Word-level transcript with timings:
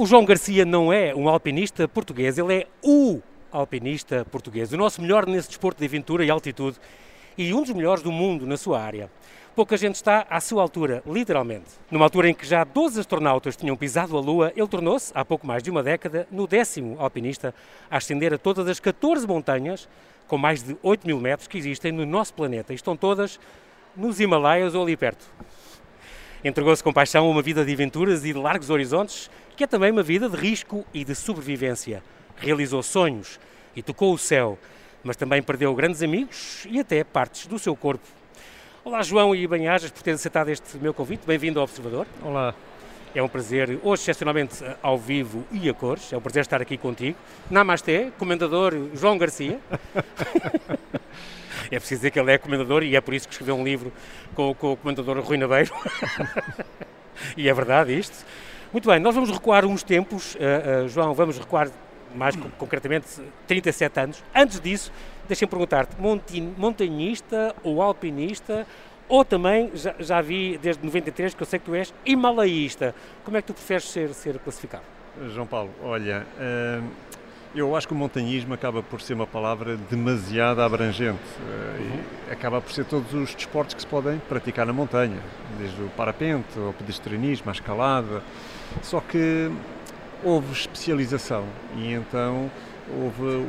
O 0.00 0.06
João 0.06 0.24
Garcia 0.24 0.64
não 0.64 0.90
é 0.90 1.14
um 1.14 1.28
alpinista 1.28 1.86
português, 1.86 2.38
ele 2.38 2.60
é 2.60 2.66
o 2.82 3.20
alpinista 3.52 4.24
português, 4.24 4.72
o 4.72 4.76
nosso 4.78 5.02
melhor 5.02 5.26
nesse 5.26 5.48
desporto 5.48 5.78
de 5.78 5.84
aventura 5.84 6.24
e 6.24 6.30
altitude 6.30 6.78
e 7.36 7.52
um 7.52 7.60
dos 7.60 7.74
melhores 7.74 8.02
do 8.02 8.10
mundo 8.10 8.46
na 8.46 8.56
sua 8.56 8.80
área. 8.80 9.10
Pouca 9.54 9.76
gente 9.76 9.96
está 9.96 10.26
à 10.30 10.40
sua 10.40 10.62
altura, 10.62 11.02
literalmente. 11.06 11.66
Numa 11.90 12.06
altura 12.06 12.30
em 12.30 12.34
que 12.34 12.46
já 12.46 12.64
12 12.64 12.98
astronautas 12.98 13.58
tinham 13.58 13.76
pisado 13.76 14.16
a 14.16 14.20
Lua, 14.22 14.50
ele 14.56 14.68
tornou-se, 14.68 15.12
há 15.14 15.22
pouco 15.22 15.46
mais 15.46 15.62
de 15.62 15.70
uma 15.70 15.82
década, 15.82 16.26
no 16.30 16.46
décimo 16.46 16.96
alpinista 16.98 17.54
a 17.90 17.98
ascender 17.98 18.32
a 18.32 18.38
todas 18.38 18.66
as 18.68 18.80
14 18.80 19.26
montanhas 19.26 19.86
com 20.26 20.38
mais 20.38 20.62
de 20.62 20.78
8 20.82 21.06
mil 21.06 21.20
metros 21.20 21.46
que 21.46 21.58
existem 21.58 21.92
no 21.92 22.06
nosso 22.06 22.32
planeta. 22.32 22.72
E 22.72 22.76
estão 22.76 22.96
todas 22.96 23.38
nos 23.94 24.18
Himalaias 24.18 24.74
ou 24.74 24.82
ali 24.82 24.96
perto. 24.96 25.26
Entregou-se 26.42 26.82
com 26.82 26.90
paixão 26.90 27.26
a 27.26 27.30
uma 27.30 27.42
vida 27.42 27.62
de 27.66 27.72
aventuras 27.72 28.24
e 28.24 28.32
de 28.32 28.38
largos 28.38 28.70
horizontes, 28.70 29.30
que 29.54 29.64
é 29.64 29.66
também 29.66 29.90
uma 29.90 30.02
vida 30.02 30.26
de 30.26 30.36
risco 30.36 30.86
e 30.94 31.04
de 31.04 31.14
sobrevivência. 31.14 32.02
Realizou 32.38 32.82
sonhos 32.82 33.38
e 33.76 33.82
tocou 33.82 34.14
o 34.14 34.18
céu, 34.18 34.58
mas 35.04 35.16
também 35.16 35.42
perdeu 35.42 35.74
grandes 35.74 36.02
amigos 36.02 36.66
e 36.70 36.80
até 36.80 37.04
partes 37.04 37.46
do 37.46 37.58
seu 37.58 37.76
corpo. 37.76 38.06
Olá, 38.82 39.02
João 39.02 39.34
e 39.34 39.46
Banhajas, 39.46 39.90
por 39.90 40.02
ter 40.02 40.12
aceitado 40.12 40.48
este 40.48 40.78
meu 40.78 40.94
convite. 40.94 41.26
Bem-vindo 41.26 41.58
ao 41.58 41.64
Observador. 41.64 42.06
Olá. 42.22 42.54
É 43.14 43.22
um 43.22 43.28
prazer, 43.28 43.78
hoje 43.82 44.02
excepcionalmente 44.02 44.64
ao 44.80 44.96
vivo 44.96 45.44
e 45.52 45.68
a 45.68 45.74
cores, 45.74 46.10
é 46.12 46.16
um 46.16 46.20
prazer 46.20 46.42
estar 46.42 46.62
aqui 46.62 46.78
contigo. 46.78 47.18
Namasté, 47.50 48.10
comendador 48.18 48.72
João 48.94 49.18
Garcia. 49.18 49.58
é 51.70 51.78
preciso 51.78 52.00
dizer 52.00 52.10
que 52.10 52.18
ele 52.18 52.32
é 52.32 52.38
comendador 52.38 52.82
e 52.82 52.96
é 52.96 53.00
por 53.00 53.14
isso 53.14 53.26
que 53.28 53.34
escreveu 53.34 53.56
um 53.56 53.64
livro 53.64 53.92
com, 54.34 54.54
com 54.54 54.72
o 54.72 54.76
comendador 54.76 55.18
Rui 55.20 55.36
Nabeiro. 55.36 55.72
e 57.36 57.48
é 57.48 57.54
verdade 57.54 57.96
isto. 57.98 58.24
Muito 58.72 58.88
bem, 58.88 59.00
nós 59.00 59.14
vamos 59.14 59.30
recuar 59.30 59.64
uns 59.64 59.82
tempos, 59.82 60.36
uh, 60.36 60.84
uh, 60.84 60.88
João, 60.88 61.12
vamos 61.12 61.38
recuar 61.38 61.68
mais 62.14 62.36
concretamente 62.58 63.06
37 63.46 64.00
anos. 64.00 64.24
Antes 64.34 64.60
disso, 64.60 64.92
deixem-me 65.26 65.50
perguntar-te, 65.50 65.96
montanhista 66.56 67.54
ou 67.62 67.82
alpinista, 67.82 68.66
ou 69.08 69.24
também, 69.24 69.72
já, 69.74 69.94
já, 69.98 70.20
vi 70.20 70.56
desde 70.58 70.84
93 70.84 71.34
que 71.34 71.42
eu 71.42 71.46
sei 71.46 71.58
que 71.58 71.64
tu 71.64 71.74
és 71.74 71.92
himalaísta. 72.06 72.94
Como 73.24 73.36
é 73.36 73.42
que 73.42 73.48
tu 73.48 73.54
preferes 73.54 73.84
ser, 73.84 74.14
ser 74.14 74.38
classificado? 74.38 74.84
João 75.34 75.46
Paulo, 75.46 75.70
olha, 75.82 76.24
hum, 76.38 76.88
eu 77.54 77.74
acho 77.74 77.88
que 77.88 77.92
o 77.92 77.96
montanhismo 77.96 78.54
acaba 78.54 78.82
por 78.82 79.00
ser 79.00 79.14
uma 79.14 79.26
palavra 79.26 79.76
demasiado 79.90 80.60
abrangente. 80.60 81.18
Eh, 81.48 81.80
uhum. 81.80 82.32
Acaba 82.32 82.60
por 82.60 82.72
ser 82.72 82.84
todos 82.84 83.12
os 83.12 83.34
desportos 83.34 83.74
que 83.74 83.80
se 83.80 83.86
podem 83.86 84.18
praticar 84.28 84.66
na 84.66 84.72
montanha, 84.72 85.18
desde 85.58 85.82
o 85.82 85.88
parapente, 85.90 86.58
ao 86.58 86.72
pedestrianismo, 86.72 87.48
à 87.50 87.52
escalada. 87.52 88.22
Só 88.82 89.00
que 89.00 89.50
houve 90.22 90.52
especialização 90.52 91.44
e 91.76 91.92
então 91.92 92.50
houve 92.88 93.46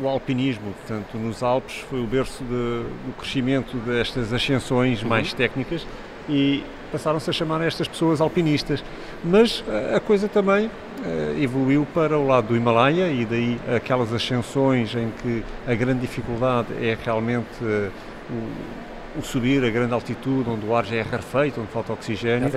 o 0.00 0.08
alpinismo, 0.08 0.74
portanto, 0.74 1.16
nos 1.16 1.42
Alpes 1.42 1.76
foi 1.88 2.00
o 2.00 2.06
berço 2.06 2.44
de, 2.44 2.48
do 2.50 3.14
crescimento 3.16 3.76
destas 3.78 4.32
ascensões 4.32 5.02
uhum. 5.02 5.08
mais 5.08 5.32
técnicas 5.32 5.86
e 6.28 6.62
passaram-se 6.90 7.28
a 7.30 7.32
chamar 7.32 7.60
estas 7.62 7.88
pessoas 7.88 8.20
alpinistas. 8.20 8.82
Mas 9.24 9.64
eh, 9.68 9.94
a 9.96 10.00
coisa 10.00 10.28
também 10.28 10.66
uh, 10.66 11.42
evoluiu 11.42 11.86
para 11.92 12.18
o 12.18 12.26
lado 12.26 12.48
do 12.48 12.56
Himalaia 12.56 13.08
e 13.08 13.24
daí 13.24 13.60
aquelas 13.74 14.12
ascensões 14.12 14.94
em 14.94 15.12
que 15.22 15.44
a 15.66 15.74
grande 15.74 16.00
dificuldade 16.00 16.68
é 16.80 16.96
realmente 17.04 17.62
uh, 17.62 17.90
o, 18.30 19.18
o, 19.20 19.22
subir 19.22 19.64
a 19.64 19.70
grande 19.70 19.94
altitude, 19.94 20.48
onde 20.48 20.66
o 20.66 20.74
ar 20.74 20.84
já 20.84 20.96
é 20.96 21.02
rarefeito, 21.02 21.60
onde 21.60 21.70
falta 21.70 21.92
oxigênio, 21.92 22.50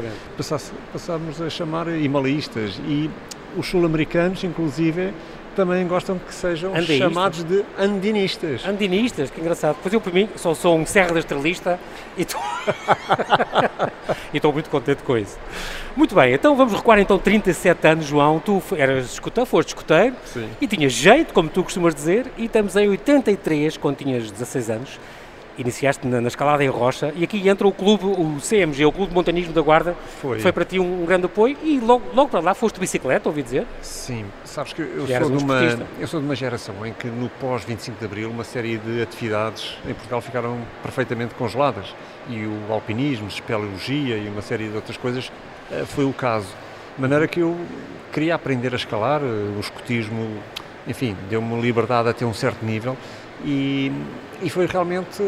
passámos 0.92 1.42
a 1.42 1.50
chamar 1.50 1.88
himalaístas 1.88 2.80
e 2.86 3.10
os 3.58 3.68
sul-americanos, 3.68 4.44
inclusive, 4.44 5.14
também 5.56 5.86
gostam 5.88 6.20
que 6.20 6.34
sejam 6.34 6.72
Andeístas. 6.72 6.98
chamados 6.98 7.44
de 7.44 7.64
andinistas. 7.78 8.66
Andinistas, 8.66 9.30
que 9.30 9.40
engraçado. 9.40 9.78
Pois 9.82 9.94
eu, 9.94 10.02
por 10.02 10.14
mim, 10.14 10.30
só 10.36 10.54
sou 10.54 10.78
um 10.78 10.86
Serra 10.86 11.14
da 11.14 11.20
Estrelista 11.20 11.80
e 12.18 12.26
estou 14.34 14.54
muito 14.54 14.70
contente 14.70 15.04
com 15.04 15.18
isso. 15.18 15.38
Muito 15.96 16.16
bem, 16.16 16.34
então 16.34 16.56
vamos 16.56 16.74
recuar 16.74 17.00
então 17.00 17.18
37 17.18 17.88
anos, 17.88 18.06
João. 18.06 18.40
Tu 18.40 18.62
eras 18.76 19.14
escuteiro, 19.14 19.50
foste 19.50 19.70
escuteiro 19.70 20.16
e 20.60 20.68
tinhas 20.68 20.94
jeito, 20.94 21.34
como 21.34 21.50
tu 21.50 21.64
costumas 21.64 21.94
dizer, 21.94 22.28
e 22.38 22.46
estamos 22.46 22.76
em 22.76 22.88
83, 22.88 23.78
quando 23.78 23.98
tinhas 23.98 24.32
16 24.32 24.70
anos 24.70 25.00
iniciaste 25.60 26.08
na, 26.08 26.22
na, 26.22 26.28
escalada 26.30 26.64
em 26.64 26.70
rocha 26.70 27.14
e 27.16 27.24
aqui 27.24 27.48
entra 27.48 27.68
o 27.68 27.72
clube, 27.72 28.06
o 28.06 28.38
CMG, 28.42 28.86
o 28.86 28.92
Clube 28.92 29.10
de 29.10 29.16
Montanismo 29.16 29.54
da 29.54 29.62
Guarda, 29.62 29.96
foi, 30.22 30.40
foi 30.40 30.52
para 30.52 30.64
ti 30.64 30.80
um, 30.80 31.04
um, 31.04 31.06
grande 31.06 31.26
apoio 31.26 31.58
e 31.62 31.80
logo, 31.80 32.04
logo 32.16 32.30
para 32.30 32.40
lá 32.40 32.54
foste 32.54 32.76
de 32.76 32.82
bicicleta, 32.82 33.28
ouvi 33.28 33.44
dizer? 33.44 33.68
Sim, 33.82 34.26
sabes 34.46 34.72
que 34.72 34.82
eu 34.82 35.06
sou, 35.06 35.38
de 35.38 35.44
uma, 35.44 35.80
eu 36.00 36.08
sou 36.08 36.20
de 36.20 36.26
uma 36.26 36.36
geração 36.36 36.86
em 36.86 36.94
que 36.94 37.08
no 37.08 37.30
pós-25 37.42 38.00
de 38.00 38.06
Abril 38.06 38.30
uma 38.30 38.46
série 38.46 38.78
de 38.78 39.02
atividades 39.02 39.78
em 39.86 39.94
Portugal 39.94 40.22
ficaram 40.22 40.58
perfeitamente 40.82 41.36
congeladas 41.36 41.94
e 42.30 42.46
o 42.46 42.72
alpinismo, 42.72 43.28
espeleologia 43.28 44.18
e 44.18 44.30
uma 44.30 44.42
série 44.42 44.70
de 44.70 44.76
outras 44.76 44.96
coisas 44.96 45.32
eh, 45.72 45.84
foi 45.86 46.06
o 46.06 46.14
caso. 46.14 46.48
De 46.96 47.02
maneira 47.02 47.28
que 47.28 47.42
eu 47.42 47.58
queria 48.14 48.36
aprender 48.36 48.74
a 48.74 48.76
escalar, 48.78 49.22
eh, 49.22 49.26
o 49.26 49.60
escotismo, 49.60 50.38
enfim, 50.88 51.18
deu-me 51.30 51.60
liberdade 51.62 52.08
até 52.08 52.26
um 52.26 52.34
certo 52.34 52.66
nível 52.66 52.96
e, 53.44 53.92
e 54.42 54.50
foi 54.50 54.66
realmente 54.66 55.22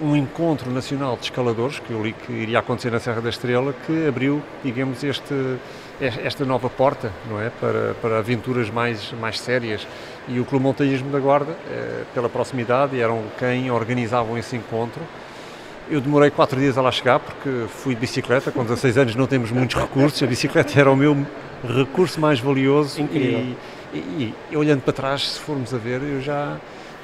um 0.00 0.16
encontro 0.16 0.70
nacional 0.70 1.16
de 1.16 1.24
escaladores, 1.24 1.78
que 1.78 1.92
eu 1.92 2.02
li 2.02 2.12
que 2.12 2.32
iria 2.32 2.58
acontecer 2.58 2.90
na 2.90 2.98
Serra 2.98 3.20
da 3.20 3.30
Estrela, 3.30 3.74
que 3.86 4.06
abriu, 4.06 4.42
digamos, 4.64 5.02
este, 5.04 5.58
esta 6.00 6.44
nova 6.44 6.68
porta, 6.68 7.12
não 7.30 7.40
é, 7.40 7.50
para, 7.50 7.94
para 8.00 8.18
aventuras 8.18 8.68
mais, 8.68 9.12
mais 9.20 9.38
sérias. 9.38 9.86
E 10.26 10.40
o 10.40 10.44
Clube 10.44 10.64
Montanhismo 10.64 11.10
da 11.10 11.20
Guarda, 11.20 11.52
eh, 11.70 12.02
pela 12.14 12.28
proximidade, 12.28 13.00
eram 13.00 13.22
quem 13.38 13.70
organizavam 13.70 14.36
esse 14.36 14.56
encontro. 14.56 15.02
Eu 15.90 16.00
demorei 16.00 16.30
quatro 16.30 16.58
dias 16.58 16.76
a 16.78 16.82
lá 16.82 16.90
chegar, 16.90 17.20
porque 17.20 17.66
fui 17.68 17.94
de 17.94 18.00
bicicleta, 18.00 18.50
com 18.50 18.62
16 18.62 18.98
anos 18.98 19.16
não 19.16 19.26
temos 19.26 19.50
muitos 19.50 19.80
recursos, 19.80 20.20
a 20.22 20.26
bicicleta 20.26 20.78
era 20.78 20.90
o 20.90 20.96
meu 20.96 21.26
recurso 21.64 22.20
mais 22.20 22.40
valioso. 22.40 23.00
Incrível. 23.00 23.54
E, 23.92 23.98
e, 23.98 24.34
e 24.50 24.56
olhando 24.56 24.80
para 24.80 24.92
trás, 24.92 25.32
se 25.32 25.40
formos 25.40 25.74
a 25.74 25.78
ver, 25.78 26.02
eu 26.02 26.20
já 26.20 26.56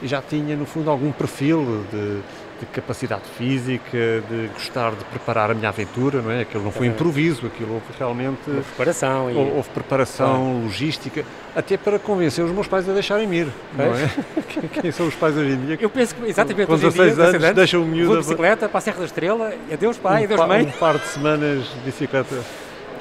já 0.02 0.22
tinha, 0.22 0.56
no 0.56 0.64
fundo, 0.66 0.90
algum 0.90 1.10
perfil 1.10 1.84
de, 1.90 2.20
de, 2.60 2.66
capacidade 2.72 3.22
física, 3.36 4.22
de 4.28 4.48
gostar 4.54 4.92
de 4.92 5.04
preparar 5.04 5.50
a 5.50 5.54
minha 5.54 5.68
aventura, 5.68 6.20
não 6.20 6.30
é? 6.30 6.42
Aquilo 6.42 6.64
não 6.64 6.70
foi 6.70 6.86
improviso, 6.86 7.46
aquilo 7.46 7.74
houve 7.74 7.86
realmente... 7.98 8.40
Houve 8.46 8.62
preparação. 8.62 9.30
E... 9.30 9.34
Houve 9.34 9.68
preparação, 9.70 10.62
logística, 10.64 11.24
até 11.54 11.76
para 11.76 11.98
convencer 11.98 12.44
os 12.44 12.50
meus 12.50 12.66
pais 12.66 12.88
a 12.88 12.92
deixarem-me 12.92 13.38
ir, 13.38 13.48
não 13.76 13.84
é? 13.86 14.10
Quem 14.80 14.90
são 14.92 15.06
os 15.06 15.14
pais 15.14 15.36
hoje 15.36 15.52
em 15.52 15.66
dia? 15.66 15.78
Eu 15.80 15.90
penso 15.90 16.14
que, 16.14 16.26
exatamente, 16.26 16.66
com 16.66 16.76
16 16.76 17.18
anos, 17.18 17.34
anos, 17.34 17.56
deixam 17.56 17.82
o 17.82 17.86
miúdo... 17.86 18.06
Vou 18.06 18.16
de 18.16 18.22
bicicleta 18.22 18.68
para 18.68 18.78
a 18.78 18.80
Serra 18.80 18.98
da 18.98 19.04
Estrela, 19.04 19.52
adeus 19.72 19.98
pai, 19.98 20.22
um 20.22 20.24
adeus 20.24 20.46
mãe. 20.46 20.62
Um 20.64 20.70
par 20.72 20.98
de 20.98 21.06
semanas 21.06 21.64
de 21.64 21.80
bicicleta. 21.84 22.36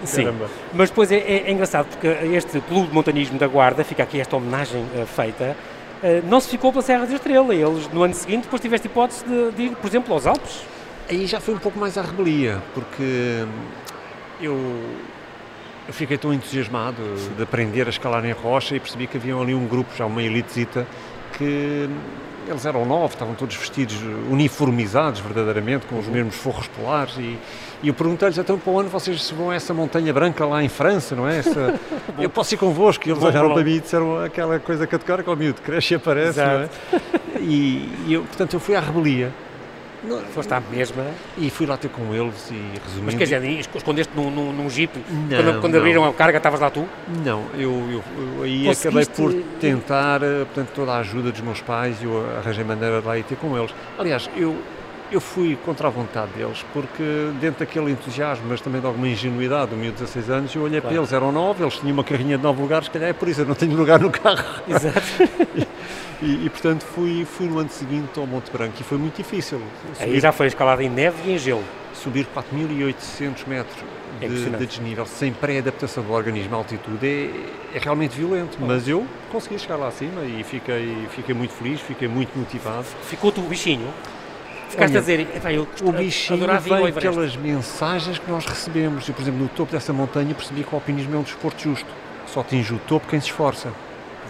Sim, 0.05 0.25
Caramba. 0.25 0.49
mas 0.73 0.89
depois 0.89 1.11
é, 1.11 1.17
é, 1.17 1.43
é, 1.47 1.51
engraçado 1.51 1.87
porque 1.87 2.07
este 2.07 2.59
clube 2.61 2.87
de 2.87 2.93
montanismo 2.93 3.37
da 3.37 3.47
Guarda, 3.47 3.83
fica 3.83 4.03
aqui 4.03 4.19
esta 4.19 4.35
homenagem 4.35 4.83
uh, 4.95 5.05
feita, 5.05 5.55
não 6.29 6.39
se 6.39 6.49
ficou 6.49 6.71
pela 6.71 6.83
Serra 6.83 7.05
da 7.05 7.13
Estrela. 7.13 7.53
Eles, 7.53 7.87
no 7.91 8.03
ano 8.03 8.13
seguinte, 8.13 8.43
depois 8.43 8.61
tiveste 8.61 8.87
hipótese 8.87 9.23
de, 9.25 9.51
de 9.51 9.63
ir, 9.63 9.75
por 9.75 9.87
exemplo, 9.87 10.13
aos 10.13 10.25
Alpes. 10.25 10.61
Aí 11.09 11.25
já 11.25 11.39
foi 11.39 11.53
um 11.53 11.59
pouco 11.59 11.79
mais 11.79 11.97
à 11.97 12.01
rebelia, 12.01 12.61
porque 12.73 13.45
eu, 14.41 14.55
eu 15.87 15.93
fiquei 15.93 16.17
tão 16.17 16.33
entusiasmado 16.33 17.01
de 17.35 17.41
aprender 17.41 17.87
a 17.87 17.89
escalar 17.89 18.25
em 18.25 18.33
rocha 18.33 18.75
e 18.75 18.79
percebi 18.79 19.07
que 19.07 19.17
havia 19.17 19.35
ali 19.35 19.55
um 19.55 19.65
grupo, 19.65 19.95
já 19.95 20.05
uma 20.05 20.21
elitezita, 20.21 20.85
que 21.37 21.89
eles 22.47 22.65
eram 22.65 22.85
novos, 22.85 23.11
estavam 23.11 23.35
todos 23.35 23.55
vestidos 23.55 23.95
uniformizados 24.29 25.19
verdadeiramente, 25.19 25.85
com 25.85 25.97
os 25.97 26.07
mesmos 26.07 26.35
forros 26.35 26.67
polares 26.67 27.15
e, 27.17 27.37
e 27.83 27.87
eu 27.89 27.93
perguntei-lhes, 27.93 28.37
então 28.37 28.57
para 28.57 28.71
o 28.71 28.79
ano 28.79 28.89
vocês 28.89 29.29
vão 29.31 29.51
a 29.51 29.55
essa 29.55 29.73
montanha 29.73 30.11
branca 30.13 30.45
lá 30.45 30.63
em 30.63 30.69
França, 30.69 31.15
não 31.15 31.27
é? 31.27 31.39
Essa, 31.39 31.79
eu 32.19 32.29
posso 32.29 32.53
ir 32.53 32.57
convosco? 32.57 33.07
E 33.07 33.11
eles 33.11 33.23
olharam 33.23 33.53
para 33.53 33.63
mim 33.63 33.75
e 33.75 33.79
disseram 33.79 34.23
aquela 34.23 34.59
coisa 34.59 34.87
categórica, 34.87 35.31
o 35.31 35.35
miúdo, 35.35 35.61
cresce 35.61 35.93
e 35.93 35.97
aparece, 35.97 36.39
Exato. 36.39 36.57
não 36.57 36.61
é? 36.63 37.39
E, 37.39 37.89
e 38.07 38.13
eu, 38.13 38.23
portanto, 38.23 38.53
eu 38.53 38.59
fui 38.59 38.75
à 38.75 38.79
rebelia 38.79 39.31
não, 40.03 40.19
Foste 40.19 40.53
à 40.53 40.59
mesma? 40.59 41.05
E 41.37 41.49
fui 41.49 41.65
lá 41.65 41.75
ter 41.75 41.89
com 41.89 42.13
eles 42.13 42.49
e 42.51 42.79
resumindo... 42.83 43.05
Mas 43.05 43.15
quer 43.15 43.23
dizer, 43.23 43.67
escondeste 43.75 44.13
num, 44.15 44.29
num, 44.29 44.53
num 44.53 44.69
jeep? 44.69 44.91
Não, 45.09 45.27
quando, 45.27 45.61
quando 45.61 45.77
abriram 45.77 46.05
a 46.05 46.13
carga, 46.13 46.37
estavas 46.37 46.59
lá 46.59 46.69
tu? 46.69 46.87
Não, 47.25 47.45
eu, 47.55 47.71
eu, 47.91 48.03
eu 48.17 48.43
aí 48.43 48.65
Conseguiste... 48.65 49.11
acabei 49.11 49.41
por 49.41 49.59
tentar, 49.59 50.21
eh, 50.21 50.45
portanto, 50.45 50.69
toda 50.75 50.93
a 50.93 50.99
ajuda 50.99 51.31
dos 51.31 51.41
meus 51.41 51.61
pais 51.61 52.01
e 52.01 52.05
eu 52.05 52.25
arranjei 52.37 52.63
maneira 52.63 53.01
de 53.01 53.07
lá 53.07 53.17
ir 53.17 53.23
ter 53.23 53.35
com 53.35 53.57
eles. 53.57 53.73
Aliás, 53.97 54.29
eu, 54.35 54.55
eu 55.11 55.21
fui 55.21 55.57
contra 55.65 55.87
a 55.87 55.89
vontade 55.89 56.31
deles, 56.33 56.65
porque 56.73 57.31
dentro 57.39 57.59
daquele 57.59 57.91
entusiasmo, 57.91 58.45
mas 58.49 58.61
também 58.61 58.81
de 58.81 58.87
alguma 58.87 59.07
ingenuidade, 59.07 59.71
do 59.71 59.77
meu 59.77 59.91
16 59.91 60.29
anos, 60.29 60.55
eu 60.55 60.63
olhei 60.63 60.81
claro. 60.81 60.95
para 60.95 61.01
eles, 61.01 61.13
eram 61.13 61.31
nove, 61.31 61.63
eles 61.63 61.75
tinham 61.75 61.93
uma 61.93 62.03
carrinha 62.03 62.37
de 62.37 62.43
nove 62.43 62.61
lugares, 62.61 62.85
se 62.85 62.91
calhar 62.91 63.09
é 63.09 63.13
por 63.13 63.27
isso, 63.27 63.41
eu 63.41 63.45
não 63.45 63.55
tenho 63.55 63.75
lugar 63.75 63.99
no 63.99 64.11
carro. 64.11 64.61
Exato. 64.67 65.67
E, 66.19 66.47
e, 66.47 66.49
portanto 66.49 66.83
fui, 66.83 67.25
fui 67.25 67.45
no 67.47 67.59
ano 67.59 67.69
seguinte 67.69 68.19
ao 68.19 68.25
Monte 68.25 68.49
Branco 68.49 68.73
e 68.79 68.83
foi 68.83 68.97
muito 68.97 69.17
difícil. 69.17 69.61
Subir, 69.93 70.03
Aí 70.03 70.19
já 70.19 70.31
foi 70.31 70.47
escalada 70.47 70.83
em 70.83 70.89
neve 70.89 71.15
e 71.29 71.35
em 71.35 71.37
gelo. 71.37 71.63
Subir 71.93 72.25
4.800 72.35 73.47
metros 73.47 73.77
é 74.19 74.27
de, 74.27 74.49
de, 74.49 74.65
desnível 74.65 75.05
sem 75.05 75.31
pré-adaptação 75.31 76.03
do 76.03 76.11
organismo 76.11 76.55
à 76.55 76.57
altitude 76.57 77.05
é, 77.05 77.77
é 77.77 77.79
realmente 77.79 78.17
violento. 78.17 78.57
Mas 78.59 78.87
eu 78.87 79.05
consegui 79.31 79.59
chegar 79.59 79.75
lá 79.75 79.89
acima 79.89 80.23
e 80.23 80.43
fiquei, 80.43 81.07
fiquei 81.11 81.35
muito 81.35 81.53
feliz, 81.53 81.79
fiquei 81.81 82.07
muito 82.07 82.35
motivado. 82.35 82.85
Ficou-te 83.03 83.39
o 83.39 83.43
bichinho? 83.43 83.87
Ficaste 84.69 84.91
Olha, 84.91 84.97
a 84.97 85.01
dizer, 85.01 85.27
eu 85.51 85.67
o 85.81 85.91
bichinho 85.91 86.45
vem 86.59 86.91
pelas 86.91 87.35
mensagens 87.35 88.19
que 88.19 88.29
nós 88.29 88.45
recebemos. 88.45 89.07
Eu, 89.07 89.13
por 89.13 89.21
exemplo, 89.21 89.39
no 89.39 89.47
topo 89.47 89.71
dessa 89.71 89.93
montanha 89.93 90.33
percebi 90.35 90.63
que 90.63 90.73
o 90.73 90.75
alpinismo 90.75 91.15
é 91.15 91.19
um 91.19 91.23
desporto 91.23 91.63
justo. 91.63 91.87
Só 92.27 92.41
atinge 92.41 92.73
o 92.73 92.79
topo 92.79 93.07
quem 93.07 93.19
se 93.19 93.27
esforça. 93.27 93.69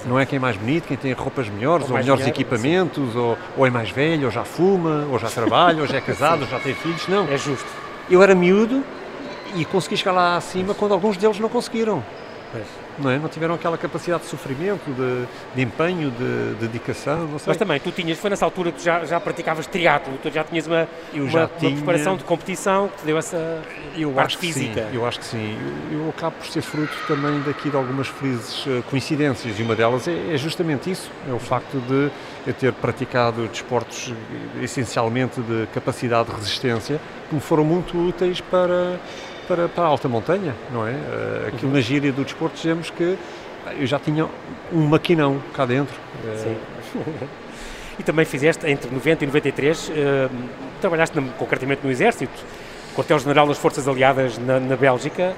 Não 0.05 0.19
é 0.19 0.25
quem 0.25 0.37
é 0.37 0.39
mais 0.39 0.55
bonito, 0.55 0.87
quem 0.87 0.95
tem 0.95 1.11
roupas 1.13 1.49
melhores, 1.49 1.87
ou, 1.87 1.93
ou 1.93 1.97
melhores 1.97 2.25
equipamentos, 2.27 3.15
ou, 3.15 3.37
ou, 3.57 3.65
é 3.65 3.69
mais 3.69 3.89
velho, 3.89 4.25
ou 4.25 4.31
já 4.31 4.45
fuma, 4.45 5.07
ou 5.11 5.17
já 5.17 5.27
trabalha, 5.27 5.81
ou 5.81 5.87
já 5.87 5.97
é 5.97 6.01
casado, 6.01 6.43
ou 6.43 6.47
já 6.47 6.59
tem 6.59 6.75
filhos. 6.75 7.07
Não. 7.07 7.27
É 7.27 7.37
justo. 7.37 7.67
Eu 8.09 8.21
era 8.21 8.35
miúdo 8.35 8.83
e 9.55 9.65
consegui 9.65 9.97
chegar 9.97 10.11
lá 10.11 10.37
acima 10.37 10.75
quando 10.75 10.93
alguns 10.93 11.17
deles 11.17 11.39
não 11.39 11.49
conseguiram. 11.49 12.03
Pois 12.51 12.86
não, 12.99 13.09
é? 13.09 13.19
não 13.19 13.29
tiveram 13.29 13.55
aquela 13.55 13.77
capacidade 13.77 14.23
de 14.23 14.29
sofrimento, 14.29 14.85
de, 14.91 15.27
de 15.55 15.61
empenho, 15.61 16.11
de, 16.11 16.55
de, 16.55 16.67
dedicação. 16.67 17.27
Mas 17.45 17.57
também, 17.57 17.79
tu 17.79 17.91
tinhas, 17.91 18.17
foi 18.17 18.29
nessa 18.29 18.45
altura 18.45 18.71
que 18.71 18.83
já, 18.83 19.05
já 19.05 19.19
praticavas 19.19 19.67
triatlo, 19.67 20.13
tu 20.21 20.29
já 20.31 20.43
tinhas 20.43 20.67
uma, 20.67 20.87
uma, 21.13 21.29
já 21.29 21.47
tinha... 21.47 21.71
uma 21.71 21.77
preparação 21.77 22.17
de 22.17 22.23
competição 22.23 22.87
que 22.89 22.97
te 22.97 23.05
deu 23.05 23.17
essa 23.17 23.61
eu 23.95 24.11
parte 24.11 24.35
acho 24.35 24.37
física. 24.39 24.87
Sim, 24.89 24.95
eu 24.95 25.05
acho 25.05 25.19
que 25.19 25.25
sim. 25.25 25.57
Eu, 25.91 25.99
eu, 25.99 26.09
acabo 26.09 26.35
por 26.37 26.47
ser 26.47 26.61
fruto 26.61 26.93
também 27.07 27.41
daqui 27.41 27.69
de 27.69 27.75
algumas 27.75 28.07
felizes 28.07 28.65
eh, 28.67 28.81
coincidências 28.89 29.59
e 29.59 29.63
uma 29.63 29.75
delas 29.75 30.07
é, 30.07 30.33
é 30.33 30.37
justamente 30.37 30.89
isso, 30.89 31.11
é 31.29 31.33
o 31.33 31.39
facto 31.39 31.79
de 31.79 32.09
eu 32.45 32.53
ter 32.53 32.73
praticado 32.73 33.47
desportos 33.47 34.13
eh, 34.59 34.63
essencialmente 34.63 35.41
de 35.41 35.67
capacidade 35.73 36.29
de 36.29 36.35
resistência 36.35 36.99
que 37.29 37.35
me 37.35 37.41
foram 37.41 37.63
muito 37.63 37.97
úteis 37.97 38.41
para 38.41 38.99
para, 39.47 39.67
para 39.69 39.83
a 39.83 39.87
alta 39.87 40.07
montanha, 40.07 40.53
não 40.71 40.85
é? 40.85 40.91
Uh, 40.91 41.47
aquilo 41.47 41.69
uhum. 41.69 41.77
na 41.77 41.81
gíria 41.81 42.11
do 42.11 42.23
desporto 42.23 42.55
dizemos 42.55 42.89
que 42.89 43.17
eu 43.79 43.85
já 43.85 43.99
tinha 43.99 44.27
um 44.71 44.85
maquinão 44.85 45.41
cá 45.53 45.65
dentro. 45.65 45.95
Uh, 46.23 46.37
Sim. 46.37 46.57
e 47.99 48.03
também 48.03 48.25
fizeste, 48.25 48.67
entre 48.67 48.91
90 48.91 49.23
e 49.23 49.27
93, 49.27 49.89
uh, 49.89 49.91
eh, 49.91 50.29
trabalhaste 50.79 51.19
na, 51.19 51.27
concretamente 51.33 51.81
no 51.83 51.89
Exército, 51.89 52.43
quartel-general 52.95 53.47
das 53.47 53.57
Forças 53.57 53.87
Aliadas 53.87 54.37
na, 54.37 54.59
na 54.59 54.75
Bélgica, 54.75 55.35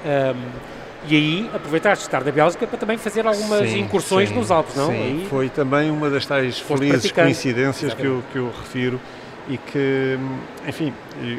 e 1.08 1.16
aí 1.16 1.50
aproveitaste 1.54 2.04
de 2.04 2.08
estar 2.08 2.22
na 2.22 2.30
Bélgica 2.30 2.66
para 2.66 2.78
também 2.78 2.98
fazer 2.98 3.26
algumas 3.26 3.68
sim, 3.68 3.80
incursões 3.80 4.28
sim, 4.28 4.34
nos 4.34 4.50
Alpes, 4.50 4.76
não? 4.76 4.88
Sim, 4.88 4.92
aí 4.92 5.26
foi 5.28 5.48
também 5.48 5.90
uma 5.90 6.10
das 6.10 6.26
tais 6.26 6.58
felizes 6.58 7.10
coincidências 7.10 7.94
que 7.94 8.04
eu, 8.04 8.22
que 8.32 8.38
eu 8.38 8.50
refiro 8.50 9.00
e 9.48 9.56
que, 9.56 10.18
enfim, 10.66 10.92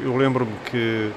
eu 0.04 0.16
lembro-me 0.16 0.52
que 0.70 1.10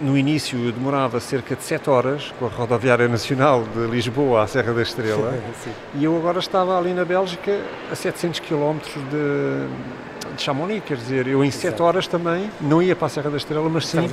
no 0.00 0.16
início 0.16 0.58
eu 0.64 0.72
demorava 0.72 1.20
cerca 1.20 1.56
de 1.56 1.62
7 1.62 1.90
horas 1.90 2.32
com 2.38 2.46
a 2.46 2.48
rodoviária 2.48 3.08
nacional 3.08 3.64
de 3.74 3.86
Lisboa 3.86 4.42
à 4.42 4.46
Serra 4.46 4.72
da 4.72 4.82
Estrela 4.82 5.38
e 5.94 6.04
eu 6.04 6.16
agora 6.16 6.38
estava 6.38 6.78
ali 6.78 6.92
na 6.92 7.04
Bélgica 7.04 7.60
a 7.90 7.94
700 7.94 8.40
km 8.40 8.78
de, 9.10 10.36
de 10.36 10.42
Chamonix, 10.42 10.84
quer 10.84 10.96
dizer, 10.96 11.26
eu 11.26 11.44
em 11.44 11.50
7 11.50 11.80
horas 11.82 12.06
também 12.06 12.50
não 12.60 12.82
ia 12.82 12.94
para 12.94 13.06
a 13.06 13.10
Serra 13.10 13.30
da 13.30 13.36
Estrela, 13.36 13.68
mas 13.68 13.86
sim 13.86 14.08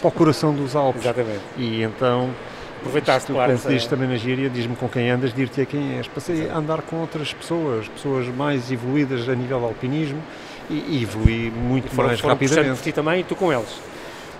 para 0.00 0.08
o 0.08 0.10
coração 0.10 0.54
dos 0.54 0.74
Alpes. 0.74 1.02
Exatamente. 1.02 1.42
E 1.56 1.82
então 1.82 2.30
aproveitaste 2.78 3.32
claro, 3.32 3.58
como 3.58 3.74
diz 3.74 3.86
também 3.86 4.08
na 4.08 4.16
gíria, 4.16 4.48
diz-me 4.48 4.76
com 4.76 4.88
quem 4.88 5.10
andas, 5.10 5.32
dir-te 5.32 5.60
a 5.60 5.66
quem 5.66 5.98
és. 5.98 6.06
Passei 6.06 6.48
a 6.48 6.56
andar 6.56 6.82
com 6.82 6.96
outras 6.96 7.32
pessoas, 7.32 7.88
pessoas 7.88 8.28
mais 8.28 8.70
evoluídas 8.70 9.28
a 9.28 9.34
nível 9.34 9.58
de 9.58 9.64
alpinismo 9.64 10.22
e, 10.70 10.74
e 10.74 11.02
evoluí 11.02 11.50
muito 11.50 11.92
e 11.92 11.96
mais 11.96 12.20
rapidamente. 12.20 12.76
por 12.76 12.82
ti 12.82 12.92
também 12.92 13.20
e 13.20 13.24
tu 13.24 13.34
com 13.34 13.52
eles. 13.52 13.95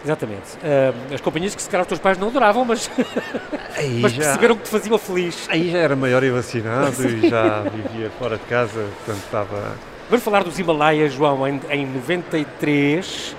Exatamente. 0.07 0.57
Uh, 0.59 1.15
as 1.15 1.21
companhias 1.21 1.53
que 1.57 1.61
se 1.61 1.69
calhar 1.69 1.83
os 1.83 1.89
teus 1.89 1.99
pais 1.99 2.17
não 2.17 2.29
adoravam, 2.29 2.65
mas, 2.65 2.89
mas 4.01 4.13
já, 4.13 4.23
perceberam 4.23 4.57
que 4.57 4.63
te 4.63 4.71
faziam 4.71 4.97
feliz. 4.99 5.49
Aí 5.49 5.73
já 5.73 5.79
era 5.79 5.97
maior 5.97 6.23
e 6.23 6.31
vacinado 6.31 6.95
e 7.05 7.29
já 7.29 7.63
vivia 7.63 8.09
fora 8.17 8.37
de 8.37 8.45
casa, 8.45 8.87
portanto 9.05 9.25
estava... 9.25 9.77
Vamos 10.09 10.25
falar 10.25 10.45
dos 10.45 10.57
Himalaias, 10.57 11.13
João, 11.13 11.49
em, 11.49 11.61
em 11.71 11.87
93, 11.87 13.35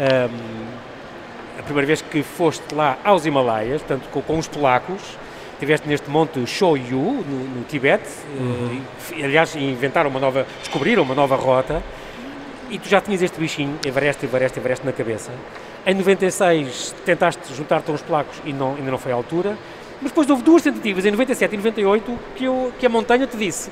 um, 0.00 1.60
a 1.60 1.62
primeira 1.62 1.86
vez 1.86 2.02
que 2.02 2.24
foste 2.24 2.74
lá 2.74 2.98
aos 3.04 3.24
Himalaias, 3.24 3.80
portanto 3.80 4.08
com, 4.10 4.20
com 4.20 4.36
os 4.36 4.48
polacos, 4.48 5.16
estiveste 5.52 5.86
neste 5.86 6.10
monte 6.10 6.44
Shoyu, 6.44 6.98
no, 6.98 7.44
no 7.54 7.64
Tibete, 7.68 8.10
uhum. 8.36 8.82
uh, 9.12 9.24
aliás 9.24 9.54
inventaram 9.54 10.10
uma 10.10 10.18
nova, 10.18 10.44
descobriram 10.58 11.04
uma 11.04 11.14
nova 11.14 11.36
rota, 11.36 11.80
e 12.68 12.80
tu 12.80 12.88
já 12.88 13.00
tinhas 13.00 13.22
este 13.22 13.38
bichinho, 13.38 13.78
Everest, 13.86 14.24
Everest, 14.24 14.58
Everest 14.58 14.84
na 14.84 14.92
cabeça. 14.92 15.30
Em 15.86 15.94
96 15.94 16.94
tentaste 17.04 17.54
juntar-te 17.54 17.90
aos 17.90 18.02
polacos 18.02 18.36
e 18.44 18.52
não, 18.52 18.74
ainda 18.76 18.90
não 18.90 18.98
foi 18.98 19.12
à 19.12 19.14
altura. 19.14 19.56
Mas 20.00 20.10
depois 20.10 20.28
houve 20.30 20.42
duas 20.42 20.62
tentativas, 20.62 21.04
em 21.04 21.10
97 21.10 21.54
e 21.54 21.56
98, 21.58 22.18
que, 22.34 22.44
eu, 22.44 22.72
que 22.78 22.86
a 22.86 22.88
montanha 22.88 23.26
te 23.26 23.36
disse: 23.36 23.70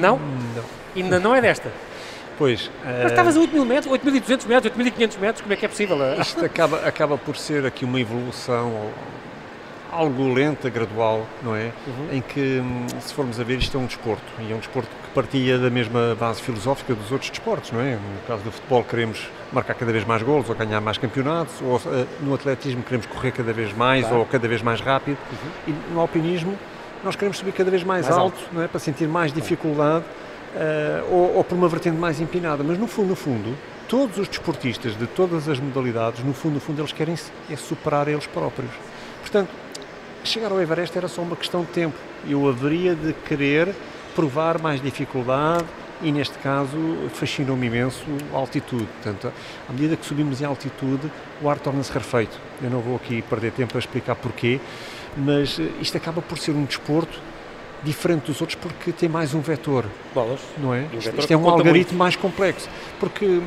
não, 0.00 0.18
não. 0.18 0.64
ainda 0.96 1.20
não 1.20 1.34
é 1.34 1.40
desta. 1.40 1.70
Pois. 2.36 2.70
Mas 2.84 3.10
estavas 3.10 3.36
a 3.36 3.40
8 3.40 3.52
mil 3.52 3.64
metros, 3.64 3.92
8.200 3.92 4.46
metros, 4.46 4.72
8.500 4.74 5.18
metros, 5.18 5.40
como 5.42 5.52
é 5.52 5.56
que 5.56 5.66
é 5.66 5.68
possível? 5.68 5.98
Isto 6.18 6.44
acaba, 6.44 6.78
acaba 6.86 7.18
por 7.18 7.36
ser 7.36 7.66
aqui 7.66 7.84
uma 7.84 8.00
evolução 8.00 8.90
algo 9.92 10.32
lenta, 10.32 10.70
gradual, 10.70 11.26
não 11.42 11.54
é? 11.54 11.72
Uhum. 11.86 12.08
Em 12.12 12.20
que, 12.20 12.60
hum, 12.60 12.86
se 13.00 13.12
formos 13.12 13.40
a 13.40 13.44
ver, 13.44 13.58
isto 13.58 13.76
é 13.76 13.80
um 13.80 13.86
desporto, 13.86 14.24
e 14.38 14.52
é 14.52 14.54
um 14.54 14.58
desporto 14.58 14.88
que 14.88 15.10
partia 15.14 15.58
da 15.58 15.68
mesma 15.68 16.16
base 16.18 16.40
filosófica 16.40 16.94
dos 16.94 17.10
outros 17.10 17.30
desportos, 17.30 17.72
não 17.72 17.80
é? 17.80 17.94
No 17.96 18.26
caso 18.26 18.42
do 18.42 18.52
futebol 18.52 18.84
queremos 18.84 19.28
marcar 19.52 19.74
cada 19.74 19.92
vez 19.92 20.04
mais 20.04 20.22
golos 20.22 20.48
ou 20.48 20.54
ganhar 20.54 20.80
mais 20.80 20.98
campeonatos, 20.98 21.54
ou 21.62 21.76
uh, 21.76 22.06
no 22.20 22.34
atletismo 22.34 22.82
queremos 22.82 23.06
correr 23.06 23.32
cada 23.32 23.52
vez 23.52 23.72
mais 23.72 24.02
claro. 24.02 24.20
ou 24.20 24.26
cada 24.26 24.46
vez 24.46 24.62
mais 24.62 24.80
rápido, 24.80 25.18
uhum. 25.32 25.50
e 25.74 25.92
no 25.92 26.00
alpinismo 26.00 26.58
nós 27.02 27.16
queremos 27.16 27.38
subir 27.38 27.52
cada 27.52 27.70
vez 27.70 27.82
mais, 27.82 28.06
mais 28.06 28.16
alto, 28.16 28.36
alto, 28.36 28.48
não 28.54 28.62
é? 28.62 28.68
Para 28.68 28.78
sentir 28.78 29.08
mais 29.08 29.32
dificuldade 29.32 30.04
uh, 30.54 31.14
ou, 31.14 31.36
ou 31.36 31.44
por 31.44 31.56
uma 31.56 31.68
vertente 31.68 31.96
mais 31.96 32.20
empinada, 32.20 32.62
mas 32.62 32.78
no 32.78 32.86
fundo, 32.86 33.08
no 33.08 33.16
fundo, 33.16 33.56
todos 33.88 34.18
os 34.18 34.28
desportistas 34.28 34.96
de 34.96 35.06
todas 35.06 35.48
as 35.48 35.58
modalidades, 35.58 36.22
no 36.22 36.32
fundo, 36.32 36.54
no 36.54 36.60
fundo, 36.60 36.80
eles 36.80 36.92
querem 36.92 37.16
é 37.50 37.56
superar 37.56 38.06
eles 38.06 38.26
próprios. 38.26 38.70
Portanto, 39.20 39.50
chegar 40.22 40.52
ao 40.52 40.60
Everest 40.60 40.96
era 40.96 41.08
só 41.08 41.22
uma 41.22 41.36
questão 41.36 41.62
de 41.62 41.68
tempo. 41.68 41.96
Eu 42.28 42.48
haveria 42.48 42.94
de 42.94 43.12
querer 43.12 43.74
provar 44.14 44.60
mais 44.60 44.80
dificuldade 44.80 45.64
e, 46.02 46.12
neste 46.12 46.38
caso, 46.38 46.76
fascinou-me 47.12 47.66
imenso 47.66 48.04
a 48.32 48.36
altitude. 48.36 48.86
Portanto, 49.02 49.32
à 49.68 49.72
medida 49.72 49.96
que 49.96 50.06
subimos 50.06 50.40
em 50.40 50.44
altitude, 50.44 51.10
o 51.42 51.48
ar 51.48 51.58
torna-se 51.58 51.92
rarefeito. 51.92 52.38
Eu 52.62 52.70
não 52.70 52.80
vou 52.80 52.96
aqui 52.96 53.22
perder 53.22 53.52
tempo 53.52 53.76
a 53.76 53.78
explicar 53.78 54.14
porquê, 54.16 54.60
mas 55.16 55.58
eh, 55.58 55.68
isto 55.80 55.96
acaba 55.96 56.22
por 56.22 56.38
ser 56.38 56.52
um 56.52 56.64
desporto 56.64 57.18
diferente 57.82 58.26
dos 58.26 58.40
outros 58.40 58.58
porque 58.60 58.92
tem 58.92 59.08
mais 59.08 59.34
um 59.34 59.40
vetor. 59.40 59.86
Bolas. 60.14 60.40
Não 60.58 60.74
é? 60.74 60.86
Isto, 60.92 61.18
isto 61.18 61.32
é 61.32 61.36
um 61.36 61.48
algoritmo 61.48 61.74
muito. 61.74 61.94
mais 61.94 62.16
complexo. 62.16 62.68
Porque 62.98 63.40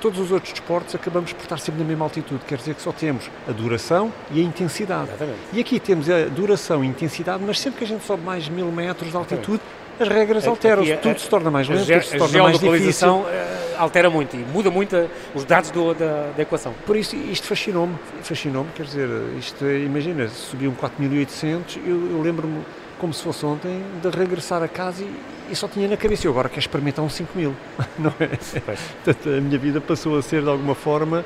todos 0.00 0.18
os 0.18 0.30
outros 0.30 0.52
desportos 0.52 0.94
acabamos 0.94 1.32
por 1.32 1.42
estar 1.42 1.58
sempre 1.58 1.80
na 1.80 1.86
mesma 1.86 2.04
altitude, 2.04 2.40
quer 2.46 2.56
dizer 2.56 2.74
que 2.74 2.82
só 2.82 2.92
temos 2.92 3.28
a 3.48 3.52
duração 3.52 4.12
e 4.30 4.40
a 4.40 4.44
intensidade. 4.44 5.08
Exatamente. 5.08 5.38
E 5.52 5.60
aqui 5.60 5.80
temos 5.80 6.08
a 6.08 6.24
duração 6.26 6.84
e 6.84 6.86
a 6.86 6.90
intensidade, 6.90 7.42
mas 7.44 7.60
sempre 7.60 7.78
que 7.78 7.84
a 7.84 7.88
gente 7.88 8.04
sobe 8.04 8.22
mais 8.22 8.48
mil 8.48 8.70
metros 8.70 9.10
de 9.10 9.16
altitude, 9.16 9.60
as 10.00 10.08
regras 10.08 10.46
alteram-se, 10.46 10.96
tudo 10.96 11.20
se 11.20 11.28
torna 11.28 11.50
mais 11.50 11.68
lento, 11.68 11.86
tudo 11.86 12.02
se 12.02 12.18
torna 12.18 12.42
mais 12.42 12.58
difícil. 12.58 13.26
Eh, 13.28 13.58
altera 13.78 14.10
muito 14.10 14.36
e 14.36 14.40
muda 14.40 14.70
muito 14.70 15.08
os 15.34 15.44
dados 15.44 15.70
do, 15.70 15.94
da, 15.94 16.30
da, 16.36 16.42
equação. 16.42 16.74
Por 16.84 16.96
isso, 16.96 17.16
isto 17.16 17.46
fascinou-me, 17.46 17.94
fascinou-me, 18.22 18.70
quer 18.74 18.84
dizer, 18.84 19.08
isto, 19.38 19.64
imagina, 19.64 20.28
subiu 20.28 20.70
um 20.70 20.74
4800, 20.74 21.78
eu, 21.86 22.10
eu 22.10 22.22
lembro-me 22.22 22.62
como 22.98 23.14
se 23.14 23.22
fosse 23.22 23.44
ontem, 23.46 23.82
de 24.02 24.08
regressar 24.10 24.62
a 24.62 24.68
casa 24.68 25.02
e, 25.02 25.10
e 25.50 25.56
só 25.56 25.66
tinha 25.68 25.88
na 25.88 25.96
cabeça, 25.96 26.26
eu 26.26 26.32
agora 26.32 26.48
quero 26.48 26.60
experimentar 26.60 27.04
um 27.04 27.08
5 27.08 27.36
mil, 27.36 27.54
não 27.98 28.12
é? 28.20 28.26
Portanto, 28.26 29.28
a 29.28 29.40
minha 29.40 29.58
vida 29.58 29.80
passou 29.80 30.18
a 30.18 30.22
ser, 30.22 30.42
de 30.42 30.48
alguma 30.48 30.74
forma, 30.74 31.24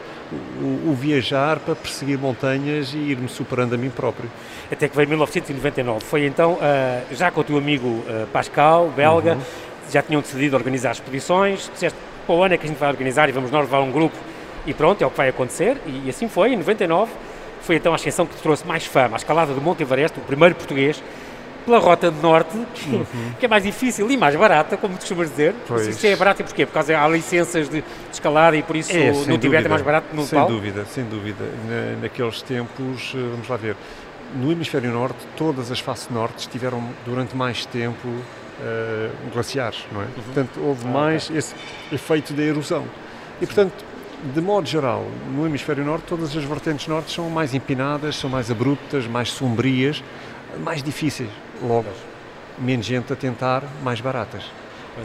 o, 0.61 0.91
o 0.91 0.95
viajar 0.95 1.59
para 1.59 1.75
perseguir 1.75 2.19
montanhas 2.19 2.93
e 2.95 2.99
ir-me 2.99 3.29
superando 3.29 3.75
a 3.75 3.79
mim 3.79 3.91
próprio. 3.91 4.31
Até 4.71 4.89
que 4.89 4.97
veio 4.97 5.09
1999, 5.09 6.05
foi 6.05 6.27
então, 6.27 6.55
uh, 6.55 7.15
já 7.15 7.31
com 7.31 7.41
o 7.41 7.45
teu 7.45 7.57
amigo 7.57 7.87
uh, 7.89 8.27
Pascal, 8.33 8.93
belga, 8.95 9.35
uhum. 9.35 9.41
já 9.91 10.03
tinham 10.03 10.21
decidido 10.21 10.57
organizar 10.57 10.93
expedições, 10.93 11.71
disseste, 11.73 11.99
para 12.27 12.35
o 12.35 12.43
ano 12.43 12.55
é 12.55 12.59
que 12.59 12.65
a 12.65 12.69
gente 12.69 12.79
vai 12.79 12.89
organizar 12.89 13.29
e 13.29 13.33
vamos 13.33 13.51
nós 13.51 13.63
levar 13.63 13.81
um 13.81 13.91
grupo 13.91 14.17
e 14.67 14.73
pronto, 14.73 15.03
é 15.03 15.07
o 15.07 15.11
que 15.11 15.17
vai 15.17 15.29
acontecer, 15.29 15.77
e, 15.87 16.07
e 16.07 16.11
assim 16.11 16.29
foi, 16.29 16.53
em 16.53 16.57
99, 16.57 17.11
foi 17.63 17.77
então 17.77 17.93
a 17.93 17.97
ascensão 17.97 18.27
que 18.27 18.35
te 18.37 18.43
trouxe 18.43 18.67
mais 18.67 18.85
fama, 18.85 19.17
a 19.17 19.19
escalada 19.19 19.53
do 19.53 19.61
Monte 19.61 19.83
Everest, 19.83 20.19
o 20.19 20.23
primeiro 20.23 20.55
português, 20.55 21.03
pela 21.65 21.79
rota 21.79 22.11
de 22.11 22.21
norte, 22.21 22.57
que, 22.75 22.91
uhum. 22.91 23.07
que, 23.39 23.47
é 23.47 23.49
mais 23.49 23.63
difícil 23.63 24.11
e 24.11 24.17
mais 24.17 24.35
barata, 24.37 24.77
como 24.77 24.97
costumas 24.97 25.31
dizer. 25.31 25.55
Pois. 25.67 25.87
Isso 25.87 26.07
é 26.07 26.17
barato 26.17 26.43
e 26.43 26.45
porquê? 26.45 26.67
Por 26.67 26.73
causa 26.73 26.99
há 26.99 27.09
licenças 27.09 27.69
de, 27.69 27.81
de 27.81 27.87
escalada 28.13 28.57
e 28.57 28.63
por 28.63 28.77
isso 28.77 28.93
é, 28.93 29.11
no 29.11 29.39
Tibete 29.39 29.67
é 29.67 29.69
mais 29.69 29.83
barato 29.83 30.15
no 30.15 30.25
Sem 30.25 30.47
dúvida, 30.47 30.85
sem 30.85 31.05
dúvida. 31.05 31.45
Na, 31.69 32.03
naqueles 32.03 32.43
tempos, 32.43 33.13
eh, 33.15 33.19
vamos 33.31 33.49
lá 33.49 33.57
ver, 33.57 33.77
no 34.35 34.51
hemisfério 34.51 34.91
norte, 34.91 35.19
todas 35.37 35.71
as 35.71 35.81
faces 35.81 36.09
norte 36.11 36.41
estiveram 36.41 36.83
durante 37.05 37.37
mais 37.37 37.67
tempo 37.67 38.09
uh, 38.09 39.31
glaciares, 39.33 39.85
não 39.93 40.01
é? 40.01 40.05
Uhum. 40.05 40.11
Portanto, 40.25 40.61
houve 40.61 40.85
ah, 40.87 40.91
mais 40.91 41.27
okay. 41.27 41.39
esse 41.39 41.55
efeito 41.93 42.33
da 42.33 42.43
erosão. 42.43 42.85
E, 43.41 43.47
portanto, 43.47 43.85
de 44.35 44.41
modo 44.41 44.69
geral, 44.69 45.05
no 45.35 45.45
hemisfério 45.45 45.85
norte, 45.85 46.05
todas 46.07 46.37
as 46.37 46.45
vertentes 46.45 46.87
norte 46.87 47.13
são 47.13 47.29
mais 47.29 47.55
empinadas, 47.55 48.17
são 48.17 48.31
mais 48.31 48.51
abruptas, 48.51 49.07
mais 49.07 49.31
sombrias, 49.33 50.03
mais 50.59 50.83
difíceis. 50.83 51.31
Logo, 51.63 51.89
menos 52.59 52.87
gente 52.87 53.13
a 53.13 53.17
tentar, 53.17 53.63
mais 53.83 54.01
baratas. 54.01 54.45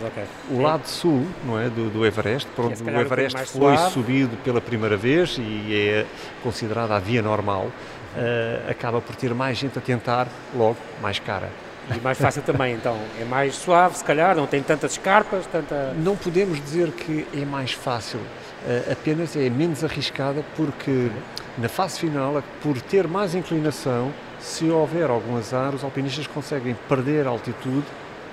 Okay. 0.06 0.26
O 0.52 0.62
lado 0.62 0.86
sul, 0.86 1.26
não 1.46 1.58
é, 1.58 1.70
do, 1.70 1.90
do 1.90 2.06
Everest, 2.06 2.50
por 2.54 2.66
onde 2.66 2.84
o 2.84 2.90
Everest 2.90 3.38
foi 3.38 3.78
suave. 3.78 3.94
subido 3.94 4.36
pela 4.44 4.60
primeira 4.60 4.98
vez 4.98 5.38
e 5.40 5.74
é 5.74 6.06
considerada 6.44 6.94
a 6.94 7.00
via 7.00 7.22
normal, 7.22 7.68
uh, 7.68 8.70
acaba 8.70 9.00
por 9.00 9.16
ter 9.16 9.34
mais 9.34 9.58
gente 9.58 9.78
a 9.80 9.82
tentar, 9.82 10.28
logo 10.54 10.76
mais 11.02 11.20
cara. 11.20 11.50
E 11.96 12.02
mais 12.02 12.18
fácil 12.18 12.42
também, 12.42 12.76
então. 12.76 13.00
É 13.18 13.24
mais 13.24 13.56
suave, 13.56 13.96
se 13.98 14.04
calhar, 14.04 14.36
não 14.36 14.46
tem 14.46 14.62
tantas 14.62 14.92
escarpas, 14.92 15.48
tanta... 15.48 15.94
Não 15.94 16.18
podemos 16.18 16.62
dizer 16.62 16.92
que 16.92 17.26
é 17.34 17.46
mais 17.46 17.72
fácil, 17.72 18.20
uh, 18.20 18.92
apenas 18.92 19.38
é 19.38 19.50
menos 19.50 19.86
arriscada 19.86 20.44
porque 20.58 21.10
na 21.58 21.70
fase 21.70 21.98
final, 21.98 22.44
por 22.62 22.82
ter 22.82 23.08
mais 23.08 23.34
inclinação, 23.34 24.12
se 24.40 24.70
houver 24.70 25.10
algum 25.10 25.38
azar, 25.38 25.74
os 25.74 25.84
alpinistas 25.84 26.28
conseguem 26.28 26.76
perder 26.88 27.28
altitude 27.28 27.86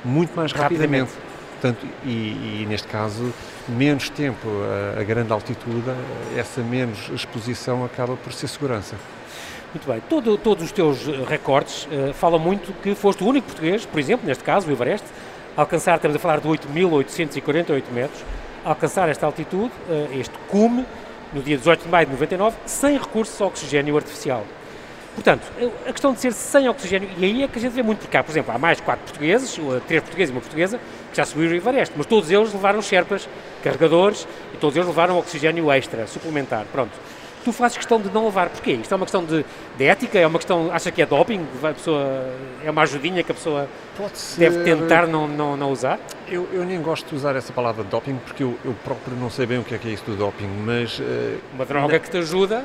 muito 0.04 0.34
mais 0.36 0.52
rapidamente. 0.52 1.12
rapidamente. 1.12 1.34
Portanto, 1.60 1.86
e, 2.04 2.60
e, 2.60 2.66
neste 2.68 2.86
caso, 2.86 3.32
menos 3.66 4.10
tempo 4.10 4.46
a, 4.96 5.00
a, 5.00 5.02
grande 5.02 5.32
altitude, 5.32 5.90
essa 6.36 6.60
menos 6.60 7.08
exposição 7.08 7.84
acaba 7.84 8.16
por 8.16 8.34
ser 8.34 8.48
segurança. 8.48 8.96
Muito 9.72 9.86
bem. 9.90 10.02
Todo, 10.08 10.36
todos 10.36 10.64
os 10.64 10.72
teus 10.72 11.08
eh, 11.08 11.24
recordes 11.26 11.86
uh, 11.86 12.12
falam 12.12 12.38
muito 12.38 12.72
que 12.82 12.94
foste 12.94 13.24
o 13.24 13.26
único 13.26 13.46
português, 13.46 13.86
por 13.86 13.98
exemplo, 13.98 14.26
neste 14.26 14.44
caso, 14.44 14.68
o 14.68 14.72
Everest, 14.72 15.06
a 15.56 15.62
alcançar, 15.62 15.96
estamos 15.96 16.16
a 16.16 16.20
falar 16.20 16.38
de 16.38 16.46
8.848 16.46 17.82
metros, 17.90 18.22
a 18.64 18.68
alcançar 18.68 19.08
esta 19.08 19.24
altitude, 19.24 19.72
uh, 19.88 20.20
este 20.20 20.36
cume, 20.48 20.84
no 21.32 21.42
dia 21.42 21.56
18 21.56 21.84
de 21.84 21.88
maio 21.88 22.06
de 22.06 22.12
99, 22.12 22.56
sem 22.66 22.98
recurso 22.98 23.42
a 23.42 23.46
oxigênio 23.46 23.96
artificial. 23.96 24.44
Portanto, 25.14 25.42
a 25.86 25.92
questão 25.92 26.12
de 26.12 26.20
ser 26.20 26.32
sem 26.32 26.68
oxigênio, 26.68 27.08
e 27.16 27.24
aí 27.24 27.42
é 27.44 27.48
que 27.48 27.58
a 27.58 27.60
gente 27.60 27.72
vê 27.72 27.82
muito 27.82 28.00
por 28.00 28.08
cá. 28.08 28.22
Por 28.22 28.32
exemplo, 28.32 28.52
há 28.52 28.58
mais 28.58 28.80
quatro 28.80 29.04
portugueses, 29.04 29.58
três 29.86 30.02
portugueses 30.02 30.30
e 30.30 30.36
uma 30.36 30.40
portuguesa, 30.40 30.80
que 31.10 31.16
já 31.16 31.24
subiram 31.24 31.52
o 31.52 31.54
Everest, 31.54 31.94
mas 31.96 32.06
todos 32.06 32.30
eles 32.30 32.52
levaram 32.52 32.82
sherpas, 32.82 33.28
carregadores, 33.62 34.26
e 34.52 34.56
todos 34.56 34.76
eles 34.76 34.88
levaram 34.88 35.16
oxigênio 35.16 35.70
extra, 35.70 36.06
suplementar. 36.06 36.66
Pronto. 36.72 36.92
Tu 37.44 37.52
fazes 37.52 37.76
questão 37.76 38.00
de 38.00 38.08
não 38.08 38.24
levar. 38.24 38.48
Porquê? 38.48 38.72
Isto 38.72 38.92
é 38.92 38.96
uma 38.96 39.04
questão 39.04 39.22
de, 39.22 39.44
de 39.76 39.84
ética? 39.84 40.18
É 40.18 40.26
uma 40.26 40.38
questão, 40.38 40.72
acha 40.72 40.90
que 40.90 41.02
é 41.02 41.06
doping? 41.06 41.46
A 41.62 41.74
pessoa, 41.74 42.34
é 42.64 42.70
uma 42.70 42.82
ajudinha 42.82 43.22
que 43.22 43.30
a 43.30 43.34
pessoa 43.34 43.68
deve 44.38 44.64
tentar 44.64 45.06
não, 45.06 45.28
não, 45.28 45.54
não 45.54 45.70
usar? 45.70 46.00
Eu, 46.26 46.48
eu 46.52 46.64
nem 46.64 46.80
gosto 46.80 47.06
de 47.06 47.14
usar 47.14 47.36
essa 47.36 47.52
palavra 47.52 47.84
doping 47.84 48.16
porque 48.24 48.42
eu, 48.42 48.58
eu 48.64 48.74
próprio 48.82 49.14
não 49.14 49.28
sei 49.28 49.44
bem 49.44 49.58
o 49.58 49.62
que 49.62 49.74
é 49.74 49.78
que 49.78 49.88
é 49.88 49.92
isso 49.92 50.04
do 50.04 50.16
doping, 50.16 50.48
mas... 50.64 50.98
Uh, 50.98 51.38
uma 51.54 51.66
droga 51.66 51.92
na... 51.92 51.98
que 51.98 52.10
te 52.10 52.16
ajuda 52.16 52.64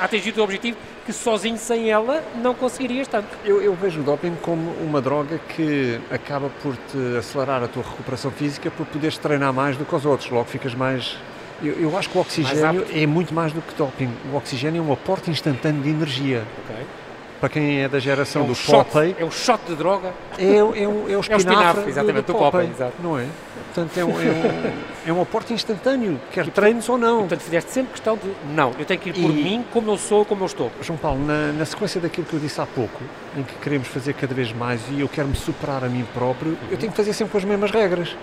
a 0.00 0.04
atingir 0.04 0.30
o 0.30 0.32
teu 0.32 0.44
objetivo 0.44 0.76
que 1.04 1.12
sozinho, 1.12 1.56
sem 1.56 1.90
ela, 1.90 2.22
não 2.42 2.54
conseguirias 2.54 3.08
tanto. 3.08 3.28
Eu, 3.44 3.62
eu, 3.62 3.74
vejo 3.74 4.00
o 4.00 4.02
doping 4.02 4.34
como 4.42 4.72
uma 4.72 5.00
droga 5.00 5.38
que 5.38 5.98
acaba 6.10 6.50
por 6.62 6.76
te 6.76 7.16
acelerar 7.18 7.62
a 7.62 7.68
tua 7.68 7.82
recuperação 7.82 8.30
física 8.30 8.70
por 8.70 8.86
poderes 8.86 9.16
treinar 9.16 9.52
mais 9.52 9.76
do 9.76 9.84
que 9.84 9.94
os 9.94 10.04
outros, 10.04 10.30
logo 10.30 10.44
ficas 10.44 10.74
mais... 10.74 11.16
Eu, 11.62 11.74
eu 11.74 11.98
acho 11.98 12.08
que 12.10 12.18
o 12.18 12.20
oxigênio 12.20 12.86
é 12.92 13.06
muito 13.06 13.34
mais 13.34 13.52
do 13.52 13.60
que 13.60 13.74
doping. 13.74 14.10
O 14.32 14.36
oxigênio 14.36 14.80
é 14.80 14.82
um 14.82 14.92
aporte 14.92 15.30
instantâneo 15.30 15.82
de 15.82 15.90
energia. 15.90 16.44
Okay 16.64 16.97
para 17.40 17.48
quem 17.48 17.82
é 17.82 17.88
da 17.88 17.98
geração 17.98 18.42
é 18.42 18.44
um 18.44 18.48
do 18.48 18.54
shot, 18.54 18.90
Popeye. 18.90 19.16
É 19.18 19.24
um 19.24 19.30
shot 19.30 19.60
de 19.66 19.74
droga. 19.74 20.12
É, 20.36 20.56
é, 20.56 20.62
o, 20.62 20.74
é 20.74 21.16
o 21.16 21.20
espinafre, 21.20 21.32
é 21.32 21.36
o 21.36 21.38
espinafre 21.38 21.90
exatamente, 21.90 22.26
do, 22.26 22.32
do 22.32 22.38
Popeye, 22.38 22.68
Popeye, 22.68 22.92
não 23.02 23.18
é? 23.18 23.26
Portanto, 23.74 23.98
é 23.98 24.04
um, 24.04 24.10
é 24.10 24.24
um, 24.24 24.72
é 25.06 25.12
um 25.12 25.22
aporte 25.22 25.52
instantâneo, 25.52 26.20
quer 26.32 26.46
e, 26.46 26.50
treinos 26.50 26.88
ou 26.88 26.98
não. 26.98 27.20
Portanto, 27.20 27.40
fizeste 27.40 27.70
sempre 27.70 27.92
questão 27.92 28.16
de, 28.16 28.32
não, 28.54 28.72
eu 28.78 28.84
tenho 28.84 28.98
que 29.00 29.10
ir 29.10 29.12
por 29.12 29.30
e, 29.30 29.34
mim, 29.34 29.64
como 29.72 29.90
eu 29.92 29.96
sou, 29.96 30.24
como 30.24 30.42
eu 30.42 30.46
estou. 30.46 30.72
João 30.82 30.98
Paulo, 30.98 31.24
na, 31.24 31.52
na, 31.52 31.64
sequência 31.64 32.00
daquilo 32.00 32.26
que 32.26 32.34
eu 32.34 32.40
disse 32.40 32.60
há 32.60 32.66
pouco, 32.66 33.00
em 33.36 33.42
que 33.42 33.54
queremos 33.56 33.86
fazer 33.88 34.14
cada 34.14 34.34
vez 34.34 34.52
mais 34.52 34.80
e 34.90 35.00
eu 35.00 35.08
quero 35.08 35.28
me 35.28 35.36
superar 35.36 35.84
a 35.84 35.88
mim 35.88 36.04
próprio, 36.12 36.52
uhum. 36.52 36.68
eu 36.70 36.76
tenho 36.76 36.90
que 36.90 36.96
fazer 36.96 37.12
sempre 37.12 37.32
com 37.32 37.38
as 37.38 37.44
mesmas 37.44 37.70
regras, 37.70 38.16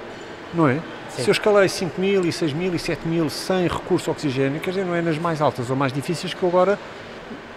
não 0.54 0.68
é? 0.68 0.80
Sim. 1.10 1.24
Se 1.24 1.30
eu 1.30 1.32
escalei 1.32 1.70
5 1.70 2.02
mil 2.02 2.26
e 2.26 2.32
6 2.32 2.52
mil 2.52 2.76
e 2.76 2.80
7 2.80 3.08
mil 3.08 3.30
sem 3.30 3.68
recurso 3.68 4.12
oxigênio, 4.12 4.60
quer 4.60 4.72
dizer, 4.72 4.86
não 4.86 4.96
é 4.96 5.02
nas 5.02 5.18
mais 5.18 5.42
altas 5.42 5.70
ou 5.70 5.76
mais 5.76 5.94
difíceis 5.94 6.34
que 6.34 6.44
eu 6.44 6.50
agora 6.50 6.78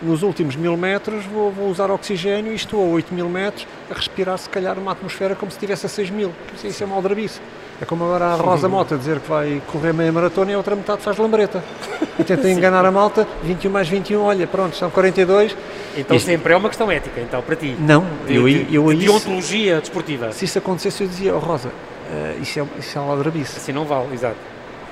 nos 0.00 0.23
últimos 0.23 0.57
mil 0.57 0.76
metros 0.76 1.25
vou, 1.26 1.50
vou, 1.50 1.69
usar 1.69 1.90
oxigênio 1.90 2.52
e 2.52 2.55
estou 2.55 2.83
a 2.83 2.88
8 2.88 3.12
mil 3.12 3.28
metros 3.28 3.67
a 3.90 3.95
respirar 3.95 4.38
se 4.38 4.49
calhar 4.49 4.78
uma 4.78 4.93
atmosfera 4.93 5.35
como 5.35 5.50
se 5.50 5.57
estivesse 5.57 5.87
a 5.87 5.88
6 5.88 6.11
mil. 6.11 6.33
Isso 6.62 6.83
é 6.83 6.87
uma 6.87 6.97
aldrabice. 6.97 7.40
É 7.81 7.85
como 7.85 8.05
agora 8.05 8.26
a 8.26 8.35
Rosa 8.35 8.69
Mota 8.69 8.97
dizer 8.97 9.21
que 9.21 9.28
vai 9.28 9.62
correr 9.69 9.93
meia 9.93 10.11
maratona 10.11 10.50
e 10.50 10.55
a 10.55 10.57
outra 10.57 10.75
metade 10.75 11.02
faz 11.02 11.17
lambreta. 11.17 11.62
E 12.19 12.25
tenta 12.25 12.50
enganar 12.50 12.85
a 12.85 12.90
malta, 12.90 13.28
21 13.45 13.71
mais 13.71 13.88
21, 13.88 14.21
olha, 14.21 14.45
pronto, 14.45 14.75
são 14.75 14.90
42. 14.90 15.57
Então 15.97 16.17
Isto... 16.17 16.26
sempre 16.26 16.52
é 16.52 16.57
uma 16.57 16.69
questão 16.69 16.90
ética, 16.90 17.21
então, 17.21 17.40
para 17.40 17.55
ti. 17.55 17.76
Não, 17.78 18.05
de, 18.26 18.35
eu, 18.35 18.49
de, 18.49 18.75
eu, 18.75 18.93
de 18.93 19.07
deontologia 19.07 19.81
desportiva. 19.81 20.33
Se 20.33 20.45
isso 20.45 20.59
acontecesse, 20.59 21.05
eu 21.05 21.09
dizia, 21.09 21.37
oh 21.37 21.38
Rosa, 21.38 21.69
uh, 21.69 22.43
isso, 22.43 22.59
é, 22.59 22.67
isso 22.76 22.99
é 22.99 23.00
uma 23.00 23.12
aldrabice. 23.12 23.59
Assim 23.59 23.71
não 23.71 23.85
vale, 23.85 24.12
exato. 24.12 24.35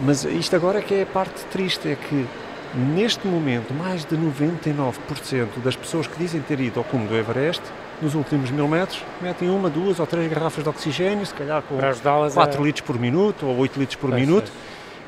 Mas 0.01 0.25
isto 0.25 0.55
agora 0.55 0.79
é 0.79 0.83
que 0.83 0.95
é 0.95 1.03
a 1.03 1.07
parte 1.07 1.45
triste, 1.51 1.89
é 1.89 1.97
que 1.97 2.27
Neste 2.77 3.27
momento, 3.27 3.73
mais 3.73 4.05
de 4.05 4.15
99% 4.19 5.63
das 5.65 5.75
pessoas 5.75 6.07
que 6.07 6.19
dizem 6.19 6.43
ter 6.43 6.61
ido 6.61 6.79
ao 6.79 6.85
cume 6.85 7.09
do 7.09 7.17
Everest, 7.17 7.63
nos 8.03 8.15
últimos 8.15 8.51
mil 8.51 8.69
metros, 8.69 9.03
metem 9.23 9.49
uma, 9.49 9.71
duas 9.71 9.99
ou 9.99 10.07
três 10.07 10.31
garrafas 10.31 10.63
de 10.63 10.69
oxigênio, 10.69 11.25
se 11.25 11.33
calhar 11.33 11.63
com 11.63 11.79
4 11.79 12.61
a... 12.61 12.63
litros 12.63 12.83
por 12.83 12.99
minuto 12.99 13.47
ou 13.47 13.57
8 13.57 13.81
litros 13.81 13.97
por 13.97 14.11
pois 14.11 14.21
minuto, 14.21 14.53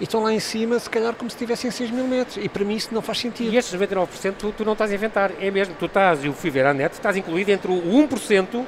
e 0.01 0.05
estão 0.05 0.23
lá 0.23 0.33
em 0.33 0.41
cima, 0.41 0.79
se 0.79 0.89
calhar 0.89 1.15
como 1.15 1.29
se 1.29 1.37
estivessem 1.37 1.71
6 1.71 1.91
mil 1.91 2.07
metros. 2.07 2.43
E 2.43 2.49
para 2.49 2.65
mim 2.65 2.75
isso 2.77 2.89
não 2.95 3.03
faz 3.03 3.19
sentido. 3.19 3.53
E 3.53 3.59
estes 3.59 3.79
99% 3.79 4.35
tu, 4.39 4.51
tu 4.57 4.65
não 4.65 4.73
estás 4.73 4.91
a 4.91 4.95
inventar, 4.95 5.33
é 5.39 5.51
mesmo. 5.51 5.75
Tu 5.79 5.85
estás, 5.85 6.25
eu 6.25 6.33
fui 6.33 6.49
ver 6.49 6.65
a 6.65 6.73
net, 6.73 6.95
estás 6.95 7.19
incluído 7.19 7.51
entre 7.51 7.71
o 7.71 7.83
1% 7.83 8.65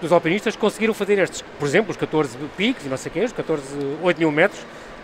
dos 0.00 0.10
alpinistas 0.10 0.56
que 0.56 0.60
conseguiram 0.60 0.94
fazer 0.94 1.18
estes, 1.18 1.44
por 1.56 1.68
exemplo, 1.68 1.92
os 1.92 1.96
14 1.96 2.36
picos 2.56 2.84
e 2.84 2.88
não 2.88 2.96
sei 2.96 3.10
o 3.10 3.12
quê, 3.12 3.20
os 3.20 3.32
14, 3.32 3.62
8 4.02 4.18
mil 4.18 4.32
metros, 4.32 4.60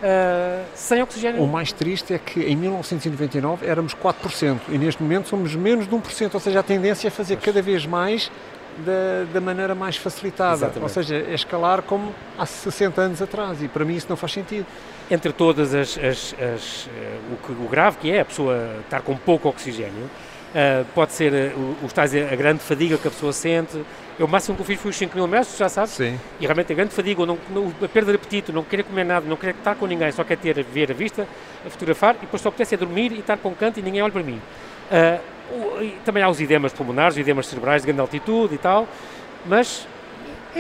uh, 0.06 0.64
sem 0.75 1.02
oxigênio. 1.02 1.42
O 1.42 1.48
mais 1.48 1.72
triste 1.72 2.14
é 2.14 2.18
que 2.18 2.40
em 2.40 2.56
1999 2.56 3.66
éramos 3.66 3.94
4% 3.94 4.60
e 4.68 4.78
neste 4.78 5.02
momento 5.02 5.28
somos 5.28 5.54
menos 5.54 5.88
de 5.88 5.94
1%, 5.94 6.34
ou 6.34 6.40
seja, 6.40 6.60
a 6.60 6.62
tendência 6.62 7.08
é 7.08 7.10
fazer 7.10 7.36
cada 7.36 7.60
vez 7.60 7.84
mais 7.84 8.30
da, 8.78 9.25
da 9.32 9.40
maneira 9.40 9.75
mais 9.75 9.96
facilitada, 9.96 10.54
Exatamente. 10.54 10.82
ou 10.82 10.88
seja, 10.88 11.16
é 11.16 11.34
escalar 11.34 11.82
como 11.82 12.14
há 12.38 12.44
60 12.44 13.00
anos 13.00 13.22
atrás 13.22 13.62
e 13.62 13.68
para 13.68 13.84
mim 13.84 13.94
isso 13.94 14.06
não 14.08 14.16
faz 14.16 14.32
sentido. 14.32 14.66
Entre 15.10 15.32
todas 15.32 15.75
as, 15.75 15.96
as, 15.98 16.34
as 16.34 16.86
uh, 16.86 16.88
o, 17.32 17.46
que, 17.46 17.52
o 17.52 17.68
grave 17.68 17.96
que 17.98 18.10
é 18.10 18.20
a 18.20 18.25
pessoa 18.25 18.76
estar 18.84 19.00
com 19.02 19.16
pouco 19.16 19.48
oxigênio, 19.48 20.10
uh, 20.56 20.84
pode 20.94 21.12
ser 21.12 21.32
uh, 21.32 21.58
o, 21.58 21.86
o, 21.86 22.32
a 22.32 22.36
grande 22.36 22.60
fadiga 22.60 22.96
que 22.96 23.06
a 23.06 23.10
pessoa 23.10 23.32
sente, 23.32 23.84
eu, 24.18 24.25
o 24.25 24.28
máximo 24.28 24.56
que 24.56 24.62
eu 24.62 24.66
fiz 24.66 24.80
foi 24.80 24.90
os 24.90 24.96
5 24.96 25.14
mil 25.14 25.26
metros, 25.26 25.58
já 25.58 25.68
sabes? 25.68 25.90
Sim. 25.90 26.18
E 26.40 26.44
realmente 26.44 26.72
a 26.72 26.75
grande 26.75 26.94
fadiga, 26.94 27.26
não, 27.26 27.38
não, 27.50 27.72
a 27.82 27.88
perda 27.88 28.12
de 28.12 28.16
apetite, 28.16 28.50
não 28.50 28.64
querer 28.64 28.82
comer 28.82 29.04
nada, 29.04 29.26
não 29.28 29.36
querer 29.36 29.54
estar 29.54 29.75
com 29.75 29.86
ninguém, 29.86 30.10
só 30.10 30.25
quer 30.25 30.38
ter, 30.38 30.62
ver 30.64 30.90
a 30.90 30.94
vista, 30.94 31.26
a 31.64 31.70
fotografar 31.70 32.14
e 32.16 32.20
depois 32.20 32.40
só 32.40 32.48
apetece 32.48 32.75
é 32.75 32.78
dormir 32.78 33.12
e 33.12 33.18
estar 33.18 33.36
com 33.36 33.50
um 33.50 33.54
canto 33.54 33.78
e 33.78 33.82
ninguém 33.82 34.00
olha 34.00 34.12
para 34.12 34.22
mim. 34.22 34.40
Uh, 34.90 35.36
também 36.04 36.22
há 36.22 36.28
os 36.28 36.40
edemas 36.40 36.72
pulmonares, 36.72 37.14
os 37.14 37.20
edemas 37.20 37.46
cerebrais 37.46 37.82
de 37.82 37.86
grande 37.86 38.00
altitude 38.00 38.54
e 38.54 38.58
tal, 38.58 38.88
mas 39.44 39.86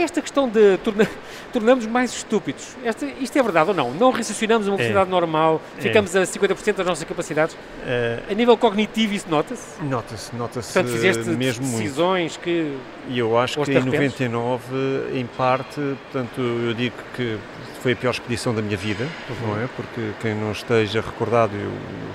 esta 0.02 0.20
questão 0.20 0.48
de 0.48 0.76
torna, 0.78 1.08
tornamos 1.52 1.86
mais 1.86 2.12
estúpidos. 2.12 2.76
Esta, 2.84 3.06
isto 3.20 3.38
é 3.38 3.42
verdade 3.42 3.70
ou 3.70 3.76
não? 3.76 3.92
Não 3.92 4.10
raciocinamos 4.10 4.66
uma 4.68 4.76
velocidade 4.76 5.08
é. 5.08 5.10
normal, 5.10 5.60
é. 5.78 5.82
ficamos 5.82 6.14
é. 6.14 6.22
a 6.22 6.24
50% 6.24 6.74
das 6.74 6.86
nossas 6.86 7.04
capacidades. 7.04 7.56
É. 7.86 8.20
A 8.30 8.34
nível 8.34 8.56
cognitivo 8.56 9.14
isso 9.14 9.26
nota-se? 9.28 9.82
Nota-se, 9.82 10.34
nota-se 10.36 10.72
Portanto, 10.72 10.92
fizeste 10.92 11.30
mesmo 11.30 11.64
decisões 11.64 12.32
muito. 12.32 12.40
que... 12.40 12.76
E 13.08 13.18
eu 13.18 13.38
acho 13.38 13.62
que 13.62 13.72
em 13.72 13.84
99, 13.84 14.64
em 15.14 15.26
parte, 15.26 15.80
portanto, 16.10 16.40
eu 16.40 16.74
digo 16.74 16.96
que 17.14 17.38
foi 17.80 17.92
a 17.92 17.96
pior 17.96 18.10
expedição 18.10 18.52
da 18.52 18.60
minha 18.60 18.76
vida, 18.76 19.06
uhum. 19.28 19.48
não 19.48 19.62
é? 19.62 19.68
Porque 19.76 20.10
quem 20.20 20.34
não 20.34 20.50
esteja 20.50 21.00
recordado, 21.00 21.52
eu 21.54 21.70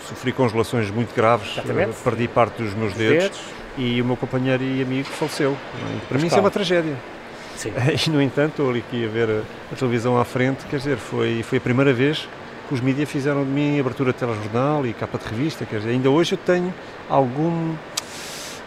sofri 0.06 0.34
congelações 0.34 0.92
muito 0.92 1.16
graves, 1.16 1.54
Exatamente. 1.54 1.96
perdi 2.04 2.28
parte 2.28 2.62
dos 2.62 2.74
meus 2.74 2.94
dedos, 2.94 3.24
dedos, 3.24 3.40
e 3.78 4.02
o 4.02 4.06
meu 4.06 4.18
companheiro 4.18 4.62
e 4.62 4.82
amigo 4.82 5.08
faleceu. 5.08 5.54
É? 5.54 6.08
Para 6.10 6.20
mim 6.20 6.28
isso 6.28 6.36
é 6.36 6.40
uma 6.42 6.52
tragédia. 6.52 6.98
Sim. 7.62 7.74
E, 8.08 8.10
no 8.10 8.22
entanto, 8.22 8.68
ali 8.68 8.80
aqui 8.80 9.06
a 9.06 9.08
ver 9.08 9.30
a, 9.30 9.42
a, 9.72 9.76
televisão 9.76 10.20
à 10.20 10.26
frente, 10.26 10.66
quer 10.66 10.78
dizer, 10.78 10.98
foi, 10.98 11.44
foi 11.44 11.60
a 11.60 11.62
primeira 11.62 11.94
vez 11.94 12.28
que 12.68 12.74
os 12.74 12.82
mídias 12.82 13.10
fizeram 13.10 13.44
de 13.44 13.50
mim 13.50 13.80
abertura 13.80 14.12
de 14.12 14.18
telejornal 14.18 14.86
e 14.86 14.94
capa 14.94 15.18
de 15.18 15.28
revista, 15.28 15.66
quer 15.66 15.78
dizer, 15.78 15.92
ainda 15.92 16.10
hoje 16.10 16.34
eu 16.34 16.38
tenho 16.38 16.74
algum, 17.08 17.76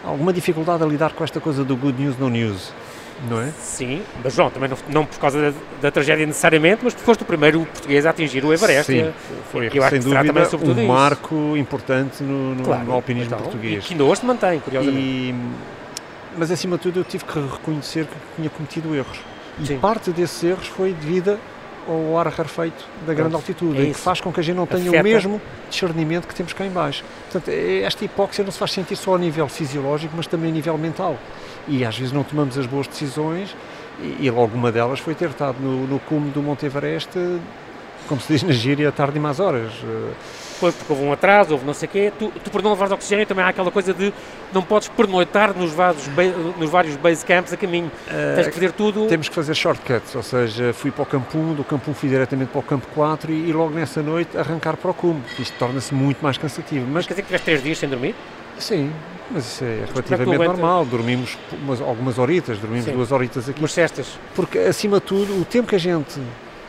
alguma 0.03 0.31
dificuldade 0.31 0.83
a 0.83 0.85
lidar 0.85 1.11
com 1.13 1.23
esta 1.23 1.41
coisa 1.41 1.63
do 1.63 1.75
good 1.75 2.01
news, 2.01 2.17
no 2.17 2.29
news. 2.29 2.71
Não 3.29 3.41
é? 3.41 3.49
Sim, 3.59 4.01
mas 4.21 4.33
João, 4.33 4.49
também 4.49 4.69
não, 4.69 4.77
não 4.89 5.05
por 5.05 5.17
causa 5.17 5.39
da, 5.39 5.57
da, 5.83 5.91
tragédia 5.91 6.25
necessariamente, 6.25 6.81
mas 6.83 6.93
porque 6.93 7.05
foste 7.05 7.23
o 7.23 7.25
primeiro 7.25 7.61
português 7.61 8.05
a 8.05 8.09
atingir 8.09 8.43
o 8.43 8.53
Everest. 8.53 8.91
Sim, 8.91 9.13
foi 9.53 9.69
que 9.69 9.79
eu 9.79 9.83
sem 9.87 10.01
dúvida 10.01 10.33
um 10.65 10.87
marco 10.87 11.55
importante 11.55 12.21
no, 12.21 12.55
no, 12.55 12.63
claro, 12.63 12.83
no 12.83 12.91
alpinismo 12.91 13.33
então, 13.33 13.39
português. 13.39 13.85
E 13.85 13.87
que 13.87 13.93
ainda 13.93 14.03
hoje 14.03 14.25
mantém, 14.25 14.59
curiosamente. 14.59 14.99
E, 15.01 15.35
mas 16.37 16.51
acima 16.51 16.77
de 16.77 16.83
tudo 16.83 16.99
eu 16.99 17.03
tive 17.03 17.23
que 17.25 17.39
reconhecer 17.39 18.05
que 18.05 18.15
tinha 18.35 18.49
cometido 18.49 18.95
erros. 18.95 19.19
E 19.59 19.65
Sim. 19.67 19.79
parte 19.79 20.11
desses 20.11 20.43
erros 20.43 20.67
foi 20.67 20.93
devida 20.93 21.39
ao 21.87 22.17
ar 22.17 22.27
rarefeito 22.27 22.83
da 23.05 23.13
grande 23.13 23.29
Pronto, 23.31 23.35
altitude, 23.35 23.79
é 23.79 23.85
em 23.85 23.93
que 23.93 23.99
faz 23.99 24.19
com 24.19 24.33
que 24.33 24.39
a 24.39 24.43
gente 24.43 24.55
não 24.55 24.65
tenha 24.65 24.89
Afeta. 24.89 25.01
o 25.01 25.03
mesmo 25.03 25.41
discernimento 25.69 26.27
que 26.27 26.33
temos 26.33 26.51
cá 26.51 26.65
em 26.65 26.71
baixo. 26.71 27.03
Portanto, 27.31 27.49
é- 27.49 27.81
esta 27.83 28.03
hipóxia 28.03 28.43
não 28.43 28.51
se 28.51 28.57
faz 28.57 28.71
sentir 28.71 28.95
só 28.95 29.15
a 29.15 29.17
nível 29.19 29.47
fisiológico, 29.47 30.13
mas 30.17 30.25
também 30.27 30.49
a 30.49 30.53
nível 30.53 30.77
mental. 30.77 31.15
E 31.67 31.85
às 31.85 31.97
vezes 31.97 32.11
não 32.11 32.23
tomamos 32.23 32.57
as 32.57 32.65
boas 32.65 32.87
decisões 32.87 33.55
e, 34.01 34.25
e 34.25 34.31
logo 34.31 34.55
uma 34.57 34.71
delas 34.71 34.99
foi 34.99 35.13
ter 35.13 35.29
estado 35.29 35.57
no, 35.61 35.85
no 35.87 35.99
cume 35.99 36.31
do 36.31 36.41
Monte 36.41 36.65
Everest, 36.65 37.11
como 38.07 38.19
se 38.19 38.33
diz 38.33 38.43
na 38.43 38.51
gíria, 38.51 38.91
tarde 38.91 39.17
e 39.17 39.21
más 39.21 39.39
horas. 39.39 39.71
Foi 40.59 40.71
porque 40.71 40.91
houve 40.93 41.03
um 41.05 41.11
atraso, 41.11 41.51
houve 41.53 41.65
não 41.65 41.73
sei 41.73 41.87
o 41.87 41.91
quê. 41.91 42.13
Tu, 42.17 42.31
tu 42.43 42.49
por 42.49 42.61
não 42.61 42.71
levares 42.71 42.91
oxigênio 42.93 43.25
também 43.25 43.43
há 43.43 43.49
aquela 43.49 43.69
coisa 43.71 43.93
de 43.93 44.13
não 44.53 44.61
podes 44.61 44.87
pernoitar 44.87 45.53
nos 45.57 45.71
vários, 45.73 46.07
ba- 46.07 46.23
nos 46.57 46.69
vários 46.69 46.95
base 46.95 47.25
camps 47.25 47.51
a 47.53 47.57
caminho. 47.57 47.91
Tens 48.35 48.47
que 48.47 48.53
fazer 48.53 48.71
tudo. 48.71 49.07
Temos 49.07 49.27
que 49.29 49.35
fazer 49.35 49.53
shortcuts, 49.55 50.15
ou 50.15 50.23
seja, 50.23 50.71
fui 50.73 50.91
para 50.91 51.03
o 51.03 51.05
campo 51.05 51.37
1, 51.37 51.53
do 51.55 51.63
campo 51.63 51.91
1 51.91 51.93
fui 51.93 52.09
diretamente 52.09 52.49
para 52.51 52.59
o 52.59 52.63
campo 52.63 52.87
4 52.95 53.31
e, 53.31 53.49
e 53.49 53.53
logo 53.53 53.71
nessa 53.73 54.01
noite 54.01 54.37
arrancar 54.37 54.77
para 54.77 54.91
o 54.91 54.93
cume. 54.93 55.21
Isto 55.37 55.57
torna-se 55.57 55.93
muito 55.93 56.21
mais 56.21 56.37
cansativo. 56.37 56.85
Mas 56.89 57.05
quer 57.05 57.13
dizer 57.13 57.21
que 57.23 57.27
tiveste 57.27 57.45
três 57.45 57.61
dias 57.63 57.77
sem 57.77 57.89
dormir? 57.89 58.15
sim, 58.57 58.89
mas 59.29 59.45
isso 59.45 59.63
é 59.65 59.67
é 59.67 59.85
relativamente 59.91 60.37
normal. 60.47 60.85
Dormimos 60.85 61.37
umas, 61.51 61.81
algumas 61.81 62.17
horitas, 62.17 62.57
dormimos 62.59 62.85
Sim. 62.85 62.93
duas 62.93 63.11
horitas 63.11 63.49
aqui. 63.49 63.59
Umas 63.59 63.73
cestas. 63.73 64.17
Porque, 64.35 64.59
acima 64.59 64.99
de 64.99 65.05
tudo, 65.07 65.41
o 65.41 65.43
tempo 65.43 65.67
que 65.67 65.75
a 65.75 65.79
gente 65.79 66.21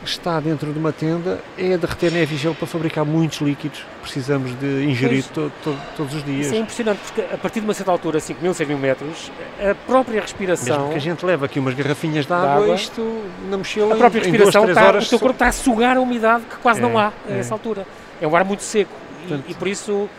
está 0.03 0.39
dentro 0.39 0.71
de 0.71 0.79
uma 0.79 0.91
tenda 0.93 1.39
é 1.57 1.75
de 1.77 1.85
reter 1.85 2.11
neve 2.11 2.35
e 2.35 2.37
gelo 2.37 2.55
para 2.55 2.67
fabricar 2.67 3.03
muitos 3.05 3.39
líquidos 3.41 3.79
que 3.79 4.01
precisamos 4.03 4.57
de 4.59 4.85
ingerir 4.85 5.23
to- 5.25 5.51
to- 5.63 5.75
todos 5.97 6.13
os 6.13 6.23
dias. 6.23 6.45
Isso 6.47 6.55
é 6.55 6.59
impressionante, 6.59 6.99
porque 7.05 7.21
a 7.33 7.37
partir 7.37 7.59
de 7.59 7.65
uma 7.65 7.73
certa 7.73 7.91
altura, 7.91 8.19
5 8.19 8.41
mil, 8.41 8.53
6 8.53 8.69
mil 8.69 8.77
metros, 8.77 9.31
a 9.59 9.73
própria 9.75 10.21
respiração. 10.21 10.77
Mesmo 10.77 10.91
que 10.91 10.97
a 10.97 11.01
gente 11.01 11.25
leve 11.25 11.45
aqui 11.45 11.59
umas 11.59 11.73
garrafinhas 11.73 12.25
de 12.25 12.27
De 12.27 12.33
água, 12.33 12.63
água. 12.63 12.75
isto 12.75 13.21
na 13.49 13.57
mochila 13.57 13.93
A 13.93 13.97
própria 13.97 14.21
duas, 14.21 14.31
respiração, 14.31 14.61
três 14.63 14.77
está, 14.77 14.87
horas 14.87 15.05
o 15.05 15.09
teu 15.09 15.19
corpo 15.19 15.33
está 15.35 15.47
a 15.47 15.51
sugar 15.51 15.97
a 15.97 16.01
umidade 16.01 16.43
que 16.45 16.55
quase 16.57 16.79
É, 16.79 16.83
não 16.83 16.97
há 16.97 17.07
a 17.27 17.33
é. 17.33 17.39
essa 17.39 17.53
altura. 17.53 17.85
É 18.21 18.27
um 18.27 18.35
ar 18.35 18.45
muito 18.45 18.63
seco. 18.63 18.91
E- 19.25 19.27
Portanto- 19.27 19.45
e, 19.49 19.53
por 19.55 19.67
isso, 19.67 19.91
o 19.93 20.09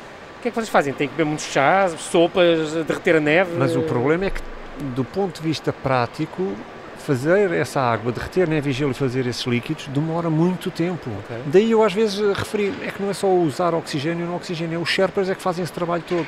que 0.42 0.48
é 0.48 0.50
que 0.50 0.54
vocês 0.54 0.68
fazem? 0.68 0.92
Têm 0.92 1.08
que 1.08 1.14
beber 1.14 1.24
muitos 1.28 1.46
chás, 1.46 1.92
sopas, 2.00 2.72
derreter 2.86 3.16
a 3.16 3.20
neve? 3.20 3.52
Mas 3.56 3.74
o 3.74 3.82
problema 3.82 4.26
é 4.26 4.30
que, 4.30 4.40
do 4.94 5.04
ponto 5.04 5.40
de 5.40 5.48
vista 5.48 5.72
prático, 5.72 6.52
fazer 7.08 7.50
essa 7.52 7.80
água, 7.80 8.12
derreter 8.12 8.46
neve 8.46 8.68
e 8.68 8.72
gelo 8.74 8.90
e 8.90 8.94
fazer 8.94 9.26
esses 9.26 9.42
líquidos, 9.46 9.86
demora 9.86 10.28
muito 10.28 10.70
tempo. 10.70 11.08
Ok. 11.24 11.38
Daí 11.46 11.70
eu 11.70 11.82
às 11.82 11.94
vezes 11.94 12.18
referi, 12.36 12.70
é 12.82 12.90
que 12.90 13.02
não 13.02 13.08
é 13.08 13.14
só 13.14 13.26
usar 13.32 13.72
oxigênio 13.72 14.26
no 14.26 14.36
oxigênio, 14.36 14.76
é 14.76 14.78
os 14.78 14.90
Sherpas 14.90 15.30
é 15.30 15.34
que 15.34 15.40
fazem 15.40 15.64
esse 15.64 15.72
trabalho 15.72 16.04
todo. 16.06 16.26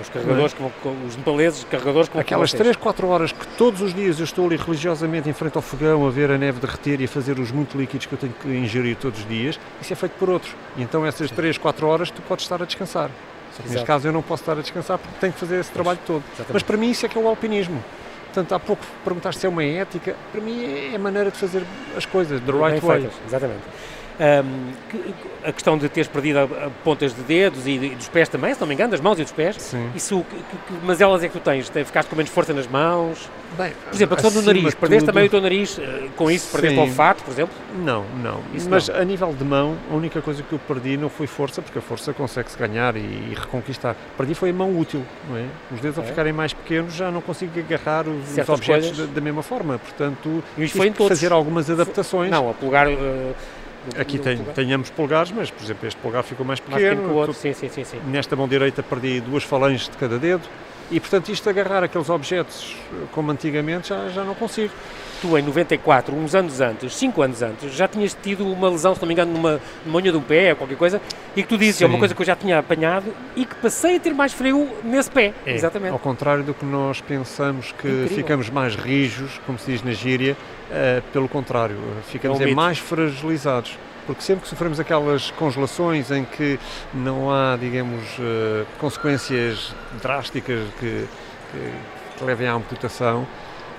Os 0.00 0.08
carregadores, 0.08 0.52
que 0.52 0.60
vão, 0.60 0.72
os 1.06 1.16
nepaleses, 1.16 1.64
carregadores 1.70 2.08
que 2.08 2.18
Aquelas 2.18 2.50
vocês. 2.50 2.60
3, 2.60 2.76
4 2.76 3.06
horas 3.06 3.30
que 3.30 3.46
todos 3.56 3.80
os 3.80 3.94
dias 3.94 4.18
eu 4.18 4.24
estou 4.24 4.46
ali 4.46 4.56
religiosamente 4.56 5.30
em 5.30 5.32
frente 5.32 5.56
ao 5.56 5.62
fogão 5.62 6.04
a 6.04 6.10
ver 6.10 6.30
a 6.32 6.36
neve 6.36 6.58
derreter 6.58 7.00
e 7.00 7.04
a 7.04 7.08
fazer 7.08 7.38
os 7.38 7.52
muito 7.52 7.78
líquidos 7.78 8.06
que 8.06 8.12
eu 8.12 8.18
tenho 8.18 8.34
que 8.34 8.48
ingerir 8.48 8.96
todos 8.96 9.20
os 9.20 9.28
dias, 9.28 9.60
isso 9.80 9.92
é 9.92 9.96
feito 9.96 10.12
por 10.18 10.28
outros. 10.28 10.52
E 10.76 10.82
então 10.82 11.06
essas 11.06 11.30
3, 11.30 11.56
4 11.56 11.86
horas 11.86 12.10
tu 12.10 12.20
podes 12.22 12.44
estar 12.44 12.60
a 12.60 12.66
descansar. 12.66 13.10
Só 13.56 13.62
que 13.62 13.68
neste 13.70 13.86
caso 13.86 14.08
eu 14.08 14.12
não 14.12 14.22
posso 14.22 14.42
estar 14.42 14.58
a 14.58 14.60
descansar 14.60 14.98
porque 14.98 15.16
tenho 15.20 15.32
que 15.32 15.38
fazer 15.38 15.60
esse 15.60 15.70
trabalho 15.70 16.00
todo. 16.04 16.22
Exatamente. 16.26 16.52
Mas 16.52 16.62
para 16.64 16.76
mim 16.76 16.90
isso 16.90 17.06
é 17.06 17.08
que 17.08 17.16
é 17.16 17.20
o 17.20 17.28
alpinismo. 17.28 17.82
Portanto, 18.36 18.54
há 18.54 18.60
pouco 18.60 18.84
perguntaste 19.02 19.40
se 19.40 19.46
é 19.46 19.48
uma 19.48 19.64
ética, 19.64 20.14
para 20.30 20.42
mim 20.42 20.62
é 20.92 20.94
a 20.94 20.98
maneira 20.98 21.30
de 21.30 21.38
fazer 21.38 21.64
as 21.96 22.04
coisas, 22.04 22.38
the 22.42 22.52
right 22.52 22.84
way. 22.84 23.08
exatamente. 23.26 23.62
A 25.44 25.52
questão 25.52 25.78
de 25.78 25.88
teres 25.88 26.08
perdido 26.08 26.38
a, 26.40 26.42
a 26.42 26.70
pontas 26.82 27.14
de 27.14 27.20
dedos 27.22 27.66
e, 27.68 27.78
de- 27.78 27.86
e 27.86 27.94
dos 27.94 28.08
pés 28.08 28.28
também, 28.28 28.52
se 28.52 28.60
não 28.60 28.66
me 28.66 28.74
engano, 28.74 28.90
das 28.90 29.00
mãos 29.00 29.18
e 29.20 29.22
dos 29.22 29.30
pés. 29.32 29.56
Sim. 29.60 29.90
Isso, 29.94 30.24
que, 30.28 30.36
que, 30.36 30.84
mazelas 30.86 31.22
é 31.22 31.28
que 31.28 31.34
tu 31.34 31.40
tens? 31.40 31.68
Te- 31.68 31.84
Ficaste 31.84 32.08
com 32.08 32.16
menos 32.16 32.32
força 32.32 32.52
nas 32.52 32.66
mãos? 32.66 33.30
Bem, 33.56 33.72
Por 33.88 33.94
exemplo, 33.94 34.14
a 34.14 34.16
questão 34.16 34.32
do 34.32 34.38
acima 34.40 34.52
nariz. 34.54 34.70
de 34.70 34.76
Perdeste 34.76 35.04
tudo- 35.04 35.12
também 35.14 35.26
o 35.28 35.30
teu 35.30 35.40
nariz, 35.40 35.78
eh, 35.78 36.08
com 36.16 36.28
isso 36.30 36.50
perdeste 36.50 36.78
o 36.78 36.82
Sim. 36.82 36.88
olfato, 36.88 37.22
por 37.22 37.30
exemplo? 37.30 37.54
Não, 37.84 38.04
não. 38.22 38.40
Isso 38.52 38.68
Mas 38.68 38.88
não. 38.88 38.96
a 38.96 39.04
nível 39.04 39.32
de 39.32 39.44
mão, 39.44 39.76
a 39.90 39.94
única 39.94 40.20
coisa 40.20 40.42
que 40.42 40.52
eu 40.52 40.58
perdi 40.58 40.96
não 40.96 41.08
foi 41.08 41.28
força, 41.28 41.62
porque 41.62 41.78
a 41.78 41.82
força 41.82 42.12
consegue-se 42.12 42.58
ganhar 42.58 42.96
e, 42.96 43.00
e 43.00 43.34
reconquistar. 43.38 43.94
Perdi 44.16 44.34
foi 44.34 44.50
a 44.50 44.52
mão 44.52 44.76
útil, 44.76 45.02
não 45.30 45.36
é? 45.36 45.44
Os 45.72 45.80
dedos 45.80 45.98
ao 45.98 46.04
É. 46.04 46.08
ficarem 46.08 46.32
mais 46.32 46.52
pequenos 46.52 46.92
já 46.94 47.10
não 47.12 47.20
consigo 47.20 47.52
agarrar 47.60 48.08
os, 48.08 48.26
Certas 48.30 48.52
objetos 48.56 48.96
da, 48.98 49.04
da 49.06 49.20
mesma 49.20 49.42
forma. 49.44 49.78
Portanto, 49.78 50.42
E 50.58 50.64
isso 50.64 50.72
tive 50.72 50.78
foi 50.78 50.86
em 50.88 50.92
que 50.92 50.98
todos. 50.98 51.16
fazer 51.16 51.32
algumas 51.32 51.70
adaptações. 51.70 52.30
Não, 52.30 52.50
a 52.50 52.54
polegar. 52.54 52.88
eh, 52.88 53.32
Aqui 53.98 54.16
no 54.18 54.22
tem, 54.24 54.36
polegar. 54.36 54.54
tenhamos 54.54 54.90
polegares, 54.90 55.30
mas, 55.32 55.50
por 55.50 55.62
exemplo, 55.64 55.86
este 55.88 56.00
polegar 56.00 56.22
ficou 56.24 56.44
mais 56.46 56.60
mais 56.60 56.72
pequeno 56.74 56.90
pequeno. 56.96 57.08
que 57.08 57.14
o 57.14 57.16
outro. 57.18 57.34
tu- 57.34 57.38
Sim, 57.40 57.52
sim, 57.52 57.68
sim. 57.68 57.84
sim. 57.84 58.00
Nesta 58.06 58.34
mão 58.36 58.48
direita 58.48 58.82
perdi 58.82 59.20
duas 59.20 59.44
falanges 59.44 59.88
de 59.88 59.96
cada 59.96 60.18
dedo. 60.18 60.42
E, 60.90 61.00
portanto, 61.00 61.30
isto 61.30 61.48
agarrar 61.50 61.82
aqueles 61.82 62.08
objetos 62.08 62.76
eh, 62.92 63.06
como 63.12 63.30
antigamente 63.32 63.88
já, 63.88 64.08
já 64.08 64.22
não 64.24 64.34
consigo. 64.34 64.72
Tu, 65.20 65.38
em 65.38 65.42
94, 65.42 66.14
uns 66.14 66.34
anos 66.34 66.60
antes, 66.60 66.94
5 66.94 67.22
anos 67.22 67.40
antes, 67.42 67.72
já 67.72 67.88
tinhas 67.88 68.14
tido 68.22 68.46
uma 68.46 68.68
lesão, 68.68 68.94
se 68.94 69.00
não 69.00 69.08
me 69.08 69.14
engano, 69.14 69.32
numa, 69.32 69.58
numa 69.84 69.98
unha 69.98 70.12
de 70.12 70.18
um 70.18 70.20
pé 70.20 70.50
ou 70.50 70.56
qualquer 70.56 70.76
coisa, 70.76 71.00
e 71.34 71.42
que 71.42 71.48
tu 71.48 71.56
dizes, 71.56 71.80
é 71.80 71.86
uma 71.86 71.94
Sim. 71.94 71.98
coisa 72.00 72.14
que 72.14 72.20
eu 72.20 72.26
já 72.26 72.36
tinha 72.36 72.58
apanhado 72.58 73.06
e 73.34 73.46
que 73.46 73.54
passei 73.54 73.96
a 73.96 74.00
ter 74.00 74.12
mais 74.12 74.34
frio 74.34 74.68
nesse 74.84 75.10
pé. 75.10 75.32
Exatamente. 75.46 75.92
Ao 75.92 75.98
contrário 75.98 76.44
do 76.44 76.52
que 76.52 76.66
nós 76.66 77.00
pensamos 77.00 77.72
que 77.72 77.88
Incrível. 77.88 78.08
ficamos 78.08 78.50
mais 78.50 78.76
rijos, 78.76 79.40
como 79.46 79.58
se 79.58 79.72
diz 79.72 79.82
na 79.82 79.92
gíria, 79.92 80.36
eh, 80.70 81.02
pelo 81.14 81.28
contrário, 81.28 81.76
eh, 81.76 82.02
ficamos 82.10 82.38
É 82.38 82.50
é 82.50 82.54
mais 82.54 82.78
fragilizados. 82.78 83.78
Porque 84.06 84.22
sempre 84.22 84.44
que 84.44 84.48
sofremos 84.48 84.78
aquelas 84.78 85.30
congelações 85.32 86.10
em 86.12 86.24
que 86.24 86.58
não 86.94 87.30
há, 87.32 87.56
digamos, 87.56 88.04
eh, 88.20 88.64
consequências 88.78 89.74
drásticas 90.00 90.60
que, 90.78 91.06
que- 91.52 91.72
que 92.18 92.24
levem 92.24 92.46
à 92.46 92.54
amputação, 92.54 93.26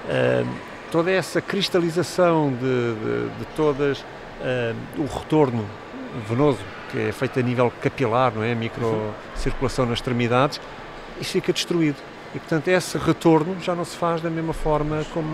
eh, 0.09 0.43
toda 0.91 1.09
essa 1.11 1.41
cristalização 1.41 2.49
de, 2.51 2.57
de- 2.59 3.29
de 3.39 3.45
todas, 3.55 4.03
eh, 4.41 4.73
o 4.97 5.05
retorno 5.05 5.65
venoso, 6.27 6.59
que 6.91 6.99
é 6.99 7.11
feito 7.13 7.39
a 7.39 7.41
nível 7.41 7.71
capilar, 7.81 8.33
não 8.35 8.43
é? 8.43 8.53
Microcirculação 8.53 9.85
nas 9.85 9.99
extremidades, 9.99 10.59
isso 11.21 11.31
fica 11.31 11.53
destruído. 11.53 11.97
E, 12.37 12.39
portanto, 12.39 12.67
esse 12.67 12.99
retorno 12.99 13.57
já 13.59 13.73
não 13.73 13.83
se 13.83 13.97
faz 13.97 14.21
da 14.21 14.29
mesma 14.29 14.53
forma 14.53 15.03
como, 15.11 15.27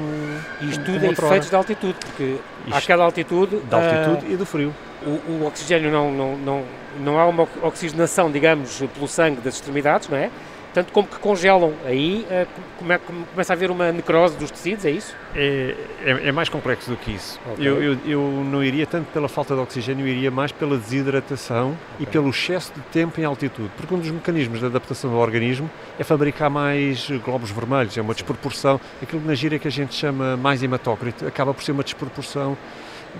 Isto 0.62 0.86
como 0.86 0.86
tudo 0.86 1.06
é 1.06 1.10
efeitos 1.10 1.50
de 1.50 1.56
altitude, 1.56 1.96
porque 2.00 2.38
Isto 2.66 2.78
àquela 2.78 3.04
altitude, 3.04 3.58
da 3.70 3.76
altitude 3.76 4.32
e 4.32 4.38
do 4.38 4.46
frio. 4.46 4.74
o, 5.06 5.10
o 5.10 5.46
oxigênio 5.46 5.92
não, 5.92 6.14
não, 6.14 6.38
não, 6.38 6.64
não 7.02 7.20
há 7.20 7.26
uma 7.26 7.46
oxigenação, 7.62 8.32
digamos, 8.32 8.82
pelo 8.94 9.06
sangue 9.06 9.42
das 9.42 9.56
extremidades, 9.56 10.08
não 10.08 10.18
é? 10.18 10.30
Tanto 10.74 10.92
como 10.92 11.08
que 11.08 11.18
congelam. 11.20 11.74
Aí 11.86 12.26
ah, 12.32 12.46
come- 12.78 12.98
come- 13.00 13.26
começa 13.32 13.54
a 13.54 13.56
haver 13.56 13.70
uma 13.70 13.92
necrose 13.92 14.36
dos 14.38 14.50
tecidos, 14.50 14.86
é 14.86 14.92
isso? 14.92 15.16
É, 15.36 15.76
é, 16.04 16.28
é 16.30 16.32
mais 16.32 16.50
complexo 16.50 16.90
do 16.90 16.98
que 16.98 17.12
isso. 17.12 17.40
Ok. 17.52 17.66
Eu, 17.68 17.82
eu, 17.84 17.98
eu 18.06 18.22
não 18.44 18.64
iria 18.64 18.86
tanto 18.88 19.06
pela 19.12 19.28
falta 19.30 19.54
de 19.56 19.62
oxigênio, 19.62 20.06
eu 20.06 20.10
iria 20.10 20.32
mais 20.32 20.52
pela 20.52 20.78
desidratação 20.78 21.78
e 22.00 22.06
pelo 22.06 22.30
excesso 22.30 22.72
de 22.74 22.82
tempo 22.92 23.20
em 23.22 23.24
altitude. 23.24 23.70
Porque 23.78 23.94
um 23.94 24.00
dos 24.00 24.10
mecanismos 24.10 24.60
de 24.60 24.66
adaptação 24.66 25.12
do 25.12 25.18
organismo 25.18 25.70
é 26.00 26.04
fabricar 26.04 26.50
mais 26.50 27.10
globos 27.24 27.52
vermelhos, 27.52 27.98
é 27.98 28.02
uma 28.02 28.14
desproporção. 28.14 28.80
Aquilo 29.02 29.22
na 29.26 29.36
gíria 29.36 29.60
que 29.60 29.68
a 29.68 29.72
gente 29.72 29.94
chama 29.94 30.36
mais 30.38 30.64
hematócrito 30.64 31.28
acaba 31.28 31.54
por 31.54 31.64
ser 31.64 31.72
uma 31.72 31.84
desproporção 31.84 32.58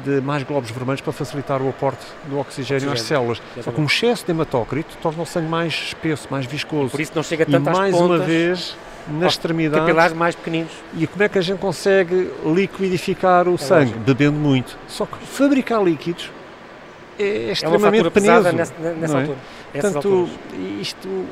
de 0.04 0.22
mais 0.22 0.44
globos 0.44 0.72
vermelhos 0.72 1.02
para 1.02 1.14
facilitar 1.14 1.62
o 1.62 1.70
aporte 1.70 2.04
do 2.26 2.40
oxigênio, 2.40 2.88
às 2.92 3.00
Oxigênio. 3.00 3.08
células. 3.08 3.38
Só 3.38 3.44
que 3.44 3.60
Exatamente. 3.60 3.82
um 3.82 3.86
excesso 3.86 4.26
de 4.26 4.32
hematócrito 4.32 4.98
torna 5.02 5.22
o 5.24 5.26
sangue 5.26 5.48
mais 5.48 5.74
espesso, 5.74 6.28
mais 6.32 6.46
viscoso. 6.46 6.90
Por 6.92 7.00
isso 7.00 7.12
não 7.16 7.24
chega 7.24 7.44
e 7.44 7.46
tanto 7.52 7.70
às 7.70 7.78
mais 7.78 7.96
pontas, 7.96 8.08
uma 8.10 8.20
vez, 8.20 8.76
na 9.08 9.28
extremidade, 9.28 9.82
capilares 9.86 10.16
mais 10.16 10.36
pequeninos. 10.36 10.72
e 10.98 11.06
como 11.06 11.24
é 11.24 11.30
que 11.30 11.38
a 11.38 11.42
gente 11.42 11.60
consegue 11.60 12.32
liquidificar 12.46 13.48
o 13.48 13.58
sangue? 13.58 13.92
lógico. 13.92 14.00
Bebendo 14.00 14.38
muito. 14.38 14.78
Só 14.88 15.06
que 15.06 15.18
fabricar 15.26 15.84
líquidos 15.84 16.32
é, 17.20 17.24
É 17.24 17.44
uma 17.46 17.52
extremamente 17.52 17.92
fatura 18.04 18.12
pesada 18.12 18.50
penoso. 18.50 18.74
nessa, 18.82 18.94
nessa 18.96 19.14
é? 19.14 19.18
altura. 19.20 19.38
Portanto, 19.74 20.30
isto, 20.82 21.26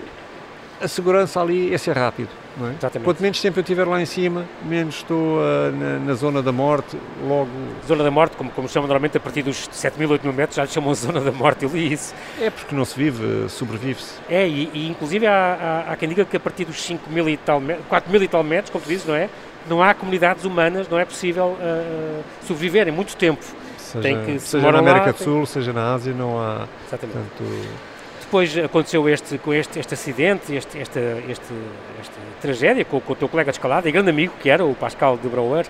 a 0.82 0.88
segurança 0.88 1.40
ali 1.42 1.74
é 1.74 1.78
ser 1.78 1.96
rápido. 1.98 2.30
É? 2.60 3.00
Quanto 3.00 3.22
menos 3.22 3.40
tempo 3.40 3.60
eu 3.60 3.62
estiver 3.62 3.88
lá 3.88 4.02
em 4.02 4.06
cima, 4.06 4.46
menos 4.66 4.96
estou 4.96 5.40
ah, 5.40 5.72
na, 5.72 6.00
na 6.00 6.14
zona 6.14 6.42
da 6.42 6.52
morte, 6.52 6.98
logo... 7.26 7.50
Zona 7.88 8.04
da 8.04 8.12
morte, 8.12 8.36
como, 8.36 8.50
como 8.52 8.68
chamam 8.68 8.88
normalmente 8.88 9.16
a 9.16 9.20
partir 9.22 9.42
dos 9.42 9.70
7 9.72 9.98
mil, 9.98 10.10
8 10.10 10.22
mil 10.24 10.34
metros, 10.34 10.58
já 10.58 10.64
lhe 10.64 10.70
chamam 10.70 10.94
zona 10.96 11.22
da 11.22 11.32
morte, 11.32 11.64
eu 11.64 11.70
li 11.70 11.94
isso. 11.94 12.14
É 12.40 12.50
porque 12.50 12.76
não 12.76 12.84
se 12.84 12.96
vive, 12.98 13.48
sobrevive-se. 13.50 14.16
É, 14.30 14.46
e, 14.48 14.70
e 14.74 14.90
inclusive 14.90 15.26
há, 15.26 15.86
há, 15.88 15.94
há 15.94 15.96
quem 15.96 16.10
diga 16.10 16.26
que 16.26 16.36
a 16.36 16.40
partir 16.40 16.66
dos 16.66 16.82
5 16.82 17.10
mil 17.10 17.28
e 17.30 17.38
tal, 17.38 17.60
met- 17.62 17.82
4 17.88 18.12
mil 18.12 18.22
e 18.22 18.28
tal 18.28 18.44
metros, 18.44 18.70
como 18.70 18.84
tu 18.84 18.90
dizes, 18.90 19.06
não 19.08 19.16
é? 19.16 19.30
Não 19.70 19.82
há 19.82 19.94
comunidades 19.94 20.44
humanas, 20.44 20.90
não 20.90 21.00
é 21.00 21.06
possível 21.06 21.58
ah, 21.62 22.22
sobreviver 22.46 22.88
em 22.88 22.92
muito 22.92 23.16
tempo. 23.16 23.44
Seja, 23.78 24.02
Tem 24.04 24.40
seja 24.40 24.72
na 24.72 24.80
América 24.80 25.06
lá, 25.08 25.12
do 25.12 25.18
tem- 25.18 25.26
Sul, 25.26 25.46
seja 25.46 25.74
na 25.74 25.94
Ásia, 25.94 26.14
não 26.14 26.40
há 26.40 26.66
Exatamente. 26.88 27.18
tanto... 27.38 27.91
Depois 28.32 28.58
aconteceu 28.58 29.10
este, 29.10 29.38
com 29.40 29.54
este, 29.54 29.78
este 29.78 29.94
acidente, 29.94 30.56
este, 30.56 30.80
esta, 30.80 31.02
este, 31.28 31.54
esta 32.00 32.16
tragédia 32.40 32.86
com, 32.86 33.02
com 33.02 33.12
o 33.12 33.16
teu 33.18 33.28
colega 33.28 33.52
de 33.52 33.58
escalada 33.58 33.90
e 33.90 33.92
grande 33.92 34.10
amigo 34.10 34.34
que 34.42 34.50
era, 34.50 34.64
o 34.64 34.74
Pascal 34.74 35.18
de 35.18 35.28
Brouwer. 35.28 35.66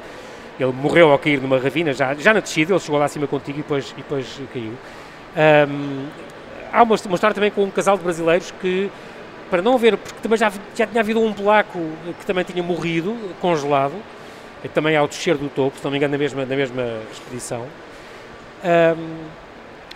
Ele 0.60 0.72
morreu 0.72 1.10
ao 1.12 1.18
cair 1.18 1.42
numa 1.42 1.58
ravina, 1.58 1.92
já, 1.92 2.14
já 2.14 2.32
na 2.32 2.40
descida, 2.40 2.72
ele 2.72 2.80
chegou 2.80 3.00
lá 3.00 3.06
acima 3.06 3.26
contigo 3.26 3.58
e 3.58 3.62
depois, 3.64 3.90
e 3.94 3.96
depois 3.96 4.40
caiu. 4.54 4.74
Ahm, 5.36 6.06
há 6.72 6.84
uma, 6.84 6.96
uma 7.04 7.16
história 7.16 7.34
também 7.34 7.50
com 7.50 7.64
um 7.64 7.72
casal 7.72 7.98
de 7.98 8.04
brasileiros 8.04 8.54
que, 8.62 8.92
para 9.50 9.64
não 9.64 9.74
haver, 9.74 9.98
porque 9.98 10.20
também 10.22 10.38
já, 10.38 10.52
já 10.76 10.86
tinha 10.86 11.02
havido 11.02 11.20
um 11.20 11.34
polaco 11.34 11.80
que 12.20 12.26
também 12.28 12.44
tinha 12.44 12.62
morrido, 12.62 13.18
congelado, 13.42 13.96
também 14.72 14.96
ao 14.96 15.08
descer 15.08 15.36
do 15.36 15.50
topo, 15.50 15.80
se 15.80 15.84
não 15.84 15.90
me 15.90 15.98
engano, 15.98 16.12
na 16.12 16.20
mesma, 16.20 16.46
na 16.46 16.56
mesma 16.56 16.84
expedição. 17.12 17.66
Um, 18.64 19.41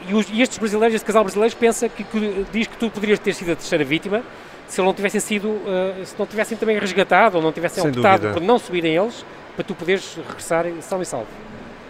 e, 0.08 0.14
os, 0.14 0.30
e, 0.30 0.42
estes 0.42 0.58
brasileiros, 0.58 0.96
este 0.96 1.06
casal 1.06 1.24
brasileiro, 1.24 1.56
pensa 1.56 1.90
que, 1.90 2.04
que, 2.04 2.46
diz 2.52 2.68
que 2.68 2.78
tu 2.78 2.90
poderias 2.90 3.20
ter 3.20 3.34
sido 3.34 3.52
a 3.52 3.56
terceira 3.56 3.84
vítima 3.84 4.24
se 4.68 4.82
não 4.82 4.94
tivessem 4.94 5.22
sido, 5.22 5.48
uh, 5.48 6.06
se 6.06 6.16
não 6.18 6.26
tivessem 6.26 6.58
também 6.58 6.78
resgatado 6.80 7.38
ou 7.38 7.44
não 7.44 7.52
tivessem 7.52 7.84
Sem 7.84 7.92
optado 7.92 8.24
dúvida. 8.24 8.40
por 8.40 8.46
não 8.46 8.58
subirem 8.58 8.96
eles 8.96 9.26
para 9.56 9.64
tu 9.64 9.76
poderes 9.76 10.18
regressar 10.28 10.66
são 10.82 11.02
e 11.02 11.06
salvo. 11.06 11.28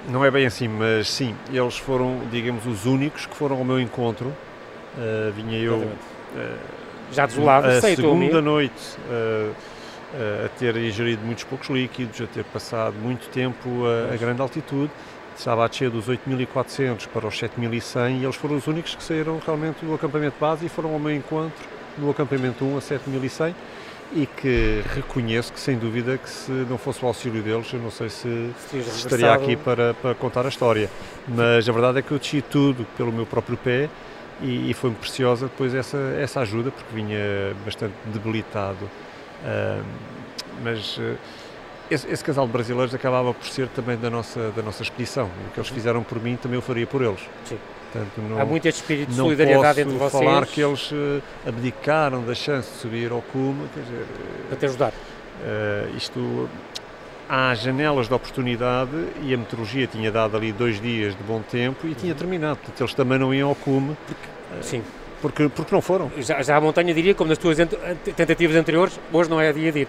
Não 0.10 0.24
é 0.24 0.30
bem 0.30 0.46
assim, 0.46 0.68
mas 0.68 1.10
sim, 1.10 1.34
eles 1.52 1.78
foram, 1.78 2.22
digamos, 2.30 2.66
os 2.66 2.86
únicos 2.86 3.26
que 3.26 3.36
foram 3.36 3.58
ao 3.58 3.64
meu 3.64 3.80
encontro. 3.80 4.28
Uh, 4.28 5.32
vinha 5.32 5.58
eu 5.58 5.78
uh, 5.78 5.90
já 7.12 7.26
desolado, 7.26 7.68
a 7.68 7.82
segunda 7.82 8.42
noite 8.42 8.98
a 10.46 10.48
ter 10.58 10.78
ingerido 10.78 11.26
muitos 11.26 11.44
poucos 11.44 11.70
líquidos, 11.70 12.22
a 12.22 12.28
ter 12.28 12.46
passado 12.46 12.96
muito 12.96 13.28
tempo 13.30 13.86
a, 13.86 14.14
a 14.14 14.18
grande 14.18 14.42
altitude 14.42 14.90
estava 15.38 15.66
a 15.66 15.68
descer 15.68 15.90
dos 15.90 16.08
8.400 16.08 17.08
para 17.08 17.28
os 17.28 17.36
7.100 17.36 18.22
e 18.22 18.24
eles 18.24 18.36
foram 18.36 18.56
os 18.56 18.68
únicos 18.68 18.96
que 18.96 19.04
saíram 19.04 19.40
realmente 19.46 19.86
do 19.86 19.94
acampamento 19.94 20.36
base 20.40 20.66
e 20.66 20.70
foram 20.70 20.94
ao 20.94 21.00
meu 21.00 21.16
encontro 21.16 21.66
no 21.98 22.10
acampamento 22.10 22.64
1 22.66 22.78
a 22.78 22.82
7.100 22.82 23.54
e 24.14 24.26
que 24.26 24.82
reconheço 24.94 25.52
que 25.52 25.60
sem 25.60 25.78
dúvida 25.78 26.18
que 26.18 26.30
se 26.30 26.52
não 26.52 26.78
fosse 26.78 27.04
o 27.04 27.08
auxílio 27.08 27.42
deles 27.42 27.72
eu 27.74 27.80
não 27.80 27.92
sei 27.92 28.10
se, 28.10 28.52
se 28.70 28.78
estaria 28.78 29.34
aqui 29.34 29.56
para, 29.56 29.94
para 29.96 30.14
contar 30.16 30.46
a 30.46 30.50
história. 30.50 30.90
Mas 31.28 31.68
a 31.68 31.72
verdade 31.72 32.00
é 32.00 32.02
que 32.02 32.12
eu 32.12 32.20
desci 32.20 32.42
tudo 32.42 32.86
pelo 32.98 33.12
meu 33.12 33.26
próprio 33.26 33.58
pé 33.58 33.90
e, 34.42 34.70
e 34.70 34.74
foi-me 34.74 34.96
preciosa 34.96 35.48
depois 35.48 35.74
essa, 35.74 35.98
essa 36.20 36.42
ajuda 36.42 36.72
porque 36.72 36.94
vinha 36.94 37.56
bastante 37.64 37.94
debilitado. 38.06 38.86
Uh, 39.44 39.84
mas 40.64 40.98
uh, 40.98 41.18
esse, 41.90 42.08
esse, 42.10 42.24
casal 42.24 42.46
de 42.46 42.54
brasileiros 42.54 42.94
acabava 42.94 43.34
por 43.34 43.48
ser 43.48 43.68
também 43.70 43.98
da 43.98 44.10
nossa, 44.10 44.52
da 44.52 44.62
nossa 44.62 44.84
expedição. 44.84 45.30
O 45.50 45.54
que 45.54 45.60
eles 45.60 45.70
fizeram 45.70 46.04
por 46.04 46.22
mim 46.22 46.36
também 46.36 46.58
eu 46.58 46.62
faria 46.62 46.88
por 46.88 47.02
eles. 47.02 47.20
Sim. 47.46 47.58
Portanto, 47.92 48.22
não, 48.30 48.42
Há 48.42 48.46
muito 48.46 48.68
este 48.68 48.82
espírito 48.82 49.10
de 49.10 49.16
solidariedade 49.16 49.82
entre 49.82 49.94
vocês. 49.98 50.14
Não 50.14 50.20
falar 50.22 50.46
que 50.46 50.62
eles 50.62 50.92
uh, 50.92 51.22
abdicaram 51.48 52.24
da 52.24 52.36
chance 52.36 52.70
de 52.72 52.78
subir 52.78 53.12
ao 53.12 53.22
cume. 53.22 53.68
Quer 53.74 53.82
dizer, 53.82 54.04
uh, 54.04 54.48
Para 54.50 54.58
te 54.58 54.66
ajudar. 54.66 54.90
Uh, 54.90 55.96
isto, 55.98 56.50
há 57.30 57.54
janelas 57.56 58.08
de 58.08 58.14
oportunidade 58.14 58.92
e 59.24 59.34
a 59.34 59.38
meteorologia 59.38 59.88
tinha 59.88 60.12
dado 60.12 60.36
ali 60.36 60.52
dois 60.52 60.82
dias 60.82 61.16
de 61.16 61.24
bom 61.24 61.42
tempo 61.42 61.86
e 61.86 61.90
uhum. 61.90 61.96
tinha 61.96 62.16
terminado. 62.16 62.58
Portanto, 62.58 62.82
eles 62.82 62.94
também 62.94 63.18
não 63.18 63.34
iam 63.34 63.50
ao 63.50 63.56
cume. 63.56 63.96
Porque, 64.06 64.28
Sim. 64.62 64.84
Porque, 65.22 65.50
porque 65.50 65.74
não 65.74 65.82
foram. 65.82 66.12
Já, 66.18 66.42
já 66.42 66.58
a 66.58 66.62
montanha 66.62 66.94
diria, 66.94 67.16
como 67.16 67.30
nas 67.30 67.38
tuas 67.38 67.58
tentativas 68.16 68.56
anteriores, 68.56 69.00
hoje 69.12 69.30
não 69.30 69.40
é 69.40 69.52
dia 69.54 69.72
de 69.72 69.80
ir. 69.80 69.88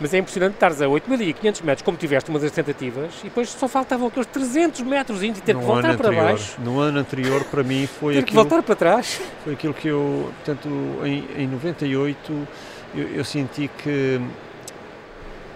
Mas 0.00 0.12
é 0.12 0.18
impressionante 0.18 0.54
estares 0.54 0.82
a 0.82 0.86
8.500 0.86 1.62
metros, 1.62 1.82
como 1.82 1.96
tiveste 1.96 2.30
uma 2.30 2.38
das 2.38 2.50
tentativas, 2.50 3.12
e 3.20 3.24
depois 3.24 3.48
só 3.50 3.68
faltavam 3.68 4.08
aqueles 4.08 4.26
300 4.26 4.80
metros 4.80 5.22
e 5.22 5.32
ter 5.32 5.54
no 5.54 5.60
que 5.60 5.66
voltar 5.66 5.96
para 5.96 6.08
anterior, 6.08 6.24
baixo. 6.24 6.60
No 6.60 6.80
ano 6.80 6.98
anterior, 6.98 7.44
para 7.44 7.62
mim, 7.62 7.86
foi 7.86 8.14
ter 8.14 8.20
aquilo... 8.20 8.26
que 8.26 8.34
voltar 8.34 8.62
para 8.62 8.74
trás. 8.74 9.20
Foi 9.44 9.52
aquilo 9.52 9.74
que 9.74 9.88
eu, 9.88 10.32
portanto, 10.44 10.68
em, 11.04 11.24
em 11.36 11.46
98, 11.46 12.48
eu, 12.94 13.08
eu 13.08 13.24
senti 13.24 13.70
que 13.78 14.20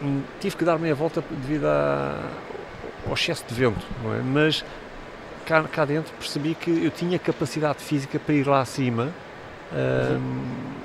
hum, 0.02 0.22
tive 0.40 0.56
que 0.56 0.64
dar 0.64 0.78
meia 0.78 0.94
volta 0.94 1.22
devido 1.30 1.66
a, 1.66 2.20
ao 3.06 3.14
excesso 3.14 3.44
de 3.48 3.54
vento, 3.54 3.84
não 4.02 4.14
é? 4.14 4.20
Mas 4.20 4.64
cá, 5.44 5.62
cá 5.64 5.84
dentro 5.84 6.12
percebi 6.18 6.54
que 6.54 6.84
eu 6.84 6.90
tinha 6.90 7.18
capacidade 7.18 7.82
física 7.82 8.18
para 8.18 8.34
ir 8.34 8.46
lá 8.46 8.60
acima 8.60 9.12
uhum. 9.72 10.42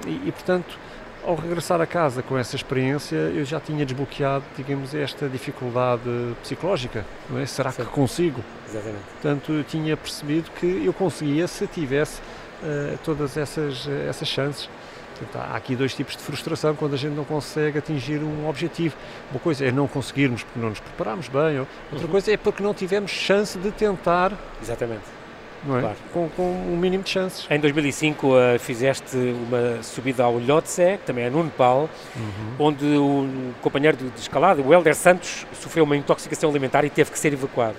e, 0.07 0.27
e, 0.27 0.31
portanto 0.31 0.77
ao 1.25 1.35
regressar 1.35 1.79
a 1.81 1.85
casa 1.85 2.21
com 2.21 2.37
essa 2.37 2.55
experiência, 2.55 3.15
eu 3.15 3.45
já 3.45 3.59
tinha 3.59 3.85
desbloqueado, 3.85 4.43
digamos, 4.55 4.93
esta 4.93 5.27
dificuldade 5.29 6.03
psicológica, 6.41 7.05
não 7.29 7.39
é? 7.39 7.45
Será 7.45 7.71
Sim. 7.71 7.83
que 7.83 7.89
consigo? 7.89 8.43
Exatamente. 8.69 9.03
Portanto, 9.13 9.51
eu 9.51 9.63
tinha 9.63 9.95
percebido 9.95 10.49
que 10.51 10.83
eu 10.85 10.93
conseguia 10.93 11.47
se 11.47 11.67
tivesse 11.67 12.21
uh, 12.63 12.97
todas 13.03 13.37
essas, 13.37 13.85
uh, 13.85 13.91
essas 14.09 14.27
chances. 14.27 14.69
Portanto, 15.17 15.43
há 15.43 15.55
aqui 15.55 15.75
dois 15.75 15.93
tipos 15.93 16.17
de 16.17 16.23
frustração 16.23 16.75
quando 16.75 16.95
a 16.95 16.97
gente 16.97 17.13
não 17.13 17.25
consegue 17.25 17.77
atingir 17.77 18.23
um 18.23 18.49
objetivo. 18.49 18.95
Uma 19.29 19.39
coisa 19.39 19.65
é 19.65 19.71
não 19.71 19.87
conseguirmos 19.87 20.43
porque 20.43 20.59
não 20.59 20.69
nos 20.69 20.79
preparamos 20.79 21.27
bem, 21.27 21.59
outra 21.59 21.67
uhum. 21.93 22.07
coisa 22.07 22.31
é 22.31 22.37
porque 22.37 22.63
não 22.63 22.73
tivemos 22.73 23.11
chance 23.11 23.57
de 23.59 23.71
tentar. 23.71 24.33
Exatamente 24.61 25.20
não 25.63 25.77
é? 25.77 25.81
Claro. 25.81 25.97
Com, 26.13 26.29
com 26.29 26.43
um 26.43 26.77
mínimo 26.77 27.03
de 27.03 27.09
chances. 27.09 27.47
Em 27.49 27.59
2005 27.59 28.27
uh, 28.27 28.59
fizeste 28.59 29.17
uma 29.17 29.81
subida 29.83 30.23
ao 30.23 30.37
Lhotse, 30.39 30.97
que 30.99 31.05
também 31.05 31.25
é 31.25 31.29
no 31.29 31.43
Nepal, 31.43 31.89
uhum. 32.15 32.67
onde 32.67 32.85
o 32.85 33.53
companheiro 33.61 33.97
de, 33.97 34.09
de 34.09 34.19
escalada, 34.19 34.61
o 34.61 34.73
Helder 34.73 34.95
Santos, 34.95 35.45
sofreu 35.53 35.83
uma 35.83 35.95
intoxicação 35.95 36.49
alimentar 36.49 36.83
e 36.83 36.89
teve 36.89 37.11
que 37.11 37.19
ser 37.19 37.33
evacuado. 37.33 37.75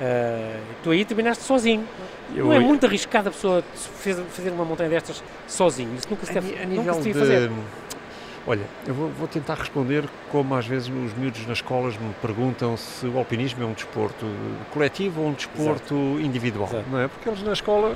Uh, 0.00 0.60
tu 0.82 0.90
aí 0.90 1.04
terminaste 1.04 1.44
sozinho. 1.44 1.86
Eu, 2.34 2.46
não 2.46 2.52
é 2.54 2.58
muito 2.58 2.86
arriscado 2.86 3.28
a 3.28 3.32
pessoa 3.32 3.62
fazer 4.30 4.50
uma 4.50 4.64
montanha 4.64 4.88
destas 4.88 5.22
sozinho. 5.46 5.94
Isso 5.94 6.08
nunca 6.08 6.24
se 6.24 6.32
deve, 6.32 6.56
a, 6.58 6.62
a 6.62 6.66
nunca 6.66 6.94
se 6.94 7.02
de, 7.02 7.12
fazer. 7.12 7.50
Olha, 8.50 8.66
eu 8.84 8.92
vou, 8.92 9.08
vou, 9.10 9.28
tentar 9.28 9.54
responder 9.54 10.08
como 10.28 10.56
às 10.56 10.66
vezes 10.66 10.88
os 10.88 11.14
miúdos 11.14 11.46
nas 11.46 11.58
escolas 11.58 11.96
me 11.96 12.12
perguntam 12.14 12.76
se 12.76 13.06
o 13.06 13.16
alpinismo 13.16 13.62
é 13.62 13.66
um 13.66 13.72
desporto 13.72 14.26
coletivo 14.72 15.20
ou 15.20 15.28
um 15.28 15.32
desporto 15.32 15.94
Exato. 15.94 16.20
individual, 16.20 16.68
Exato. 16.68 16.90
não 16.90 16.98
é? 16.98 17.06
Porque 17.06 17.28
eles 17.28 17.44
na 17.44 17.52
escola, 17.52 17.94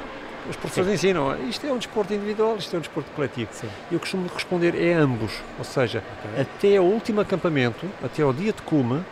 os 0.48 0.54
professores 0.54 0.90
Sim. 0.90 0.94
ensinam, 0.94 1.28
ah, 1.28 1.38
isto 1.40 1.66
é 1.66 1.72
um 1.72 1.76
desporto 1.76 2.14
individual, 2.14 2.54
isto 2.56 2.72
é 2.72 2.78
um 2.78 2.82
desporto 2.82 3.10
coletivo. 3.16 3.50
Sim. 3.50 3.66
Eu 3.90 3.98
costumo 3.98 4.30
responder 4.32 4.80
é 4.80 4.92
ambos, 4.92 5.32
ou 5.58 5.64
seja, 5.64 6.04
okay. 6.20 6.42
até 6.42 6.80
o 6.80 6.84
último 6.84 7.20
acampamento, 7.20 7.84
até 8.00 8.22
ao 8.22 8.32
dia 8.32 8.52
de 8.52 8.62
cume, 8.62 9.02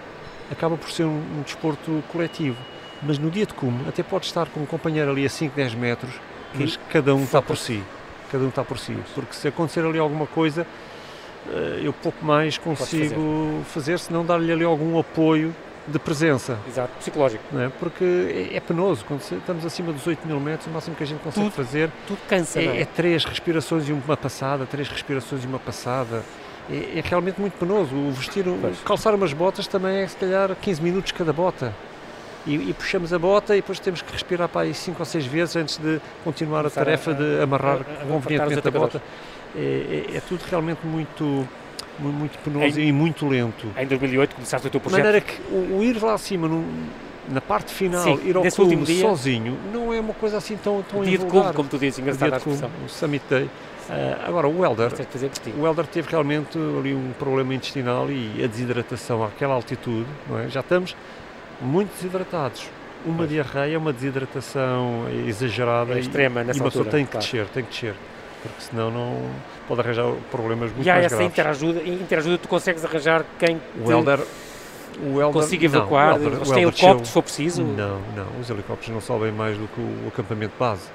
acaba 0.48 0.76
por 0.76 0.92
ser 0.92 1.06
um, 1.06 1.24
um 1.38 1.42
desporto 1.42 2.04
coletivo. 2.12 2.58
Mas 3.02 3.18
no 3.18 3.32
dia 3.32 3.46
de 3.46 3.54
cume, 3.54 3.84
até 3.88 4.04
pode 4.04 4.26
estar 4.26 4.46
com 4.46 4.60
um 4.60 4.66
companheiro 4.66 5.10
ali 5.10 5.26
a 5.26 5.28
5, 5.28 5.56
10 5.56 5.74
metros, 5.74 6.12
mas 6.54 6.78
cada 6.88 7.12
um 7.16 7.24
está 7.24 7.42
por 7.42 7.56
si. 7.56 7.82
Cada 8.30 8.44
um 8.44 8.48
está 8.48 8.62
por 8.62 8.78
si. 8.78 8.96
Porque 9.12 9.34
se 9.34 9.48
acontecer 9.48 9.84
ali 9.84 9.98
alguma 9.98 10.28
coisa, 10.28 10.64
eu 11.82 11.92
pouco 11.92 12.24
mais 12.24 12.56
consigo 12.58 13.64
fazer. 13.64 13.64
fazer, 13.64 13.98
se 13.98 14.12
não 14.12 14.24
dar-lhe 14.24 14.52
ali 14.52 14.64
algum 14.64 14.98
apoio 14.98 15.54
de 15.86 15.98
presença. 15.98 16.58
Exato, 16.68 16.92
psicológico. 16.98 17.42
Não 17.50 17.62
é? 17.62 17.68
Porque 17.68 18.04
é, 18.52 18.56
é 18.56 18.60
penoso, 18.60 19.04
quando 19.04 19.20
estamos 19.20 19.64
acima 19.64 19.92
dos 19.92 20.06
8 20.06 20.26
mil 20.26 20.38
metros, 20.38 20.68
o 20.68 20.70
máximo 20.70 20.94
que 20.94 21.02
a 21.02 21.06
gente 21.06 21.20
consegue 21.20 21.50
tudo, 21.50 21.54
fazer 21.54 21.90
tudo 22.06 22.18
cansa, 22.28 22.60
é, 22.60 22.64
é? 22.64 22.80
é, 22.82 22.84
três 22.84 23.24
respirações 23.24 23.88
e 23.88 23.92
uma 23.92 24.16
passada, 24.16 24.66
três 24.66 24.88
respirações 24.88 25.42
e 25.44 25.46
uma 25.46 25.58
passada. 25.58 26.22
É, 26.70 26.98
é 26.98 27.02
realmente 27.04 27.40
muito 27.40 27.54
penoso. 27.54 27.94
O 27.94 28.12
vestir, 28.12 28.46
o, 28.46 28.58
calçar 28.84 29.14
umas 29.14 29.32
botas 29.32 29.66
também 29.66 29.98
é 29.98 30.06
se 30.06 30.16
calhar 30.16 30.54
15 30.54 30.82
minutos 30.82 31.12
cada 31.12 31.32
bota. 31.32 31.74
E, 32.46 32.54
e, 32.54 32.74
puxamos 32.74 33.12
a 33.12 33.18
bota 33.18 33.54
e 33.54 33.60
depois 33.60 33.78
temos 33.78 34.02
que 34.02 34.12
respirar 34.12 34.48
para 34.48 34.62
aí 34.62 34.74
5 34.74 34.98
ou 34.98 35.06
6 35.06 35.26
vezes 35.26 35.56
antes 35.56 35.76
de 35.78 36.00
continuar 36.24 36.62
Começar 36.62 36.80
a 36.80 36.84
tarefa 36.84 37.10
a, 37.12 37.14
de 37.14 37.40
amarrar 37.40 37.78
a, 37.78 38.02
a, 38.02 38.06
convenientemente 38.06 38.66
a 38.66 38.70
bota 38.70 39.02
é, 39.54 40.08
é, 40.12 40.16
é 40.16 40.20
tudo 40.20 40.42
realmente 40.50 40.84
muito 40.84 41.48
muito 41.98 42.38
penoso 42.38 42.80
em, 42.80 42.88
e 42.88 42.92
muito 42.92 43.28
lento. 43.28 43.68
Em 43.76 43.86
2008 43.86 44.34
começaste 44.34 44.66
o 44.66 44.70
teu 44.70 44.80
projeto? 44.80 44.98
De 44.98 45.04
maneira 45.04 45.24
que 45.24 45.40
o, 45.52 45.78
o 45.78 45.84
ir 45.84 46.02
lá 46.02 46.14
acima, 46.14 46.48
no, 46.48 46.64
na 47.28 47.40
parte 47.40 47.72
final, 47.72 48.02
Sim, 48.02 48.20
ir 48.24 48.36
ao 48.36 48.42
clube 48.42 48.76
dia, 48.76 49.02
sozinho, 49.02 49.58
não 49.72 49.92
é 49.92 50.00
uma 50.00 50.14
coisa 50.14 50.38
assim 50.38 50.56
tão, 50.56 50.82
tão 50.82 51.04
dia 51.04 51.18
de 51.18 51.26
clube, 51.26 51.52
como 51.52 51.68
tu 51.68 51.78
dizes, 51.78 51.98
engraçado 51.98 52.32
a 52.32 52.36
expressão. 52.38 52.70
O 52.84 52.88
Summit 52.88 53.24
Day. 53.28 53.44
Uh, 53.44 53.50
agora, 54.26 54.48
o 54.48 54.64
Helder, 54.64 54.92
o 55.58 55.66
Helder 55.66 55.86
teve 55.86 56.08
realmente 56.08 56.56
ali 56.56 56.94
um 56.94 57.12
problema 57.18 57.52
intestinal 57.52 58.10
e 58.10 58.42
a 58.42 58.46
desidratação 58.46 59.24
àquela 59.24 59.54
altitude, 59.54 60.06
não 60.28 60.38
é? 60.38 60.48
já 60.48 60.60
estamos 60.60 60.96
muito 61.62 61.94
desidratados. 61.94 62.68
Uma 63.04 63.18
pois. 63.18 63.30
diarreia, 63.30 63.78
uma 63.78 63.92
desidratação 63.92 65.06
exagerada 65.26 65.94
é 65.94 65.98
extrema 65.98 66.44
nessa 66.44 66.58
e 66.58 66.62
uma 66.62 66.70
pessoa 66.70 66.84
tem 66.84 67.04
que 67.04 67.12
claro. 67.12 67.26
descer, 67.26 67.46
tem 67.48 67.64
que 67.64 67.70
descer 67.70 67.94
porque 68.42 68.60
senão 68.60 68.90
não 68.90 69.30
pode 69.68 69.80
arranjar 69.80 70.12
problemas 70.30 70.72
muito 70.72 70.84
e 70.84 70.90
há 70.90 70.98
essa 70.98 71.10
graves. 71.10 71.26
interajuda, 71.26 71.82
interajuda 71.84 72.38
tu 72.38 72.48
consegues 72.48 72.84
arranjar 72.84 73.24
quem 73.38 73.60
o 73.84 73.90
Elder, 73.90 74.20
o 75.00 75.20
Elder, 75.20 75.32
consiga 75.32 75.64
evacuar, 75.64 76.18
não, 76.18 76.26
o 76.26 76.32
Elder, 76.34 76.54
tem 76.54 76.62
helicópteros 76.64 77.08
se 77.08 77.14
for 77.14 77.22
preciso? 77.22 77.62
Não, 77.62 78.00
não, 78.16 78.40
os 78.40 78.50
helicópteros 78.50 78.92
não 78.92 79.00
sobem 79.00 79.30
mais 79.30 79.56
do 79.56 79.68
que 79.68 79.80
o, 79.80 80.08
acampamento 80.08 80.54
base. 80.58 80.88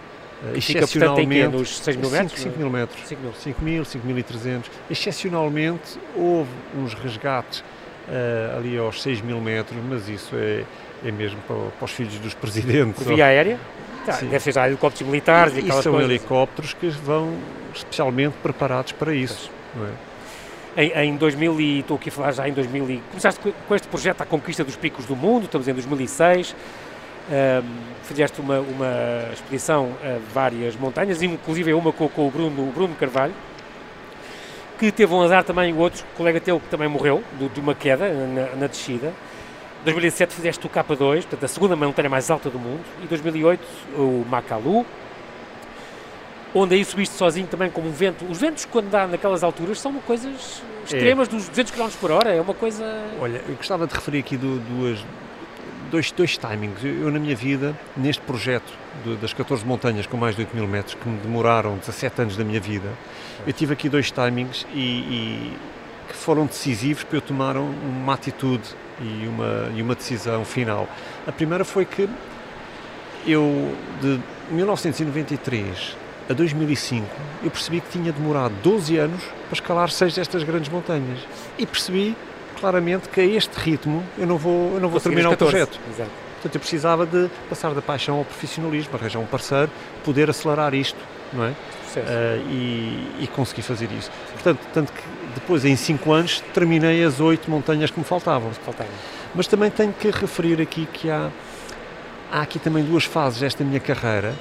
Uh, 0.43 0.55
excepcionalmente, 0.55 1.49
portanto, 1.49 1.59
nos 1.59 1.77
6 1.79 1.97
mil 1.97 2.09
metros? 2.11 2.41
5 2.41 2.57
mil 2.59 2.69
metros. 2.69 3.07
5 3.07 3.21
mil. 3.21 3.33
5 3.33 3.63
mil, 3.63 3.83
5.300. 3.83 4.63
Excepcionalmente, 4.91 5.99
houve 6.15 6.51
uns 6.77 6.93
resgates 6.93 7.63
uh, 8.07 8.57
ali 8.57 8.77
aos 8.77 9.01
6 9.01 9.21
mil 9.21 9.39
metros, 9.39 9.79
mas 9.87 10.07
isso 10.07 10.35
é, 10.35 10.63
é 11.05 11.11
mesmo 11.11 11.39
para, 11.47 11.55
para 11.55 11.85
os 11.85 11.91
filhos 11.91 12.17
dos 12.19 12.33
presidentes. 12.33 13.03
Por 13.03 13.13
via 13.13 13.25
aérea? 13.25 13.59
Tá, 14.05 14.17
deve 14.21 14.39
ser 14.39 14.53
já 14.53 14.67
helicópteros 14.67 15.07
militares 15.07 15.53
e, 15.53 15.57
e 15.57 15.59
aquelas 15.59 15.83
são 15.83 15.93
coisas. 15.93 16.09
helicópteros 16.09 16.73
que 16.73 16.87
vão 16.87 17.33
especialmente 17.75 18.35
preparados 18.41 18.93
para 18.93 19.13
isso. 19.13 19.51
É? 20.75 20.83
Em, 20.83 21.09
em 21.09 21.15
2000 21.17 21.59
e 21.59 21.79
estou 21.79 21.97
aqui 21.97 22.09
a 22.09 22.11
falar 22.11 22.31
já 22.31 22.47
em 22.47 22.53
2000 22.53 22.89
e 22.89 22.97
começaste 23.09 23.41
com 23.67 23.75
este 23.75 23.87
projeto 23.87 24.21
a 24.21 24.25
conquista 24.25 24.63
dos 24.63 24.75
picos 24.75 25.05
do 25.05 25.15
mundo, 25.15 25.45
estamos 25.45 25.67
em 25.67 25.73
2006, 25.73 26.55
um, 27.29 27.63
fizeste 28.03 28.39
uma, 28.39 28.59
uma 28.59 29.33
expedição 29.33 29.91
a 30.03 30.19
várias 30.33 30.75
montanhas, 30.75 31.21
inclusive 31.21 31.73
uma 31.73 31.91
com, 31.91 32.07
com 32.07 32.27
o, 32.27 32.31
Bruno, 32.31 32.69
o 32.69 32.71
Bruno 32.71 32.95
Carvalho, 32.95 33.33
que 34.77 34.91
teve 34.91 35.13
um 35.13 35.21
azar 35.21 35.43
também, 35.43 35.73
o 35.73 35.77
outro 35.77 36.05
colega 36.15 36.39
teu 36.39 36.59
que 36.59 36.67
também 36.67 36.87
morreu, 36.87 37.23
do, 37.39 37.49
de 37.49 37.59
uma 37.59 37.73
queda 37.73 38.09
na, 38.09 38.55
na 38.55 38.67
descida, 38.67 39.13
2007 39.83 40.33
fizeste 40.33 40.65
o 40.65 40.69
K2, 40.69 41.21
portanto 41.21 41.43
a 41.43 41.47
segunda 41.47 41.75
montanha 41.75 42.09
mais 42.09 42.29
alta 42.29 42.49
do 42.49 42.59
mundo, 42.59 42.83
e 43.03 43.07
2008 43.07 43.61
o 43.95 44.25
Makalu, 44.29 44.85
onde 46.53 46.75
aí 46.75 46.83
subiste 46.83 47.15
sozinho 47.15 47.47
também 47.47 47.69
como 47.69 47.87
um 47.87 47.91
vento. 47.91 48.25
Os 48.25 48.39
ventos, 48.39 48.65
quando 48.65 48.89
dá 48.89 49.07
naquelas 49.07 49.43
alturas, 49.43 49.79
são 49.79 49.93
coisas 49.99 50.61
extremas 50.85 51.27
é. 51.27 51.31
dos 51.31 51.49
200 51.49 51.71
km 51.71 51.89
por 51.99 52.11
hora, 52.11 52.33
é 52.33 52.41
uma 52.41 52.53
coisa... 52.53 52.85
Olha, 53.19 53.41
eu 53.47 53.55
gostava 53.55 53.85
de 53.85 53.93
referir 53.93 54.19
aqui 54.19 54.37
do, 54.37 54.59
duas, 54.59 54.99
dois, 55.89 56.11
dois 56.11 56.37
timings. 56.37 56.83
Eu, 56.83 57.03
eu, 57.03 57.11
na 57.11 57.19
minha 57.19 57.35
vida, 57.35 57.77
neste 57.95 58.21
projeto 58.21 58.71
de, 59.03 59.15
das 59.17 59.33
14 59.33 59.65
montanhas 59.65 60.05
com 60.05 60.17
mais 60.17 60.35
de 60.35 60.41
8 60.41 60.55
mil 60.55 60.67
metros, 60.67 60.95
que 60.95 61.07
me 61.07 61.17
demoraram 61.17 61.77
17 61.77 62.21
anos 62.21 62.37
da 62.37 62.43
minha 62.43 62.59
vida, 62.59 62.89
eu 63.45 63.53
tive 63.53 63.73
aqui 63.73 63.89
dois 63.89 64.11
timings 64.11 64.65
e, 64.73 64.79
e 64.79 65.57
que 66.07 66.15
foram 66.15 66.45
decisivos 66.45 67.03
para 67.03 67.17
eu 67.17 67.21
tomar 67.21 67.57
uma 67.57 68.13
atitude 68.13 68.63
e 69.01 69.27
uma, 69.27 69.71
e 69.75 69.81
uma 69.81 69.95
decisão 69.95 70.43
final. 70.45 70.87
A 71.25 71.31
primeira 71.31 71.65
foi 71.65 71.85
que 71.85 72.09
eu, 73.25 73.75
de 74.01 74.19
1993 74.51 75.97
a 76.29 76.33
2005, 76.33 77.05
eu 77.43 77.51
percebi 77.51 77.81
que 77.81 77.89
tinha 77.89 78.11
demorado 78.11 78.53
12 78.63 78.97
anos 78.97 79.23
para 79.23 79.53
escalar 79.53 79.89
seis 79.89 80.15
destas 80.15 80.43
grandes 80.43 80.69
montanhas. 80.69 81.19
E 81.57 81.65
percebi 81.65 82.15
claramente 82.59 83.09
que 83.09 83.21
a 83.21 83.25
este 83.25 83.53
ritmo 83.57 84.03
eu 84.17 84.27
não 84.27 84.37
vou, 84.37 84.73
eu 84.73 84.79
não 84.79 84.89
vou 84.89 84.99
terminar 84.99 85.31
o 85.31 85.37
projeto. 85.37 85.79
Exato. 85.89 86.09
Portanto, 86.33 86.55
eu 86.55 86.59
precisava 86.59 87.05
de 87.05 87.29
passar 87.49 87.73
da 87.73 87.81
paixão 87.81 88.17
ao 88.17 88.25
profissionalismo, 88.25 88.95
arranjar 88.95 89.19
um 89.19 89.25
parceiro, 89.25 89.71
poder 90.03 90.29
acelerar 90.29 90.73
isto, 90.73 90.99
não 91.33 91.45
é? 91.45 91.49
Uh, 91.49 91.53
e, 92.51 93.23
e 93.23 93.27
conseguir 93.33 93.63
fazer 93.63 93.89
isso. 93.91 94.11
Portanto, 94.33 94.59
tanto 94.71 94.93
que 94.93 95.01
depois, 95.33 95.65
em 95.65 95.75
5 95.75 96.11
anos, 96.11 96.43
terminei 96.53 97.03
as 97.03 97.19
8 97.19 97.49
montanhas 97.49 97.89
que 97.89 97.99
me 97.99 98.05
faltavam. 98.05 98.51
faltavam. 98.51 98.91
Mas 99.33 99.47
também 99.47 99.71
tenho 99.71 99.93
que 99.93 100.11
referir 100.11 100.61
aqui 100.61 100.87
que 100.93 101.09
há, 101.09 101.29
há 102.31 102.41
aqui 102.41 102.59
também 102.59 102.83
duas 102.83 103.03
fases 103.03 103.39
desta 103.39 103.63
minha 103.63 103.79
carreira 103.79 104.35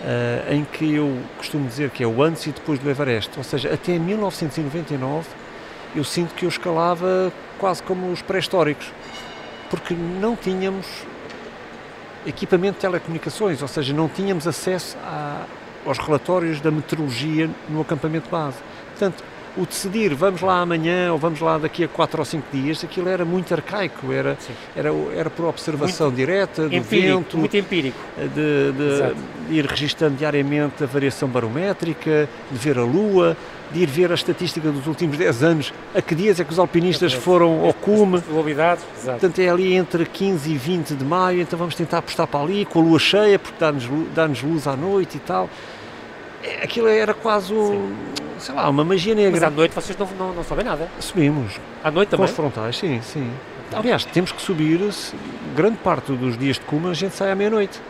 uh, 0.00 0.52
em 0.52 0.64
que 0.64 0.94
eu 0.94 1.18
costumo 1.36 1.68
dizer 1.68 1.90
que 1.90 2.02
é 2.02 2.06
o 2.06 2.22
antes 2.22 2.46
e 2.46 2.52
depois 2.52 2.78
do 2.78 2.88
Everest. 2.88 3.30
Ou 3.36 3.44
seja, 3.44 3.72
até 3.72 3.98
1999 3.98 5.26
eu 5.94 6.04
sinto 6.04 6.34
que 6.34 6.44
eu 6.44 6.48
escalava 6.48 7.32
quase 7.58 7.82
como 7.82 8.10
os 8.10 8.22
pré-históricos, 8.22 8.86
porque 9.70 9.94
não 9.94 10.36
tínhamos 10.36 10.86
equipamento 12.26 12.74
de 12.74 12.80
telecomunicações, 12.80 13.60
ou 13.62 13.68
seja, 13.68 13.92
não 13.92 14.08
tínhamos 14.08 14.46
acesso 14.46 14.96
a, 15.04 15.44
aos 15.84 15.98
relatórios 15.98 16.60
da 16.60 16.70
meteorologia 16.70 17.50
no 17.68 17.80
acampamento 17.80 18.28
base. 18.30 18.56
Portanto, 18.90 19.22
o 19.56 19.66
decidir 19.66 20.14
vamos 20.14 20.40
lá 20.40 20.60
amanhã 20.60 21.12
ou 21.12 21.18
vamos 21.18 21.40
lá 21.40 21.58
daqui 21.58 21.84
a 21.84 21.88
4 21.88 22.18
ou 22.18 22.24
5 22.24 22.46
dias, 22.52 22.84
aquilo 22.84 23.08
era 23.08 23.24
muito 23.24 23.52
arcaico, 23.54 24.12
era, 24.12 24.36
era, 24.74 24.90
era 25.14 25.30
por 25.30 25.46
observação 25.46 26.08
muito 26.08 26.16
direta 26.16 26.68
do 26.68 26.74
empírico, 26.74 27.18
vento, 27.18 27.38
muito 27.38 27.56
empírico. 27.56 27.98
De, 28.16 28.72
de, 28.72 29.14
de, 29.48 29.54
ir 29.54 29.66
registando 29.66 30.16
diariamente 30.16 30.82
a 30.82 30.86
variação 30.86 31.28
barométrica, 31.28 32.28
de 32.50 32.58
ver 32.58 32.78
a 32.78 32.82
lua, 32.84 33.36
de 33.70 33.82
ir 33.82 33.86
ver 33.86 34.10
a 34.10 34.14
estatística 34.14 34.70
dos 34.70 34.86
últimos 34.86 35.16
10 35.16 35.42
anos, 35.42 35.74
a 35.94 36.02
que 36.02 36.14
dias 36.14 36.40
é 36.40 36.44
que 36.44 36.52
os 36.52 36.58
alpinistas 36.58 37.12
foram 37.12 37.64
ao 37.64 37.74
cume. 37.74 38.20
Portanto, 39.12 39.38
é 39.38 39.48
ali 39.48 39.74
entre 39.74 40.04
15 40.04 40.50
e 40.50 40.56
20 40.56 40.94
de 40.94 41.04
maio, 41.04 41.40
então 41.40 41.58
vamos 41.58 41.74
tentar 41.74 41.98
apostar 41.98 42.26
para 42.26 42.40
ali, 42.40 42.64
com 42.64 42.80
a 42.80 42.82
lua 42.82 42.98
cheia, 42.98 43.38
porque 43.38 43.58
dá-nos 43.58 43.88
dá 44.14 44.26
luz 44.26 44.66
à 44.66 44.76
noite 44.76 45.16
e 45.16 45.20
tal. 45.20 45.48
Aquilo 46.62 46.88
era 46.88 47.14
quase 47.14 47.52
um, 47.52 47.94
sei 48.38 48.54
lá, 48.54 48.68
uma 48.68 48.84
magia 48.84 49.14
negra. 49.14 49.32
Mas 49.32 49.42
à 49.42 49.50
noite 49.50 49.74
vocês 49.74 49.98
não, 49.98 50.06
não, 50.18 50.34
não 50.34 50.44
sabem 50.44 50.64
nada? 50.64 50.88
Subimos. 51.00 51.58
À 51.82 51.90
noite 51.90 52.10
também? 52.10 52.26
Com 52.26 52.30
os 52.30 52.36
frontais, 52.36 52.76
sim, 52.76 53.00
sim. 53.02 53.30
Aliás, 53.72 54.04
temos 54.04 54.30
que 54.30 54.40
subir, 54.40 54.80
grande 55.56 55.78
parte 55.78 56.12
dos 56.12 56.38
dias 56.38 56.56
de 56.56 56.62
Cuma 56.62 56.90
a 56.90 56.94
gente 56.94 57.14
sai 57.14 57.30
à 57.30 57.34
meia-noite. 57.34 57.80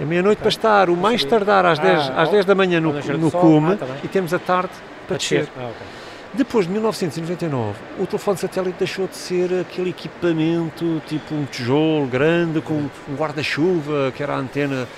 É 0.00 0.04
meia-noite 0.04 0.38
para 0.38 0.48
estar 0.48 0.90
o 0.90 0.96
mais 0.96 1.24
tardar 1.24 1.64
às, 1.64 1.78
ah, 1.78 1.82
10, 1.82 2.10
às 2.16 2.28
10 2.30 2.44
da 2.44 2.54
manhã 2.54 2.80
no, 2.80 2.92
no 2.92 3.30
Cume 3.30 3.78
ah, 3.80 3.96
e 4.02 4.08
temos 4.08 4.34
a 4.34 4.38
tarde 4.38 4.72
para 5.06 5.16
descer. 5.16 5.48
Ah, 5.56 5.64
okay. 5.64 5.86
Depois 6.34 6.66
de 6.66 6.72
1999, 6.72 7.78
o 7.98 8.06
telefone 8.06 8.38
satélite 8.38 8.78
deixou 8.78 9.06
de 9.06 9.16
ser 9.16 9.60
aquele 9.60 9.90
equipamento 9.90 11.02
tipo 11.06 11.34
um 11.34 11.44
tijolo 11.44 12.06
grande 12.06 12.62
com 12.62 12.74
um 12.74 13.14
guarda-chuva, 13.14 14.10
que 14.16 14.22
era 14.22 14.34
a 14.34 14.38
antena 14.38 14.88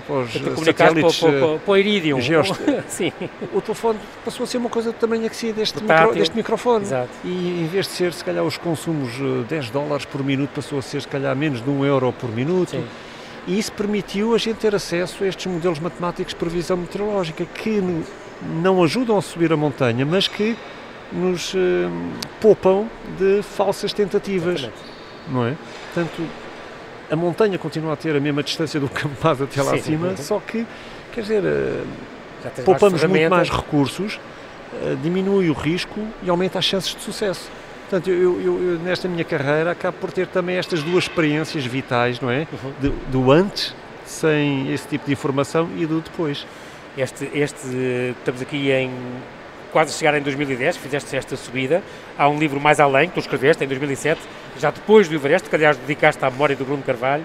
para 0.00 0.14
os 0.16 0.64
satélites 0.64 1.20
para, 1.20 1.32
para, 1.32 1.58
para 1.58 1.72
o 1.72 1.76
Iridium. 1.76 2.20
Geost... 2.20 2.54
Sim. 2.88 3.12
O 3.52 3.60
telefone 3.60 3.98
passou 4.24 4.44
a 4.44 4.46
ser 4.46 4.58
uma 4.58 4.68
coisa 4.68 4.92
também 4.92 5.24
aquecida 5.24 5.54
deste, 5.54 5.82
micro, 5.82 6.14
deste 6.14 6.36
microfone. 6.36 6.84
Exato. 6.84 7.10
E 7.24 7.62
em 7.62 7.66
vez 7.66 7.86
de 7.86 7.92
ser, 7.92 8.12
se 8.12 8.24
calhar, 8.24 8.44
os 8.44 8.58
consumos 8.58 9.12
10 9.48 9.66
eh, 9.66 9.70
dólares 9.72 10.04
por 10.04 10.22
minuto, 10.22 10.50
passou 10.54 10.78
a 10.78 10.82
ser, 10.82 11.02
se 11.02 11.08
calhar, 11.08 11.34
menos 11.34 11.62
de 11.62 11.70
1 11.70 11.84
euro 11.84 12.12
por 12.12 12.30
minuto. 12.30 12.70
Sim. 12.70 12.84
E 13.46 13.58
isso 13.58 13.72
permitiu 13.72 14.34
a 14.34 14.38
gente 14.38 14.56
ter 14.56 14.74
acesso 14.74 15.24
a 15.24 15.26
estes 15.26 15.46
modelos 15.46 15.78
matemáticos 15.78 16.34
de 16.34 16.38
previsão 16.38 16.76
meteorológica 16.76 17.46
que 17.46 17.82
não 18.42 18.82
ajudam 18.84 19.16
a 19.16 19.22
subir 19.22 19.52
a 19.52 19.56
montanha, 19.56 20.04
mas 20.04 20.28
que 20.28 20.54
nos 21.10 21.54
uh, 21.54 21.58
poupam 22.40 22.86
de 23.18 23.42
falsas 23.42 23.92
tentativas. 23.94 24.60
Exatamente. 24.60 24.98
Não 25.30 25.46
é? 25.46 25.56
Portanto, 25.94 26.22
a 27.10 27.16
montanha 27.16 27.58
continua 27.58 27.94
a 27.94 27.96
ter 27.96 28.14
a 28.14 28.20
mesma 28.20 28.42
distância 28.42 28.78
do 28.78 28.88
Campaz 28.88 29.40
até 29.40 29.62
lá 29.62 29.72
Sim. 29.72 29.78
acima, 29.78 30.16
só 30.16 30.38
que, 30.40 30.66
quer 31.12 31.22
dizer, 31.22 31.42
uh, 31.42 32.62
poupamos 32.64 33.02
mais 33.02 33.10
muito 33.10 33.30
mais 33.30 33.50
recursos, 33.50 34.16
uh, 34.72 34.96
diminui 35.02 35.50
o 35.50 35.52
risco 35.52 36.00
e 36.22 36.30
aumenta 36.30 36.58
as 36.58 36.64
chances 36.64 36.94
de 36.94 37.00
sucesso. 37.02 37.50
Portanto, 37.88 38.10
eu, 38.10 38.38
eu, 38.40 38.72
eu, 38.72 38.78
nesta 38.80 39.08
minha 39.08 39.24
carreira 39.24 39.70
acabo 39.70 39.96
por 39.98 40.12
ter 40.12 40.26
também 40.26 40.56
estas 40.56 40.82
duas 40.82 41.04
experiências 41.04 41.64
vitais, 41.64 42.20
não 42.20 42.30
é? 42.30 42.46
Uhum. 42.52 42.72
De, 42.78 42.88
do 43.10 43.32
antes, 43.32 43.74
sem 44.04 44.70
esse 44.70 44.86
tipo 44.86 45.06
de 45.06 45.12
informação, 45.12 45.68
e 45.76 45.86
do 45.86 46.00
depois. 46.00 46.46
Este, 46.98 47.30
este 47.32 48.14
estamos 48.18 48.42
aqui 48.42 48.70
em 48.70 48.90
quase 49.72 49.92
chegar 49.92 50.16
em 50.16 50.22
2010, 50.22 50.76
fizeste 50.76 51.16
esta 51.16 51.36
subida. 51.36 51.82
Há 52.16 52.28
um 52.28 52.38
livro 52.38 52.60
mais 52.60 52.80
além 52.80 53.08
que 53.08 53.14
tu 53.14 53.20
escreveste 53.20 53.64
em 53.64 53.68
2007, 53.68 54.20
já 54.58 54.70
depois 54.70 55.08
do 55.08 55.14
Everest, 55.14 55.48
que 55.48 55.54
aliás 55.54 55.76
dedicaste 55.76 56.24
à 56.24 56.30
memória 56.30 56.56
do 56.56 56.64
Bruno 56.64 56.82
Carvalho. 56.82 57.24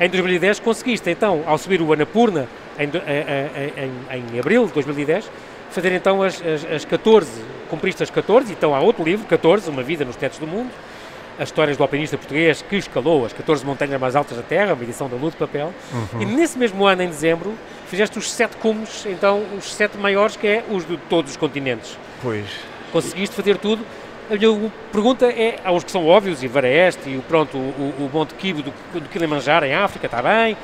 Em 0.00 0.08
2010 0.10 0.60
conseguiste 0.60 1.08
então, 1.10 1.42
ao 1.46 1.56
subir 1.56 1.80
o 1.80 1.92
Annapurna, 1.92 2.46
em, 2.78 2.84
em, 2.84 4.18
em, 4.18 4.34
em 4.34 4.38
abril 4.38 4.66
de 4.66 4.72
2010, 4.72 5.30
fazer 5.70 5.92
então 5.92 6.22
as, 6.22 6.42
as, 6.42 6.64
as 6.64 6.84
14, 6.84 7.28
cumpriste 7.68 8.02
as 8.02 8.10
14, 8.10 8.52
então 8.52 8.74
há 8.74 8.80
outro 8.80 9.04
livro, 9.04 9.26
14, 9.26 9.70
Uma 9.70 9.82
Vida 9.82 10.04
nos 10.04 10.16
Tetos 10.16 10.38
do 10.38 10.46
Mundo, 10.46 10.70
as 11.38 11.48
histórias 11.48 11.76
do 11.76 11.82
alpinista 11.82 12.16
português 12.16 12.62
que 12.62 12.76
escalou 12.76 13.24
as 13.24 13.32
14 13.32 13.64
montanhas 13.64 14.00
mais 14.00 14.16
altas 14.16 14.36
da 14.36 14.42
Terra, 14.42 14.74
uma 14.74 14.82
edição 14.82 15.08
da 15.08 15.16
Luz 15.16 15.32
de 15.32 15.38
Papel, 15.38 15.72
uhum. 15.92 16.22
e 16.22 16.26
nesse 16.26 16.58
mesmo 16.58 16.86
ano, 16.86 17.02
em 17.02 17.08
dezembro, 17.08 17.54
fizeste 17.88 18.18
os 18.18 18.30
sete 18.30 18.56
cumes, 18.56 19.06
então 19.06 19.42
os 19.56 19.72
sete 19.72 19.96
maiores, 19.96 20.36
que 20.36 20.46
é 20.46 20.64
os 20.70 20.86
de 20.86 20.96
todos 21.08 21.32
os 21.32 21.36
continentes. 21.36 21.98
Pois. 22.22 22.46
Conseguiste 22.92 23.34
fazer 23.36 23.58
tudo. 23.58 23.84
A 24.30 24.34
minha 24.34 24.72
pergunta 24.90 25.26
é, 25.26 25.60
há 25.64 25.70
uns 25.70 25.84
que 25.84 25.90
são 25.90 26.06
óbvios, 26.06 26.42
e 26.42 26.46
Everest, 26.46 27.08
e 27.08 27.16
o, 27.16 27.22
pronto, 27.22 27.56
o, 27.56 27.94
o 27.98 28.10
Monte 28.12 28.34
Kibo 28.34 28.62
do, 28.62 28.72
do 28.94 29.08
Kilimanjaro 29.08 29.66
em 29.66 29.74
África, 29.74 30.06
está 30.06 30.22
bem, 30.22 30.56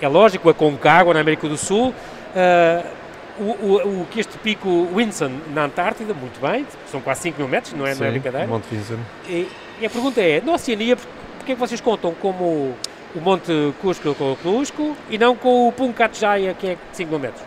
é 0.00 0.08
lógico, 0.08 0.48
a 0.48 0.54
Concagua 0.54 1.14
na 1.14 1.20
América 1.20 1.48
do 1.48 1.56
Sul, 1.56 1.90
uh, 1.90 3.04
o, 3.38 3.42
o, 3.42 4.02
o, 4.02 4.06
que 4.10 4.20
este 4.20 4.36
pico 4.38 4.88
Winson 4.94 5.30
na 5.52 5.64
Antártida, 5.64 6.14
muito 6.14 6.40
bem, 6.40 6.66
são 6.90 7.00
quase 7.00 7.22
5 7.22 7.38
mil 7.38 7.48
metros, 7.48 7.72
não 7.74 7.86
é, 7.86 7.94
Sim, 7.94 8.00
não 8.00 8.06
é 8.08 8.10
brincadeira. 8.10 8.46
Monte 8.46 8.66
Vinson. 8.70 8.98
E, 9.28 9.48
a 9.86 9.90
pergunta 9.90 10.20
é, 10.20 10.40
na 10.40 10.52
Oceania, 10.52 10.96
porquê 10.96 11.52
é 11.52 11.54
que 11.54 11.60
vocês 11.60 11.80
contam 11.80 12.14
como 12.14 12.74
o 13.14 13.20
Monte 13.20 13.52
Cusco 13.80 14.14
com 14.14 14.32
o 14.32 14.36
Cusco 14.36 14.96
e 15.08 15.18
não 15.18 15.36
com 15.36 15.68
o 15.68 15.72
Punkat 15.72 16.18
Jaya, 16.18 16.54
que 16.54 16.68
é 16.68 16.78
5 16.92 17.10
mil 17.10 17.18
metros? 17.18 17.42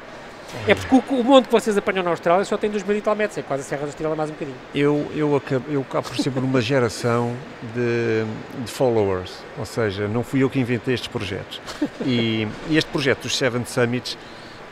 É 0.66 0.74
porque 0.74 1.14
o, 1.14 1.24
monte 1.24 1.48
que 1.48 1.52
vocês 1.52 1.78
apanham 1.78 2.04
na 2.04 2.12
Austrália 2.12 2.46
só 2.46 2.58
tem 2.58 2.70
2 2.70 2.84
mil 2.84 2.96
e 2.96 3.02
tal 3.02 3.16
metros, 3.16 3.38
é 3.38 3.42
quase 3.42 3.64
a 3.64 3.66
Serra 3.66 3.82
da 3.82 3.90
Estrela 3.90 4.16
mais 4.16 4.30
um 4.30 4.34
bocadinho. 4.34 4.58
Eu, 4.74 5.12
eu, 5.14 5.36
acabo, 5.36 5.66
eu 5.70 5.82
acabo 5.82 6.08
por 6.08 6.32
por 6.32 6.44
uma 6.44 6.62
geração 6.62 7.36
de, 7.76 8.24
de, 8.64 8.72
followers, 8.72 9.44
ou 9.58 9.66
seja, 9.66 10.08
não 10.08 10.24
fui 10.24 10.44
eu 10.44 10.50
que 10.50 10.60
inventei 10.60 10.94
estes 10.94 11.10
projetos. 11.10 11.62
E, 12.06 12.48
e 12.70 12.78
este 12.78 12.90
projeto 12.90 13.24
dos 13.24 13.38
Seven 13.38 13.66
Summits 13.66 14.18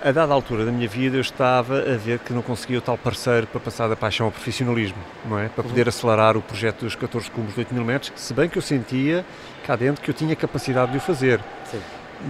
a 0.06 0.12
dada 0.12 0.32
altura 0.32 0.63
da 0.63 0.72
minha 0.72 0.88
vida 0.88 1.18
eu 1.18 1.22
estava 1.22 1.80
a 1.80 1.98
ver 1.98 2.20
que 2.20 2.32
não 2.32 2.44
conseguia 2.44 2.78
o 2.78 2.82
tal 2.82 2.96
parceiro 2.96 3.48
para 3.48 3.60
passar 3.60 3.88
da 3.88 3.96
paixão 3.96 4.28
ao 4.28 4.32
profissionalismo, 4.32 5.00
não 5.28 5.39
é? 5.39 5.50
Para 5.50 5.63
uhum. 5.63 5.70
poder 5.72 5.89
acelerar 5.89 6.38
o 6.38 6.44
projeto 6.44 6.82
dos 6.86 6.94
14 6.94 7.32
cubos 7.32 7.56
de 7.56 7.62
8 7.62 7.74
mil 7.74 7.84
metros, 7.84 8.12
se 8.15 8.32
bem 8.32 8.48
que 8.48 8.56
eu 8.56 8.62
sentia 8.62 9.26
cá 9.65 9.76
dentro 9.76 10.04
que 10.04 10.12
eu 10.12 10.13
tinha 10.13 10.36
capacidade 10.36 10.91
de 10.91 11.00
o 11.00 11.02
fazer. 11.02 11.39
Sim. 11.72 11.82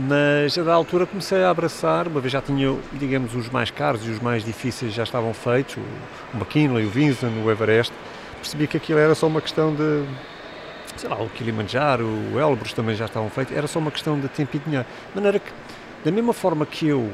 Mas 0.07 0.57
a 0.57 0.61
dada 0.61 0.73
altura 0.73 1.05
comecei 1.05 1.43
a 1.43 1.49
abraçar, 1.49 2.07
uma 2.07 2.21
vez 2.21 2.31
já 2.31 2.41
tinha, 2.41 2.77
digamos, 2.93 3.35
os 3.35 3.49
mais 3.49 3.69
caros 3.69 4.07
e 4.07 4.09
os 4.09 4.21
mais 4.21 4.45
difíceis 4.45 4.93
já 4.93 5.03
estavam 5.03 5.33
feitos, 5.33 5.75
o 5.75 6.37
McKinley, 6.37 6.85
o 6.85 6.89
Vinson, 6.89 7.43
o 7.43 7.51
Everest, 7.51 7.93
percebi 8.37 8.67
que 8.67 8.77
aquilo 8.77 8.99
era 8.99 9.13
só 9.13 9.27
uma 9.27 9.41
questão 9.41 9.75
de, 9.75 10.05
sei 10.95 11.09
lá, 11.09 11.21
o 11.21 11.27
Kilimanjaro, 11.27 12.05
o 12.05 12.39
Elbrus 12.39 12.71
também 12.71 12.95
já 12.95 13.03
estavam 13.03 13.29
feitos, 13.29 13.53
era 13.53 13.67
só 13.67 13.79
uma 13.79 13.91
questão 13.91 14.17
de 14.17 14.29
tempo 14.29 14.55
e 14.55 14.59
dinheiro. 14.59 14.85
De 15.09 15.15
maneira 15.15 15.39
que, 15.39 15.51
da 16.05 16.11
mesma 16.11 16.31
forma 16.31 16.65
que 16.65 16.87
eu 16.87 17.11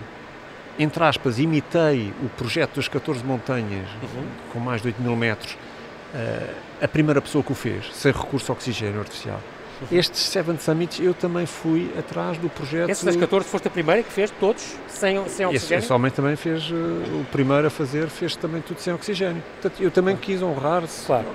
entre 0.82 1.04
aspas, 1.04 1.38
imitei 1.38 2.12
o 2.24 2.30
projeto 2.30 2.78
das 2.78 2.88
14 2.88 3.24
montanhas, 3.24 3.88
uhum. 4.02 4.26
com 4.52 4.60
mais 4.60 4.82
de 4.82 4.88
8 4.88 5.02
mil 5.02 5.16
metros, 5.16 5.54
uh, 5.54 6.56
a 6.82 6.88
primeira 6.88 7.22
pessoa 7.22 7.44
que 7.44 7.52
o 7.52 7.56
fez, 7.56 7.86
sem 7.94 8.12
recurso 8.12 8.52
a 8.52 8.56
oxigênio 8.56 9.00
artificial. 9.00 9.40
Uhum. 9.82 9.98
Estes 9.98 10.22
Seven 10.22 10.58
Summits 10.58 11.00
eu 11.00 11.14
também 11.14 11.46
fui 11.46 11.92
atrás 11.98 12.38
do 12.40 12.50
projeto. 12.50 12.90
Esses 12.90 13.04
das 13.04 13.16
14 13.16 13.48
foste 13.48 13.68
a 13.68 13.72
primeira 13.72 14.02
que 14.02 14.12
fez 14.12 14.32
todos 14.32 14.76
sem, 14.88 15.18
sem 15.28 15.46
oxigênio? 15.46 15.56
Esse, 15.56 15.74
esse 15.76 15.94
homem 15.94 16.10
também 16.10 16.36
fez, 16.36 16.70
uh, 16.72 16.74
o 16.74 17.26
primeiro 17.32 17.68
a 17.68 17.70
fazer, 17.70 18.08
fez 18.10 18.36
também 18.36 18.62
tudo 18.62 18.80
sem 18.80 18.92
oxigênio. 18.92 19.44
Portanto, 19.62 19.84
eu 19.84 19.92
também 19.92 20.16
quis 20.16 20.42
honrar-se. 20.42 21.06
Claro. 21.06 21.28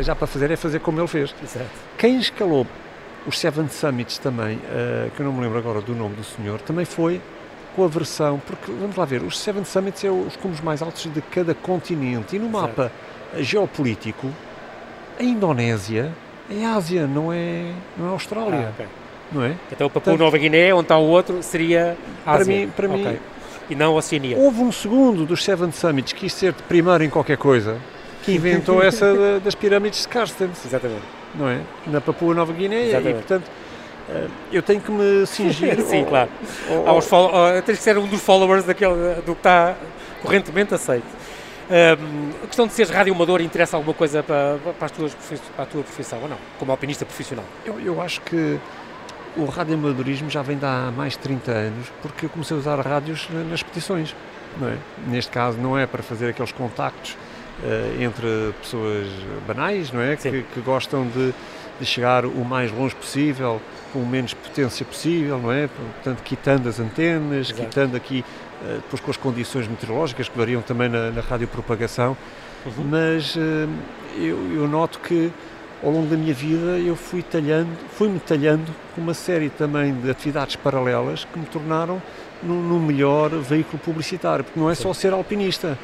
Já 0.00 0.14
para 0.14 0.26
fazer 0.26 0.50
é 0.50 0.56
fazer 0.56 0.80
como 0.80 1.00
ele 1.00 1.08
fez. 1.08 1.34
Exato. 1.42 1.68
Quem 1.96 2.18
escalou 2.18 2.66
os 3.26 3.38
Seven 3.38 3.68
Summits 3.68 4.18
também, 4.18 4.56
uh, 4.56 5.10
que 5.14 5.20
eu 5.20 5.26
não 5.26 5.32
me 5.32 5.40
lembro 5.40 5.58
agora 5.58 5.80
do 5.80 5.94
nome 5.94 6.14
do 6.14 6.24
senhor, 6.24 6.60
também 6.60 6.84
foi 6.84 7.20
com 7.74 7.84
a 7.84 7.88
versão, 7.88 8.40
porque 8.46 8.70
vamos 8.70 8.96
lá 8.96 9.04
ver, 9.04 9.22
os 9.22 9.38
Seven 9.38 9.64
Summits 9.64 10.04
é 10.04 10.10
os 10.10 10.36
cumes 10.36 10.60
mais 10.60 10.82
altos 10.82 11.12
de 11.12 11.20
cada 11.22 11.54
continente 11.54 12.36
e 12.36 12.38
no 12.38 12.48
Exato. 12.48 12.62
mapa 12.62 12.92
geopolítico, 13.38 14.28
a 15.18 15.22
Indonésia 15.22 16.12
é 16.50 16.64
Ásia, 16.66 17.06
não 17.06 17.32
é, 17.32 17.72
não 17.96 18.08
é 18.08 18.10
Austrália. 18.10 18.68
Ah, 18.68 18.70
okay. 18.70 18.86
Não 19.30 19.42
é? 19.42 19.54
Então, 19.70 19.88
Papua 19.88 20.16
Nova 20.16 20.36
Guiné, 20.36 20.74
onde 20.74 20.84
está 20.84 20.98
o 20.98 21.06
outro, 21.06 21.42
seria 21.42 21.96
Ásia. 22.26 22.44
Para 22.44 22.44
mim, 22.44 22.72
para 22.74 22.88
okay. 22.88 23.04
mim 23.04 23.18
e 23.70 23.74
não 23.74 23.94
Oceania. 23.94 24.36
Houve 24.36 24.60
um 24.60 24.70
segundo 24.70 25.24
dos 25.24 25.42
Seven 25.42 25.72
Summits 25.72 26.12
que 26.12 26.20
quis 26.20 26.34
ser 26.34 26.52
primeiro 26.52 27.02
em 27.02 27.10
qualquer 27.10 27.36
coisa, 27.38 27.78
que 28.22 28.32
inventou 28.32 28.82
essa 28.84 29.40
das 29.40 29.54
pirâmides 29.54 30.02
de 30.02 30.08
Carstens. 30.08 30.64
Exatamente. 30.64 31.02
Não 31.34 31.48
é? 31.48 31.60
Na 31.86 32.00
Papua 32.00 32.34
Nova 32.34 32.52
Guiné 32.52 32.88
Exatamente. 32.88 33.10
e, 33.10 33.14
portanto, 33.14 33.50
eu 34.52 34.62
tenho 34.62 34.80
que 34.80 34.90
me 34.90 35.26
cingir. 35.26 35.80
Sim, 35.82 36.00
ao, 36.00 36.06
claro. 36.06 36.30
Ao, 36.86 36.98
ao, 36.98 37.34
ao, 37.34 37.62
tens 37.62 37.78
que 37.78 37.84
ser 37.84 37.98
um 37.98 38.06
dos 38.06 38.20
followers 38.20 38.64
daquele, 38.64 39.14
do 39.26 39.32
que 39.34 39.40
está 39.40 39.74
correntemente 40.22 40.74
aceito. 40.74 41.06
Um, 41.70 42.44
a 42.44 42.46
questão 42.46 42.66
de 42.66 42.72
seres 42.72 42.90
radioamador 42.90 43.40
interessa 43.40 43.76
alguma 43.76 43.94
coisa 43.94 44.22
para, 44.22 44.58
para, 44.78 44.86
as 44.86 44.92
tuas, 44.92 45.14
para 45.56 45.62
a 45.62 45.66
tua 45.66 45.82
profissão 45.82 46.20
ou 46.20 46.28
não? 46.28 46.36
Como 46.58 46.70
alpinista 46.70 47.04
profissional? 47.04 47.44
Eu, 47.64 47.80
eu 47.80 48.02
acho 48.02 48.20
que 48.20 48.58
o 49.36 49.46
radioamadorismo 49.46 50.28
já 50.28 50.42
vem 50.42 50.58
de 50.58 50.64
há 50.64 50.92
mais 50.94 51.14
de 51.14 51.20
30 51.20 51.50
anos, 51.50 51.92
porque 52.02 52.26
eu 52.26 52.30
comecei 52.30 52.56
a 52.56 52.60
usar 52.60 52.78
rádios 52.80 53.28
nas 53.30 53.60
expedições. 53.60 54.14
Não 54.60 54.68
é? 54.68 54.76
Neste 55.06 55.30
caso, 55.30 55.58
não 55.58 55.78
é 55.78 55.86
para 55.86 56.02
fazer 56.02 56.28
aqueles 56.28 56.52
contactos 56.52 57.16
uh, 57.62 58.02
entre 58.02 58.52
pessoas 58.60 59.08
banais, 59.46 59.90
não 59.90 60.02
é? 60.02 60.16
Que, 60.16 60.42
que, 60.42 60.60
gostam 60.60 61.06
de, 61.08 61.32
de 61.78 61.86
chegar 61.86 62.24
o 62.24 62.44
mais 62.44 62.70
longe 62.70 62.94
possível, 62.94 63.60
com 63.92 64.00
o 64.00 64.06
menos 64.06 64.34
potência 64.34 64.84
possível, 64.84 65.38
não 65.38 65.52
é? 65.52 65.68
Portanto, 65.68 66.22
quitando 66.22 66.68
as 66.68 66.80
antenas, 66.80 67.50
Exato. 67.50 67.62
quitando 67.62 67.96
aqui, 67.96 68.24
uh, 68.62 68.74
depois 68.76 69.00
com 69.00 69.10
as 69.10 69.16
condições 69.16 69.68
meteorológicas 69.68 70.28
que 70.28 70.36
variam 70.36 70.62
também 70.62 70.88
na, 70.88 71.10
na 71.10 71.20
radiopropagação, 71.20 72.16
uhum. 72.64 72.84
mas 72.90 73.36
uh, 73.36 73.68
eu, 74.16 74.54
eu, 74.54 74.68
noto 74.68 74.98
que 75.00 75.30
ao 75.82 75.90
longo 75.90 76.06
da 76.06 76.16
minha 76.16 76.32
vida 76.32 76.78
eu 76.78 76.94
fui 76.94 77.22
talhando, 77.22 77.70
fui-me 77.90 78.20
talhando 78.20 78.72
com 78.94 79.00
uma 79.00 79.14
série 79.14 79.50
também 79.50 79.92
de 79.94 80.10
atividades 80.10 80.56
paralelas 80.56 81.24
que 81.24 81.38
me 81.38 81.46
tornaram 81.46 82.00
num, 82.42 82.80
melhor 82.80 83.30
veículo 83.30 83.78
publicitário, 83.78 84.44
porque 84.44 84.58
não 84.58 84.70
é 84.70 84.74
Sim. 84.74 84.82
só 84.82 84.92
ser 84.92 85.12
alpinista, 85.12 85.78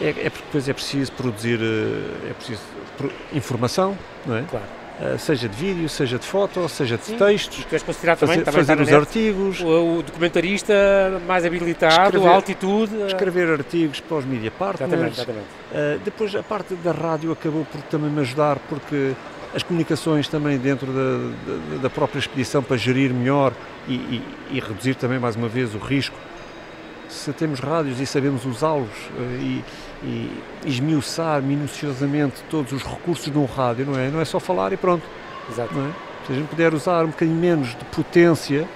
é, 0.00 0.08
é 0.08 0.30
porque 0.30 0.44
depois 0.44 0.68
é 0.68 0.72
preciso 0.72 1.12
produzir, 1.12 1.58
eh, 1.62 2.30
é 2.30 2.34
preciso 2.34 2.60
informação, 3.32 3.96
não 4.26 4.36
é? 4.36 4.42
Claro 4.42 4.66
eh, 4.66 4.81
seja 5.18 5.48
de 5.48 5.56
vídeo, 5.56 5.88
seja 5.88 6.18
de 6.18 6.26
foto, 6.26 6.68
seja 6.68 6.96
de 6.96 7.04
Sim, 7.04 7.16
textos. 7.16 7.64
Fazer, 7.64 8.16
também, 8.16 8.40
também 8.40 8.64
fazer 8.64 8.80
os 8.80 8.92
artigos. 8.92 9.60
O, 9.60 9.98
o, 9.98 10.02
documentarista 10.02 10.74
mais 11.26 11.44
habilitado, 11.44 12.16
escrever, 12.16 12.28
a 12.28 12.34
altitude. 12.34 13.02
Eh. 13.02 13.06
Escrever 13.06 13.50
artigos 13.50 14.00
para 14.00 14.16
os 14.18 14.24
media 14.24 14.50
partners. 14.50 14.92
Exatamente, 14.92 15.16
exatamente. 15.20 15.46
Uh, 15.72 15.98
depois 16.04 16.34
a 16.34 16.42
parte 16.42 16.74
da 16.74 16.92
rádio 16.92 17.32
acabou 17.32 17.64
por 17.64 17.80
também 17.82 18.10
me 18.10 18.20
ajudar 18.20 18.58
porque 18.68 19.12
as 19.54 19.62
comunicações 19.62 20.28
também 20.28 20.58
dentro 20.58 20.86
da, 20.86 21.52
da, 21.52 21.82
da 21.82 21.90
própria 21.90 22.18
expedição 22.18 22.62
para 22.62 22.76
gerir 22.76 23.12
melhor 23.12 23.52
e, 23.88 23.94
e, 23.94 24.22
e 24.52 24.60
reduzir 24.60 24.94
também 24.94 25.18
mais 25.18 25.36
uma 25.36 25.48
vez 25.48 25.74
o 25.74 25.78
risco 25.78 26.16
se 27.08 27.32
temos 27.32 27.60
rádios 27.60 28.00
e 28.00 28.06
sabemos 28.06 28.46
usá-los 28.46 28.88
uh, 28.88 29.22
e, 29.40 29.62
e 30.02 30.30
esmiuçar 30.64 31.42
minuciosamente 31.42 32.42
todos 32.50 32.72
os 32.72 32.82
recursos 32.82 33.30
de 33.30 33.38
um 33.38 33.44
rádio, 33.44 33.86
não 33.86 33.98
é? 33.98 34.08
Não 34.08 34.20
é 34.20 34.24
só 34.24 34.40
falar 34.40 34.72
e 34.72 34.76
pronto. 34.76 35.04
Exato. 35.50 35.72
É? 35.78 36.26
Se 36.26 36.32
a 36.32 36.34
gente 36.36 36.48
puder 36.48 36.74
usar 36.74 37.04
um 37.04 37.08
bocadinho 37.08 37.36
menos 37.36 37.68
de 37.68 37.84
potência, 37.86 38.68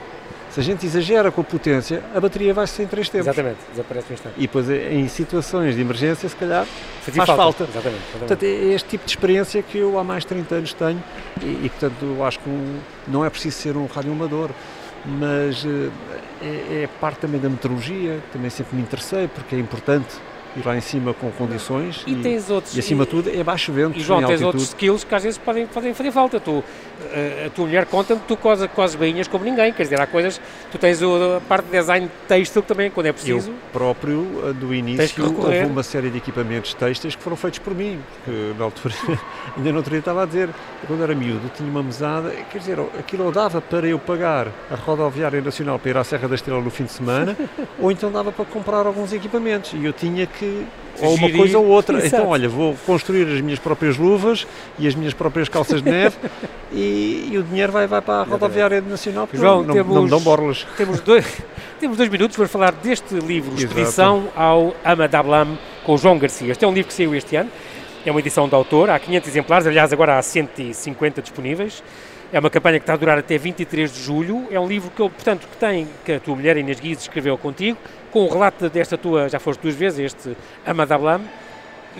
se 0.51 0.61
a 0.61 0.63
gente 0.63 0.87
exagera 0.87 1.31
com 1.31 1.41
a 1.41 1.45
potência, 1.45 2.03
a 2.15 2.21
bateria 2.21 2.55
vai-se 2.55 2.83
em 2.83 2.87
três 2.87 3.09
tempos. 3.09 3.29
Exatamente, 3.29 3.59
desaparece 3.71 4.07
no 4.09 4.15
instante. 4.15 4.35
E 4.37 4.41
depois, 4.43 4.71
em 4.71 5.09
situações 5.09 5.75
de 5.75 5.81
emergência, 5.81 6.29
se 6.29 6.37
calhar, 6.37 6.65
faz 6.65 7.17
falta. 7.17 7.37
falta. 7.37 7.65
Exatamente, 7.65 8.03
exatamente. 8.03 8.19
Portanto, 8.19 8.43
é 8.43 8.75
este 8.75 8.89
tipo 8.89 9.05
de 9.05 9.11
experiência 9.11 9.63
que 9.63 9.79
eu 9.79 9.99
há 9.99 10.05
mais 10.05 10.23
de 10.23 10.29
30 10.29 10.55
anos 10.55 10.73
tenho 10.73 11.03
e, 11.43 11.67
e 11.67 11.69
portanto, 11.69 12.03
eu 12.03 12.25
acho 12.25 12.39
que 12.41 12.49
um, 12.49 12.79
não 13.07 13.25
é 13.25 13.31
preciso 13.31 13.57
ser 13.57 13.77
um 13.77 13.87
radioamador 13.87 14.51
mas 15.07 15.65
eh, 15.65 15.91
é, 16.43 16.83
é, 16.83 16.89
parte 17.01 17.21
também 17.21 17.41
da 17.41 17.49
meteorologia, 17.49 18.21
também 18.33 18.51
sempre 18.51 18.77
me 18.77 18.83
interessei, 18.83 19.29
porque 19.29 19.55
é 19.55 19.59
importante 19.59 20.17
ir 20.57 20.67
lá 20.67 20.77
em 20.77 20.81
cima 20.81 21.13
com 21.15 21.31
condições 21.33 22.03
e, 22.07 22.13
e, 22.13 22.53
outros, 22.53 22.77
e 22.77 22.81
acima 22.81 23.05
de 23.05 23.11
tudo 23.11 23.31
é 23.31 23.45
baixo 23.45 23.73
vento. 23.73 23.99
E 23.99 24.01
João, 24.01 24.21
tens 24.21 24.31
altitude. 24.31 24.47
outros 24.47 24.69
skills 24.69 25.05
que 25.05 25.15
às 25.15 25.23
vezes 25.23 25.39
podem, 25.39 25.67
podem 25.67 25.95
fazer 25.95 26.11
falta. 26.11 26.41
Tu, 26.41 26.65
eh, 27.13 27.45
a 27.47 27.51
tua 27.51 27.67
mulher 27.67 27.87
conta-me 27.87 28.21
que 28.21 28.27
tu 28.27 28.37
cozes, 28.37 28.69
cozes 28.75 28.97
bainhas 28.97 29.29
como 29.29 29.45
ninguém, 29.45 29.73
quer 29.73 29.83
dizer, 29.83 30.01
há 30.01 30.07
coisas, 30.07 30.41
tu 30.71 30.79
tens 30.79 31.03
a 31.03 31.41
parte 31.47 31.67
de 31.67 31.73
design 31.73 32.11
têxtil 32.27 32.63
também, 32.63 32.91
quando 32.91 33.07
é 33.07 33.13
preciso. 33.13 33.51
Eu 33.51 33.57
próprio, 33.73 34.27
eh, 34.49 34.53
do 34.53 34.75
início, 34.75 35.25
houve 35.25 35.65
uma 35.65 35.83
série 35.83 36.11
de 36.11 36.19
equipamentos 36.19 36.75
têxteis 36.75 37.15
que 37.15 37.23
foram 37.23 37.37
feitos 37.37 37.59
por 37.59 37.75
mim, 37.75 38.01
porque 38.25 38.53
na 38.59 38.65
altura, 38.65 38.95
ainda 39.57 39.73
não 39.73 39.83
teria 39.83 39.99
estava 39.99 40.23
a 40.23 40.27
dizer, 40.27 40.49
quando 40.87 41.03
era 41.03 41.15
miúdo, 41.15 41.51
tinha 41.55 41.69
uma 41.69 41.83
mesada, 41.83 42.31
quer 42.51 42.59
dizer, 42.59 42.79
aquilo 42.99 43.31
dava 43.31 43.61
para 43.61 43.87
eu 43.87 43.99
pagar 43.99 44.49
a 44.71 44.75
rodoviária 44.75 45.41
nacional 45.41 45.79
para 45.79 45.91
ir 45.91 45.97
à 45.97 46.05
Serra 46.05 46.29
da 46.29 46.35
Estrela 46.35 46.61
no 46.61 46.71
fim 46.71 46.85
de 46.85 46.93
semana, 46.93 47.37
ou 47.79 47.91
então 47.91 48.11
dava 48.11 48.33
para 48.33 48.45
comprar 48.45 48.87
alguns 48.87 49.13
equipamentos, 49.13 49.73
e 49.75 49.85
eu 49.85 49.93
tinha 49.93 50.27
que 50.27 50.46
ou 51.01 51.15
uma 51.15 51.31
coisa 51.31 51.59
ou 51.59 51.67
outra. 51.67 51.99
Exato. 52.05 52.17
Então, 52.17 52.29
olha, 52.29 52.49
vou 52.49 52.75
construir 52.87 53.27
as 53.33 53.41
minhas 53.41 53.59
próprias 53.59 53.97
luvas 53.97 54.47
e 54.79 54.87
as 54.87 54.95
minhas 54.95 55.15
próprias 55.15 55.49
calças 55.49 55.83
de 55.83 55.91
neve 55.91 56.17
e, 56.73 57.29
e, 57.33 57.39
o 57.39 57.43
dinheiro 57.43 57.73
vai, 57.73 57.87
vai 57.87 58.01
para 58.01 58.21
a 58.21 58.23
rodoviária 58.25 58.81
nacional. 58.81 59.29
João, 59.33 59.63
não, 59.63 59.75
temos, 59.75 59.95
não 59.95 60.03
me 60.05 60.11
dão 60.11 60.21
borlas. 60.21 60.67
Temos 60.77 61.01
dois, 61.01 61.27
temos 61.81 61.97
dois 61.97 62.09
minutos 62.09 62.37
para 62.37 62.49
falar 62.49 62.73
deste 62.73 63.15
livro, 63.15 63.55
Expedição 63.55 64.29
ao 64.35 64.75
Amadablam, 64.85 65.57
com 65.85 65.97
João 65.97 66.19
Garcia. 66.19 66.53
Este 66.53 66.65
é 66.65 66.69
um 66.69 66.73
livro 66.73 66.89
que 66.89 66.95
saiu 66.95 67.15
este 67.15 67.37
ano. 67.37 67.51
É 68.05 68.11
uma 68.11 68.21
edição 68.21 68.49
de 68.49 68.55
autor, 68.55 68.89
há 68.89 68.99
500 69.01 69.29
exemplares, 69.29 69.67
aliás, 69.67 69.93
agora 69.93 70.17
há 70.17 70.23
150 70.23 71.21
disponíveis. 71.21 71.83
É 72.33 72.41
uma 72.41 72.51
campanha 72.51 72.79
que 72.79 72.83
está 72.83 72.95
a 72.95 72.97
durar 72.97 73.19
até 73.19 73.39
23 73.39 73.93
de 73.93 74.03
julho. 74.03 74.47
É 74.51 74.59
um 74.59 74.67
livro 74.67 74.91
que, 74.91 74.97
portanto, 74.97 75.47
que 75.49 75.57
tem, 75.57 75.89
que 76.05 76.13
a 76.13 76.21
tua 76.21 76.35
mulher 76.35 76.57
Inês 76.57 76.81
Guiz 76.81 77.01
escreveu 77.01 77.39
contigo, 77.39 77.79
com 78.11 78.25
o 78.25 78.29
relato 78.29 78.69
desta 78.69 78.97
tua, 78.97 79.29
já 79.29 79.39
foste 79.39 79.61
duas 79.61 79.75
vezes, 79.75 79.99
este 79.99 80.37
Amadablam. 80.65 81.23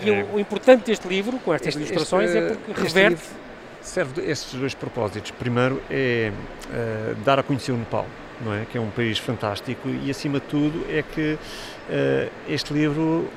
E 0.03 0.09
é. 0.09 0.25
o, 0.33 0.39
importante 0.39 0.85
deste 0.85 1.07
livro, 1.07 1.39
com 1.39 1.53
estas 1.53 1.69
este, 1.69 1.79
ilustrações, 1.79 2.29
este, 2.29 2.53
é 2.53 2.55
porque 2.55 2.81
reverte... 2.81 3.23
Serve 3.81 4.29
estes 4.29 4.59
dois 4.59 4.73
propósitos. 4.73 5.31
Primeiro 5.31 5.81
é 5.89 6.31
uh, 6.31 7.15
dar 7.23 7.39
a 7.39 7.43
conhecer 7.43 7.71
o 7.71 7.77
Nepal, 7.77 8.05
não 8.43 8.53
é? 8.53 8.65
Que 8.65 8.77
é 8.77 8.81
um 8.81 8.89
país 8.89 9.17
fantástico 9.17 9.87
e, 9.87 10.11
acima 10.11 10.41
de 10.41 10.45
tudo, 10.45 10.85
é 10.89 11.01
que 11.01 11.33
uh, 11.33 12.31
este 12.49 12.73
livro 12.73 13.29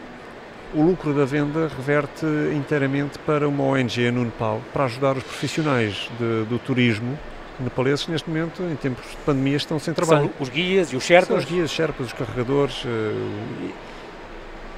o 0.74 0.82
lucro 0.82 1.12
da 1.12 1.24
venda 1.24 1.68
reverte 1.68 2.24
inteiramente 2.54 3.18
para 3.20 3.48
uma 3.48 3.64
ONG 3.64 4.10
no 4.10 4.24
Nepal 4.24 4.60
para 4.72 4.84
ajudar 4.84 5.16
os 5.16 5.22
profissionais 5.22 6.08
de, 6.18 6.44
do 6.44 6.58
turismo 6.58 7.18
nepaleses 7.62 8.06
neste 8.08 8.28
momento, 8.28 8.62
em 8.62 8.76
tempos 8.76 9.08
de 9.10 9.16
pandemia, 9.18 9.56
estão 9.56 9.78
sem 9.78 9.94
trabalho. 9.94 10.22
São 10.22 10.32
os 10.40 10.48
guias 10.48 10.92
e 10.92 10.96
os 10.96 11.04
sherpas? 11.04 11.28
São 11.28 11.36
os 11.38 11.44
guias, 11.44 11.70
sherpas, 11.70 12.06
os 12.06 12.12
carregadores 12.12 12.84
eh, 12.86 13.70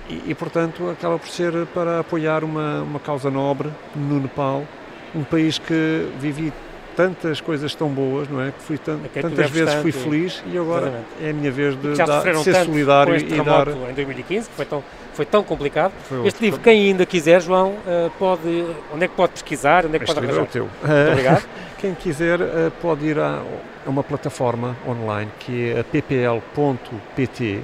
e, 0.09 0.31
e, 0.31 0.35
portanto, 0.35 0.91
acaba 0.91 1.19
por 1.19 1.29
ser 1.29 1.67
para 1.69 2.01
apoiar 2.01 2.45
uma, 2.45 2.83
uma 2.83 3.01
causa 3.01 3.31
nobre 3.31 3.71
no 3.95 4.21
Nepal, 4.21 4.67
um 5.15 5.25
país 5.25 5.59
que 5.59 6.09
vivi 6.21 6.53
tantas 6.97 7.41
coisas 7.41 7.75
tão 7.75 7.89
boas, 7.89 8.29
não 8.29 8.41
é? 8.41 8.53
Que 8.53 8.63
fui 8.63 8.79
tan 8.79 8.99
tantas 8.99 9.51
vezes 9.51 9.75
fui 9.75 9.93
feliz 9.93 10.43
e 10.47 10.57
agora 10.59 10.87
Exatamente. 10.87 11.07
é 11.23 11.31
a 11.31 11.33
minha 11.33 11.51
vez 11.51 11.77
de, 11.77 11.95
dar, 11.95 12.23
de 12.23 12.43
ser 12.43 12.65
solidário 12.65 13.17
e 13.17 13.43
dar. 13.43 13.69
Em 13.69 13.95
2015, 13.95 14.49
que 14.49 14.55
foi 14.55 14.65
tão, 14.65 14.85
foi 15.15 15.27
tão 15.27 15.43
complicado. 15.43 15.93
Foi 16.09 16.27
este 16.27 16.43
livro, 16.43 16.61
quem 16.61 16.89
ainda 16.89 17.07
quiser, 17.07 17.41
João, 17.41 17.71
uh, 17.71 18.11
pode, 18.19 18.67
onde 18.93 19.05
é 19.05 19.09
que 19.09 19.15
pode 19.15 19.33
pesquisar, 19.33 19.87
onde 19.87 19.97
é 19.97 19.99
que 19.99 20.05
este 20.05 20.15
pode 20.15 20.27
arranjar? 20.27 20.43
É 20.43 20.45
o 20.45 20.47
teu. 20.47 20.69
Muito 20.83 21.11
obrigado. 21.11 21.45
quem 21.79 21.95
quiser 21.95 22.41
uh, 22.41 22.73
pode 22.81 23.07
ir 23.07 23.19
a, 23.19 23.43
a, 23.87 23.91
uma 23.91 24.03
plataforma 24.03 24.77
online 24.87 25.31
que 25.41 25.71
é 25.71 25.81
a 25.81 25.85
ppl.pt, 25.85 27.61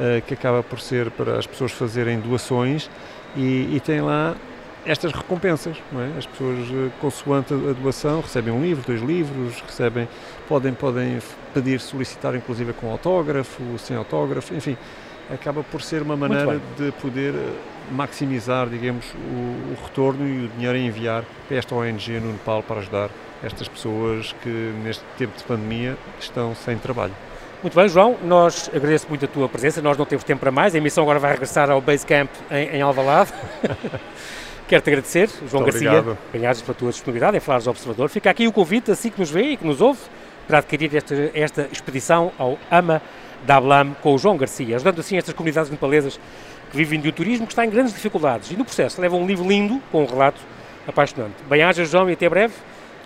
eh, 0.00 0.22
que 0.26 0.34
acaba 0.34 0.60
por 0.60 0.80
ser 0.80 1.08
para 1.12 1.38
as 1.38 1.46
pessoas 1.46 1.70
fazerem 1.70 2.18
doações 2.18 2.90
e, 3.36 3.76
e 3.76 3.80
tem 3.84 4.00
lá 4.00 4.34
estas 4.86 5.12
recompensas. 5.12 5.76
É? 5.94 6.18
As 6.18 6.26
pessoas, 6.26 6.58
eh, 6.70 6.90
consoante 7.00 7.54
a 7.54 7.72
doação, 7.72 8.20
recebem 8.20 8.52
um 8.52 8.62
livro, 8.62 8.84
dois 8.86 9.00
livros, 9.00 9.60
recebem, 9.66 10.08
podem, 10.48 10.72
podem 10.74 11.18
pedir, 11.52 11.80
solicitar, 11.80 12.34
inclusive 12.34 12.72
com 12.72 12.90
autógrafo, 12.90 13.62
sem 13.78 13.96
autógrafo, 13.96 14.54
enfim, 14.54 14.76
acaba 15.32 15.62
por 15.62 15.80
ser 15.82 16.02
uma 16.02 16.16
maneira 16.16 16.60
de 16.76 16.92
poder 16.92 17.34
eh, 17.34 17.52
maximizar, 17.90 18.68
digamos, 18.68 19.06
o, 19.14 19.72
o, 19.72 19.76
retorno 19.84 20.26
e 20.26 20.46
o 20.46 20.48
dinheiro 20.48 20.76
a 20.76 20.80
enviar 20.80 21.24
para 21.48 21.56
esta 21.56 21.74
ONG 21.74 22.20
no 22.20 22.32
Nepal 22.32 22.62
para 22.62 22.80
ajudar 22.80 23.10
estas 23.42 23.68
pessoas 23.68 24.34
que 24.42 24.48
neste 24.82 25.04
tempo 25.18 25.36
de 25.36 25.44
pandemia 25.44 25.96
estão 26.18 26.54
sem 26.54 26.76
trabalho. 26.78 27.14
Muito 27.62 27.74
bem, 27.74 27.88
João, 27.88 28.16
nós 28.22 28.68
agradecemos 28.68 29.08
muito 29.08 29.24
a 29.24 29.28
tua 29.28 29.48
presença, 29.48 29.80
nós 29.80 29.96
não 29.96 30.04
temos 30.04 30.22
tempo 30.24 30.40
para 30.40 30.50
mais, 30.50 30.74
a 30.74 30.78
emissão 30.78 31.02
agora 31.02 31.18
vai 31.18 31.32
regressar 31.32 31.70
ao 31.70 31.80
Basecamp 31.80 32.30
em, 32.50 32.76
em 32.76 32.82
Alvalade. 32.82 33.32
Quero-te 34.74 34.90
agradecer, 34.90 35.30
João 35.48 35.62
Muito 35.62 35.72
Garcia, 35.72 35.92
obrigado. 35.92 36.18
ganhares 36.32 36.60
pela 36.60 36.74
tua 36.74 36.90
disponibilidade 36.90 37.36
em 37.36 37.40
Falares 37.40 37.64
do 37.64 37.70
Observador. 37.70 38.08
Fica 38.08 38.28
aqui 38.28 38.48
o 38.48 38.52
convite, 38.52 38.90
assim 38.90 39.08
que 39.08 39.20
nos 39.20 39.30
vê 39.30 39.50
e 39.50 39.56
que 39.56 39.64
nos 39.64 39.80
ouve, 39.80 40.00
para 40.48 40.58
adquirir 40.58 40.92
esta, 40.96 41.14
esta 41.32 41.68
expedição 41.70 42.32
ao 42.36 42.58
AMA 42.68 43.00
da 43.46 43.54
Ablam 43.54 43.94
com 44.02 44.12
o 44.12 44.18
João 44.18 44.36
Garcia, 44.36 44.74
ajudando 44.74 44.98
assim 44.98 45.16
estas 45.16 45.32
comunidades 45.32 45.70
nepalesas 45.70 46.18
que 46.72 46.76
vivem 46.76 46.98
do 46.98 47.12
turismo, 47.12 47.46
que 47.46 47.52
está 47.52 47.64
em 47.64 47.70
grandes 47.70 47.94
dificuldades. 47.94 48.50
E 48.50 48.56
no 48.56 48.64
processo 48.64 49.00
leva 49.00 49.14
um 49.14 49.24
livro 49.24 49.46
lindo, 49.46 49.80
com 49.92 50.02
um 50.02 50.06
relato 50.06 50.40
apaixonante. 50.88 51.36
Bem-aja, 51.48 51.84
João, 51.84 52.10
e 52.10 52.14
até 52.14 52.28
breve. 52.28 52.54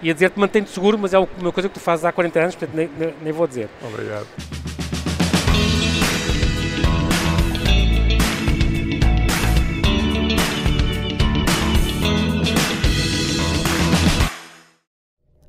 E 0.00 0.10
a 0.10 0.14
dizer-te 0.14 0.40
mantém-te 0.40 0.70
seguro, 0.70 0.98
mas 0.98 1.12
é 1.12 1.18
uma 1.18 1.52
coisa 1.52 1.68
que 1.68 1.74
tu 1.74 1.80
fazes 1.80 2.02
há 2.02 2.10
40 2.10 2.40
anos, 2.40 2.54
portanto 2.54 2.74
nem, 2.74 3.14
nem 3.20 3.30
vou 3.30 3.46
dizer. 3.46 3.68
Obrigado. 3.86 4.26